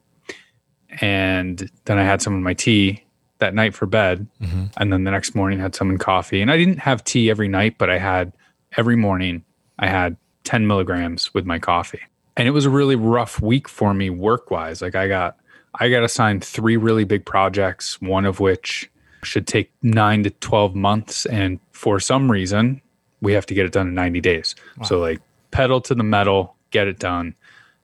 and 1.01 1.67
then 1.85 1.97
I 1.97 2.03
had 2.03 2.21
some 2.21 2.35
in 2.35 2.43
my 2.43 2.53
tea 2.53 3.02
that 3.43 3.53
night 3.53 3.73
for 3.73 3.85
bed. 3.85 4.25
Mm-hmm. 4.41 4.65
And 4.77 4.93
then 4.93 5.03
the 5.03 5.11
next 5.11 5.35
morning 5.35 5.59
had 5.59 5.75
some 5.75 5.89
in 5.91 5.97
coffee. 5.97 6.41
And 6.41 6.49
I 6.49 6.57
didn't 6.57 6.79
have 6.79 7.03
tea 7.03 7.29
every 7.29 7.47
night, 7.47 7.77
but 7.77 7.89
I 7.89 7.97
had 7.97 8.33
every 8.77 8.95
morning, 8.95 9.43
I 9.77 9.87
had 9.87 10.15
10 10.45 10.65
milligrams 10.65 11.33
with 11.33 11.45
my 11.45 11.59
coffee. 11.59 12.01
And 12.35 12.47
it 12.47 12.51
was 12.51 12.65
a 12.65 12.69
really 12.69 12.95
rough 12.95 13.41
week 13.41 13.67
for 13.67 13.93
me 13.93 14.09
work 14.09 14.49
wise. 14.49 14.81
Like 14.81 14.95
I 14.95 15.07
got, 15.07 15.37
I 15.75 15.89
got 15.89 16.03
assigned 16.03 16.43
three 16.43 16.77
really 16.77 17.03
big 17.03 17.25
projects, 17.25 18.01
one 18.01 18.25
of 18.25 18.39
which 18.39 18.89
should 19.23 19.45
take 19.45 19.71
nine 19.81 20.23
to 20.23 20.29
12 20.29 20.73
months. 20.73 21.25
And 21.25 21.59
for 21.71 21.99
some 21.99 22.31
reason, 22.31 22.81
we 23.21 23.33
have 23.33 23.45
to 23.47 23.53
get 23.53 23.65
it 23.65 23.71
done 23.71 23.89
in 23.89 23.93
90 23.93 24.21
days. 24.21 24.55
Wow. 24.77 24.85
So, 24.85 24.99
like, 24.99 25.21
pedal 25.51 25.81
to 25.81 25.95
the 25.95 26.03
metal, 26.03 26.55
get 26.71 26.87
it 26.87 26.99
done. 26.99 27.35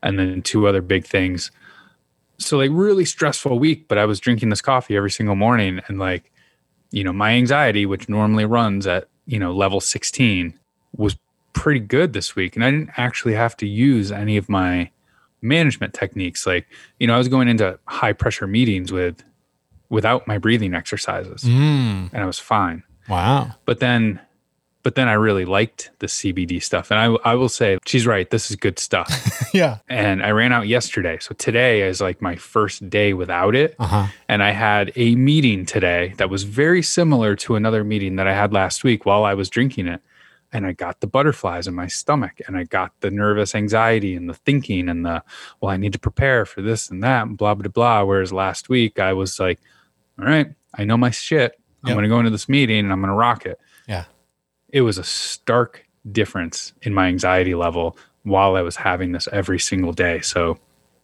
And 0.02 0.18
then 0.18 0.42
two 0.42 0.68
other 0.68 0.82
big 0.82 1.06
things 1.06 1.52
so 2.40 2.58
like 2.58 2.72
really 2.74 3.06
stressful 3.06 3.60
week, 3.60 3.88
but 3.88 3.98
I 3.98 4.06
was 4.06 4.20
drinking 4.20 4.50
this 4.50 4.62
coffee 4.62 4.96
every 4.96 5.12
single 5.12 5.36
morning 5.36 5.82
and 5.88 6.00
like, 6.00 6.32
you 6.92 7.04
know, 7.04 7.14
my 7.14 7.32
anxiety, 7.32 7.86
which 7.86 8.10
normally 8.10 8.46
runs 8.46 8.88
at, 8.88 9.08
you 9.26 9.38
know, 9.38 9.54
level 9.54 9.80
16 9.80 10.58
was 10.96 11.18
pretty 11.54 11.82
good 11.82 12.14
this 12.14 12.36
week. 12.36 12.56
And 12.56 12.66
I 12.66 12.72
didn't 12.72 12.92
actually 12.98 13.34
have 13.34 13.56
to 13.58 13.68
use 13.68 14.12
any 14.12 14.38
of 14.38 14.50
my 14.50 14.90
management 15.42 15.94
techniques. 15.94 16.48
Like, 16.48 16.68
you 17.00 17.08
know, 17.08 17.16
I 17.16 17.18
was 17.18 17.28
going 17.28 17.48
into 17.48 17.78
high 17.86 18.14
pressure 18.14 18.48
meetings 18.48 18.92
with, 18.92 19.24
without 19.90 20.28
my 20.28 20.38
breathing 20.38 20.74
exercises 20.74 21.44
mm. 21.44 22.12
and 22.14 22.24
I 22.24 22.26
was 22.26 22.40
fine. 22.40 22.84
Wow. 23.08 23.52
But 23.66 23.80
then 23.80 24.20
but 24.82 24.96
then 24.96 25.10
I 25.10 25.14
really 25.14 25.46
liked 25.46 25.92
the 26.00 26.08
CBD 26.08 26.64
stuff. 26.64 26.90
And 26.90 27.00
I, 27.00 27.32
I 27.32 27.36
will 27.36 27.50
say, 27.50 27.78
she's 27.86 28.08
right. 28.08 28.30
This 28.30 28.50
is 28.50 28.56
good 28.56 28.80
stuff. 28.80 29.50
yeah. 29.54 29.80
And 29.90 30.24
I 30.24 30.32
ran 30.32 30.54
out 30.54 30.68
yesterday. 30.68 31.18
So 31.20 31.36
today 31.36 31.82
is 31.82 32.00
like 32.00 32.22
my 32.22 32.36
first 32.36 32.90
day 32.90 33.14
without 33.14 33.56
it. 33.56 33.76
Uh-huh. 33.78 34.08
And 34.30 34.42
I 34.42 34.52
had 34.52 34.94
a 34.96 35.16
meeting 35.16 35.66
today 35.66 36.14
that 36.18 36.30
was 36.30 36.44
very 36.44 36.82
similar 36.82 37.36
to 37.38 37.56
another 37.56 37.84
meeting 37.84 38.16
that 38.16 38.28
I 38.28 38.34
had 38.34 38.54
last 38.54 38.84
week 38.84 39.06
while 39.06 39.26
I 39.26 39.34
was 39.34 39.50
drinking 39.50 39.88
it. 39.88 40.02
And 40.52 40.66
I 40.66 40.72
got 40.72 41.02
the 41.02 41.08
butterflies 41.08 41.68
in 41.68 41.76
my 41.76 41.88
stomach 41.88 42.42
and 42.48 42.58
I 42.58 42.64
got 42.64 42.94
the 43.02 43.12
nervous 43.12 43.54
anxiety 43.54 44.16
and 44.16 44.30
the 44.30 44.34
thinking 44.34 44.90
and 44.90 45.06
the, 45.06 45.24
well, 45.62 45.72
I 45.72 45.78
need 45.78 45.94
to 45.94 46.00
prepare 46.00 46.46
for 46.46 46.62
this 46.62 46.90
and 46.90 47.04
that 47.04 47.28
and 47.28 47.38
blah, 47.38 47.54
blah, 47.54 47.70
blah. 47.70 48.04
Whereas 48.04 48.34
last 48.34 48.70
week 48.70 48.98
I 48.98 49.14
was 49.14 49.40
like, 49.40 49.60
all 50.18 50.26
right, 50.26 50.48
I 50.74 50.86
know 50.86 50.98
my 50.98 51.12
shit. 51.12 51.60
I'm 51.84 51.94
going 51.94 52.04
to 52.04 52.10
go 52.10 52.20
into 52.20 52.32
this 52.32 52.50
meeting 52.50 52.80
and 52.80 52.92
I'm 52.92 53.00
going 53.00 53.10
to 53.10 53.16
rock 53.16 53.46
it. 53.46 53.60
Yeah 53.88 54.06
it 54.72 54.82
was 54.82 54.98
a 54.98 55.04
stark 55.04 55.86
difference 56.12 56.74
in 56.82 56.94
my 56.94 57.08
anxiety 57.08 57.56
level 57.56 57.98
while 58.24 58.56
I 58.56 58.62
was 58.62 58.78
having 58.78 59.12
this 59.12 59.28
every 59.32 59.60
single 59.60 59.94
day. 59.94 60.22
So 60.22 60.60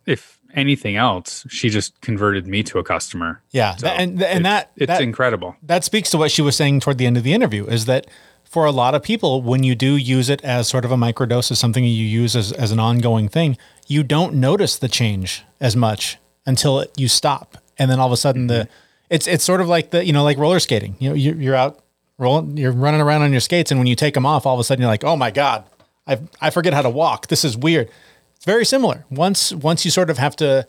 if 0.05 0.39
anything 0.53 0.95
else, 0.95 1.45
she 1.49 1.69
just 1.69 1.99
converted 2.01 2.47
me 2.47 2.63
to 2.63 2.79
a 2.79 2.83
customer. 2.83 3.41
Yeah. 3.51 3.75
So 3.75 3.87
and 3.87 4.21
and 4.21 4.45
that 4.45 4.71
it's 4.75 4.87
that, 4.87 5.01
incredible. 5.01 5.55
That 5.63 5.83
speaks 5.83 6.09
to 6.11 6.17
what 6.17 6.31
she 6.31 6.41
was 6.41 6.55
saying 6.55 6.79
toward 6.79 6.97
the 6.97 7.05
end 7.05 7.17
of 7.17 7.23
the 7.23 7.33
interview 7.33 7.65
is 7.65 7.85
that 7.85 8.07
for 8.43 8.65
a 8.65 8.71
lot 8.71 8.95
of 8.95 9.03
people, 9.03 9.41
when 9.41 9.63
you 9.63 9.75
do 9.75 9.95
use 9.95 10.29
it 10.29 10.43
as 10.43 10.67
sort 10.67 10.85
of 10.85 10.91
a 10.91 10.95
microdose 10.95 11.51
as 11.51 11.59
something 11.59 11.83
you 11.83 11.89
use 11.89 12.35
as, 12.35 12.51
as 12.53 12.71
an 12.71 12.79
ongoing 12.79 13.27
thing, 13.27 13.57
you 13.87 14.03
don't 14.03 14.35
notice 14.35 14.77
the 14.77 14.87
change 14.87 15.43
as 15.59 15.75
much 15.75 16.17
until 16.45 16.79
it, 16.79 16.91
you 16.95 17.07
stop. 17.07 17.57
And 17.77 17.91
then 17.91 17.99
all 17.99 18.05
of 18.05 18.13
a 18.13 18.17
sudden 18.17 18.43
mm-hmm. 18.43 18.59
the 18.59 18.69
it's 19.09 19.27
it's 19.27 19.43
sort 19.43 19.61
of 19.61 19.67
like 19.67 19.91
the 19.91 20.05
you 20.05 20.13
know 20.13 20.23
like 20.23 20.37
roller 20.37 20.59
skating. 20.59 20.95
You 20.99 21.09
know, 21.09 21.15
you're, 21.15 21.35
you're 21.35 21.55
out 21.55 21.79
rolling, 22.17 22.57
you're 22.57 22.71
running 22.71 23.01
around 23.01 23.21
on 23.21 23.31
your 23.31 23.41
skates, 23.41 23.71
and 23.71 23.79
when 23.79 23.87
you 23.87 23.95
take 23.95 24.13
them 24.13 24.25
off, 24.25 24.45
all 24.45 24.53
of 24.53 24.59
a 24.59 24.63
sudden 24.63 24.81
you're 24.81 24.91
like, 24.91 25.03
oh 25.03 25.15
my 25.15 25.31
god, 25.31 25.65
I 26.07 26.19
I 26.41 26.49
forget 26.49 26.73
how 26.73 26.81
to 26.81 26.89
walk. 26.89 27.27
This 27.27 27.43
is 27.43 27.57
weird. 27.57 27.89
It's 28.35 28.45
very 28.45 28.65
similar. 28.65 29.05
Once 29.09 29.51
once 29.53 29.85
you 29.85 29.91
sort 29.91 30.09
of 30.09 30.17
have 30.17 30.35
to 30.37 30.67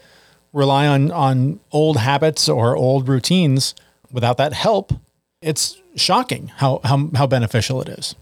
rely 0.53 0.87
on 0.87 1.11
on 1.11 1.61
old 1.73 1.99
habits 1.99 2.49
or 2.49 2.77
old 2.77 3.09
routines 3.09 3.75
without 4.11 4.37
that 4.39 4.53
help, 4.53 4.93
it's 5.41 5.81
shocking 5.95 6.49
how 6.57 6.81
how 6.85 7.11
how 7.15 7.27
beneficial 7.27 7.81
it 7.83 7.89
is. 7.89 8.15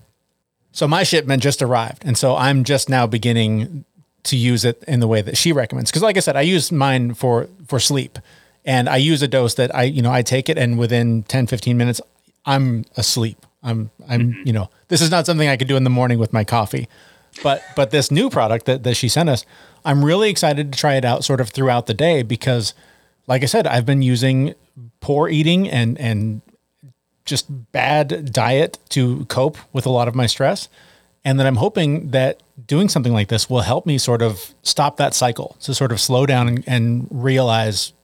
So 0.73 0.89
my 0.89 1.05
shipment 1.05 1.43
just 1.43 1.63
arrived, 1.63 2.03
and 2.05 2.19
so 2.19 2.35
I'm 2.37 2.65
just 2.65 2.89
now 2.89 3.07
beginning 3.07 3.85
to 4.25 4.37
use 4.37 4.65
it 4.65 4.83
in 4.89 5.01
the 5.01 5.07
way 5.07 5.23
that 5.23 5.37
she 5.37 5.53
recommends. 5.53 5.91
Because, 5.91 6.03
like 6.03 6.17
I 6.17 6.21
said, 6.21 6.37
I 6.37 6.41
use 6.41 6.73
mine 6.73 7.15
for 7.15 7.49
for 7.67 7.79
sleep, 7.79 8.19
and 8.65 8.89
I 8.89 8.97
use 8.97 9.23
a 9.23 9.29
dose 9.29 9.55
that 9.55 9.73
I 9.75 9.85
you 9.85 10.03
know 10.03 10.13
I 10.13 10.23
take 10.23 10.49
it, 10.49 10.59
and 10.59 10.77
within 10.79 11.23
10, 11.25 11.47
15 11.47 11.77
minutes, 11.77 12.01
I'm 12.47 12.85
asleep. 12.97 13.45
I'm 13.63 13.91
I'm 14.09 14.33
mm-hmm. 14.33 14.47
you 14.47 14.53
know 14.53 14.71
this 14.89 15.01
is 15.01 15.11
not 15.11 15.27
something 15.27 15.49
I 15.49 15.57
could 15.57 15.69
do 15.69 15.77
in 15.77 15.85
the 15.85 15.91
morning 15.91 16.19
with 16.19 16.33
my 16.33 16.45
coffee, 16.45 16.89
but 17.43 17.63
but 17.75 17.91
this 17.91 18.11
new 18.11 18.31
product 18.31 18.67
that 18.67 18.83
that 18.85 18.95
she 18.95 19.09
sent 19.09 19.29
us, 19.29 19.45
I'm 19.85 20.05
really 20.05 20.31
excited 20.31 20.73
to 20.73 20.79
try 20.79 20.95
it 20.95 21.05
out 21.05 21.25
sort 21.25 21.41
of 21.41 21.51
throughout 21.51 21.87
the 21.87 21.95
day 21.95 22.23
because, 22.23 22.75
like 23.27 23.43
I 23.43 23.47
said, 23.47 23.67
I've 23.67 23.87
been 23.87 24.03
using 24.03 24.55
poor 25.01 25.29
eating 25.29 25.69
and 25.69 25.99
and 25.99 26.43
just 27.25 27.73
bad 27.73 28.33
diet 28.33 28.79
to 28.91 29.25
cope 29.27 29.57
with 29.73 29.87
a 29.87 29.91
lot 29.91 30.09
of 30.09 30.15
my 30.15 30.27
stress. 30.27 30.69
And 31.25 31.41
then 31.41 31.47
I'm 31.47 31.57
hoping 31.57 32.11
that 32.11 32.43
doing 32.67 32.91
something 32.91 33.15
like 33.15 33.29
this 33.29 33.49
will 33.49 33.63
help 33.63 33.87
me 33.87 33.97
sort 33.97 34.21
of 34.21 34.55
stop 34.63 34.99
that 34.99 35.15
cycle 35.15 35.57
to 35.61 35.75
sort 35.75 35.91
of 35.91 36.01
slow 36.01 36.27
down 36.27 36.49
and, 36.49 36.65
and 36.67 37.09
realize 37.11 37.95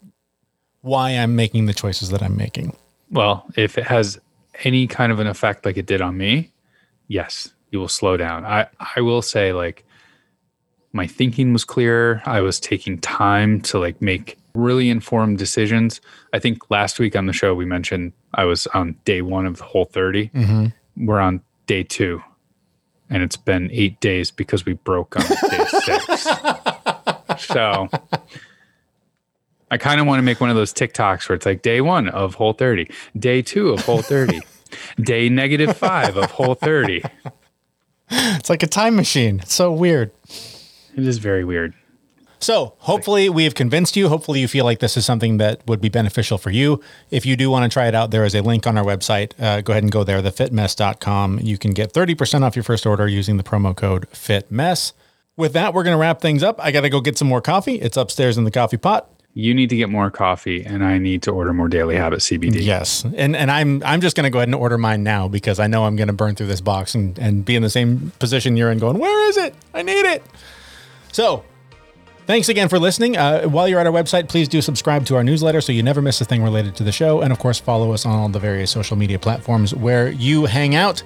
why 0.80 1.10
I'm 1.10 1.36
making 1.36 1.66
the 1.66 1.74
choices 1.74 2.08
that 2.10 2.22
I'm 2.22 2.36
making. 2.36 2.74
Well, 3.10 3.44
if 3.56 3.76
it 3.76 3.86
has 3.86 4.18
any 4.64 4.86
kind 4.86 5.12
of 5.12 5.20
an 5.20 5.26
effect 5.26 5.64
like 5.64 5.76
it 5.76 5.86
did 5.86 6.00
on 6.00 6.16
me, 6.16 6.52
yes, 7.08 7.52
you 7.70 7.78
will 7.78 7.88
slow 7.88 8.16
down. 8.16 8.44
I, 8.44 8.68
I 8.96 9.00
will 9.00 9.22
say 9.22 9.52
like 9.52 9.84
my 10.92 11.06
thinking 11.06 11.52
was 11.52 11.64
clearer. 11.64 12.22
I 12.24 12.40
was 12.40 12.58
taking 12.60 12.98
time 12.98 13.60
to 13.62 13.78
like 13.78 14.00
make 14.02 14.38
really 14.54 14.90
informed 14.90 15.38
decisions. 15.38 16.00
I 16.32 16.38
think 16.38 16.70
last 16.70 16.98
week 16.98 17.14
on 17.14 17.26
the 17.26 17.32
show 17.32 17.54
we 17.54 17.64
mentioned 17.64 18.12
I 18.34 18.44
was 18.44 18.66
on 18.68 18.96
day 19.04 19.22
one 19.22 19.46
of 19.46 19.58
the 19.58 19.64
whole 19.64 19.84
30. 19.84 20.28
Mm-hmm. 20.28 21.06
We're 21.06 21.20
on 21.20 21.40
day 21.66 21.84
two. 21.84 22.22
And 23.08 23.22
it's 23.22 23.36
been 23.36 23.70
eight 23.72 23.98
days 24.00 24.30
because 24.30 24.64
we 24.64 24.74
broke 24.74 25.16
on 25.16 25.22
day 25.50 25.64
six. 25.66 26.26
So 27.38 27.88
I 29.70 29.78
kind 29.78 30.00
of 30.00 30.06
want 30.06 30.18
to 30.18 30.22
make 30.22 30.40
one 30.40 30.50
of 30.50 30.56
those 30.56 30.72
TikToks 30.72 31.28
where 31.28 31.36
it's 31.36 31.46
like 31.46 31.62
day 31.62 31.80
one 31.80 32.08
of 32.08 32.34
whole 32.34 32.52
30, 32.52 32.90
day 33.16 33.42
two 33.42 33.70
of 33.70 33.80
whole 33.84 34.02
30, 34.02 34.40
day 35.00 35.28
negative 35.28 35.76
five 35.76 36.16
of 36.16 36.30
whole 36.32 36.54
30. 36.54 37.02
It's 38.10 38.50
like 38.50 38.62
a 38.62 38.66
time 38.66 38.96
machine. 38.96 39.40
It's 39.40 39.54
so 39.54 39.72
weird. 39.72 40.10
It 40.96 41.06
is 41.06 41.18
very 41.18 41.44
weird. 41.44 41.74
So 42.40 42.74
hopefully 42.78 43.28
we 43.28 43.44
have 43.44 43.54
convinced 43.54 43.96
you. 43.96 44.08
Hopefully 44.08 44.40
you 44.40 44.48
feel 44.48 44.64
like 44.64 44.78
this 44.78 44.96
is 44.96 45.04
something 45.04 45.36
that 45.36 45.64
would 45.66 45.80
be 45.80 45.90
beneficial 45.90 46.38
for 46.38 46.50
you. 46.50 46.80
If 47.10 47.26
you 47.26 47.36
do 47.36 47.50
want 47.50 47.70
to 47.70 47.72
try 47.72 47.86
it 47.86 47.94
out, 47.94 48.10
there 48.10 48.24
is 48.24 48.34
a 48.34 48.40
link 48.40 48.66
on 48.66 48.78
our 48.78 48.84
website. 48.84 49.38
Uh, 49.38 49.60
go 49.60 49.74
ahead 49.74 49.82
and 49.82 49.92
go 49.92 50.04
there, 50.04 50.22
thefitmess.com. 50.22 51.40
You 51.42 51.58
can 51.58 51.72
get 51.72 51.92
30% 51.92 52.42
off 52.42 52.56
your 52.56 52.62
first 52.62 52.86
order 52.86 53.06
using 53.06 53.36
the 53.36 53.42
promo 53.42 53.76
code 53.76 54.08
FITMESS. 54.10 54.94
With 55.36 55.52
that, 55.52 55.74
we're 55.74 55.84
going 55.84 55.94
to 55.94 56.00
wrap 56.00 56.22
things 56.22 56.42
up. 56.42 56.58
I 56.62 56.70
got 56.72 56.80
to 56.80 56.88
go 56.88 57.00
get 57.00 57.18
some 57.18 57.28
more 57.28 57.42
coffee. 57.42 57.74
It's 57.74 57.98
upstairs 57.98 58.38
in 58.38 58.44
the 58.44 58.50
coffee 58.50 58.78
pot. 58.78 59.10
You 59.32 59.54
need 59.54 59.70
to 59.70 59.76
get 59.76 59.88
more 59.88 60.10
coffee, 60.10 60.64
and 60.64 60.84
I 60.84 60.98
need 60.98 61.22
to 61.22 61.30
order 61.30 61.52
more 61.52 61.68
Daily 61.68 61.94
Habit 61.96 62.18
CBD. 62.18 62.62
Yes. 62.62 63.04
And 63.04 63.36
and 63.36 63.50
I'm 63.50 63.82
I'm 63.84 64.00
just 64.00 64.16
going 64.16 64.24
to 64.24 64.30
go 64.30 64.38
ahead 64.38 64.48
and 64.48 64.54
order 64.56 64.76
mine 64.76 65.02
now 65.04 65.28
because 65.28 65.60
I 65.60 65.68
know 65.68 65.84
I'm 65.84 65.94
going 65.94 66.08
to 66.08 66.12
burn 66.12 66.34
through 66.34 66.48
this 66.48 66.60
box 66.60 66.94
and, 66.94 67.16
and 67.18 67.44
be 67.44 67.54
in 67.54 67.62
the 67.62 67.70
same 67.70 68.12
position 68.18 68.56
you're 68.56 68.72
in 68.72 68.78
going, 68.78 68.98
where 68.98 69.28
is 69.28 69.36
it? 69.36 69.54
I 69.72 69.82
need 69.82 70.04
it. 70.04 70.22
So 71.12 71.44
Thanks 72.30 72.48
again 72.48 72.68
for 72.68 72.78
listening. 72.78 73.16
Uh, 73.16 73.42
while 73.46 73.66
you're 73.66 73.80
at 73.80 73.88
our 73.88 73.92
website, 73.92 74.28
please 74.28 74.46
do 74.46 74.62
subscribe 74.62 75.04
to 75.06 75.16
our 75.16 75.24
newsletter 75.24 75.60
so 75.60 75.72
you 75.72 75.82
never 75.82 76.00
miss 76.00 76.20
a 76.20 76.24
thing 76.24 76.44
related 76.44 76.76
to 76.76 76.84
the 76.84 76.92
show. 76.92 77.22
And 77.22 77.32
of 77.32 77.40
course, 77.40 77.58
follow 77.58 77.92
us 77.92 78.06
on 78.06 78.14
all 78.14 78.28
the 78.28 78.38
various 78.38 78.70
social 78.70 78.96
media 78.96 79.18
platforms 79.18 79.74
where 79.74 80.10
you 80.10 80.44
hang 80.44 80.76
out. 80.76 81.02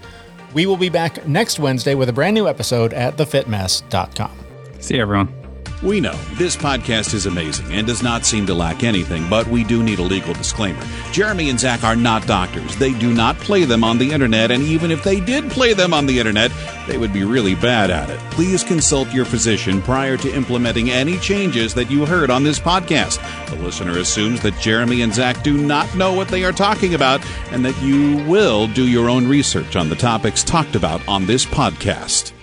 We 0.52 0.66
will 0.66 0.76
be 0.76 0.90
back 0.90 1.26
next 1.26 1.58
Wednesday 1.58 1.94
with 1.94 2.10
a 2.10 2.12
brand 2.12 2.34
new 2.34 2.46
episode 2.46 2.92
at 2.92 3.16
thefitmess.com. 3.16 4.32
See 4.80 4.96
you, 4.96 5.00
everyone. 5.00 5.43
We 5.84 6.00
know 6.00 6.14
this 6.36 6.56
podcast 6.56 7.12
is 7.12 7.26
amazing 7.26 7.70
and 7.70 7.86
does 7.86 8.02
not 8.02 8.24
seem 8.24 8.46
to 8.46 8.54
lack 8.54 8.82
anything, 8.82 9.28
but 9.28 9.46
we 9.48 9.64
do 9.64 9.82
need 9.82 9.98
a 9.98 10.02
legal 10.02 10.32
disclaimer. 10.32 10.82
Jeremy 11.12 11.50
and 11.50 11.60
Zach 11.60 11.84
are 11.84 11.94
not 11.94 12.26
doctors. 12.26 12.74
They 12.76 12.94
do 12.94 13.12
not 13.12 13.36
play 13.36 13.66
them 13.66 13.84
on 13.84 13.98
the 13.98 14.10
internet, 14.10 14.50
and 14.50 14.62
even 14.62 14.90
if 14.90 15.04
they 15.04 15.20
did 15.20 15.50
play 15.50 15.74
them 15.74 15.92
on 15.92 16.06
the 16.06 16.18
internet, 16.18 16.50
they 16.86 16.96
would 16.96 17.12
be 17.12 17.22
really 17.22 17.54
bad 17.54 17.90
at 17.90 18.08
it. 18.08 18.18
Please 18.30 18.64
consult 18.64 19.12
your 19.12 19.26
physician 19.26 19.82
prior 19.82 20.16
to 20.16 20.34
implementing 20.34 20.90
any 20.90 21.18
changes 21.18 21.74
that 21.74 21.90
you 21.90 22.06
heard 22.06 22.30
on 22.30 22.44
this 22.44 22.58
podcast. 22.58 23.20
The 23.50 23.56
listener 23.56 23.98
assumes 23.98 24.40
that 24.40 24.58
Jeremy 24.58 25.02
and 25.02 25.12
Zach 25.12 25.42
do 25.42 25.58
not 25.58 25.94
know 25.94 26.14
what 26.14 26.28
they 26.28 26.44
are 26.44 26.52
talking 26.52 26.94
about 26.94 27.22
and 27.50 27.62
that 27.62 27.78
you 27.82 28.24
will 28.26 28.68
do 28.68 28.88
your 28.88 29.10
own 29.10 29.28
research 29.28 29.76
on 29.76 29.90
the 29.90 29.96
topics 29.96 30.42
talked 30.42 30.76
about 30.76 31.06
on 31.06 31.26
this 31.26 31.44
podcast. 31.44 32.33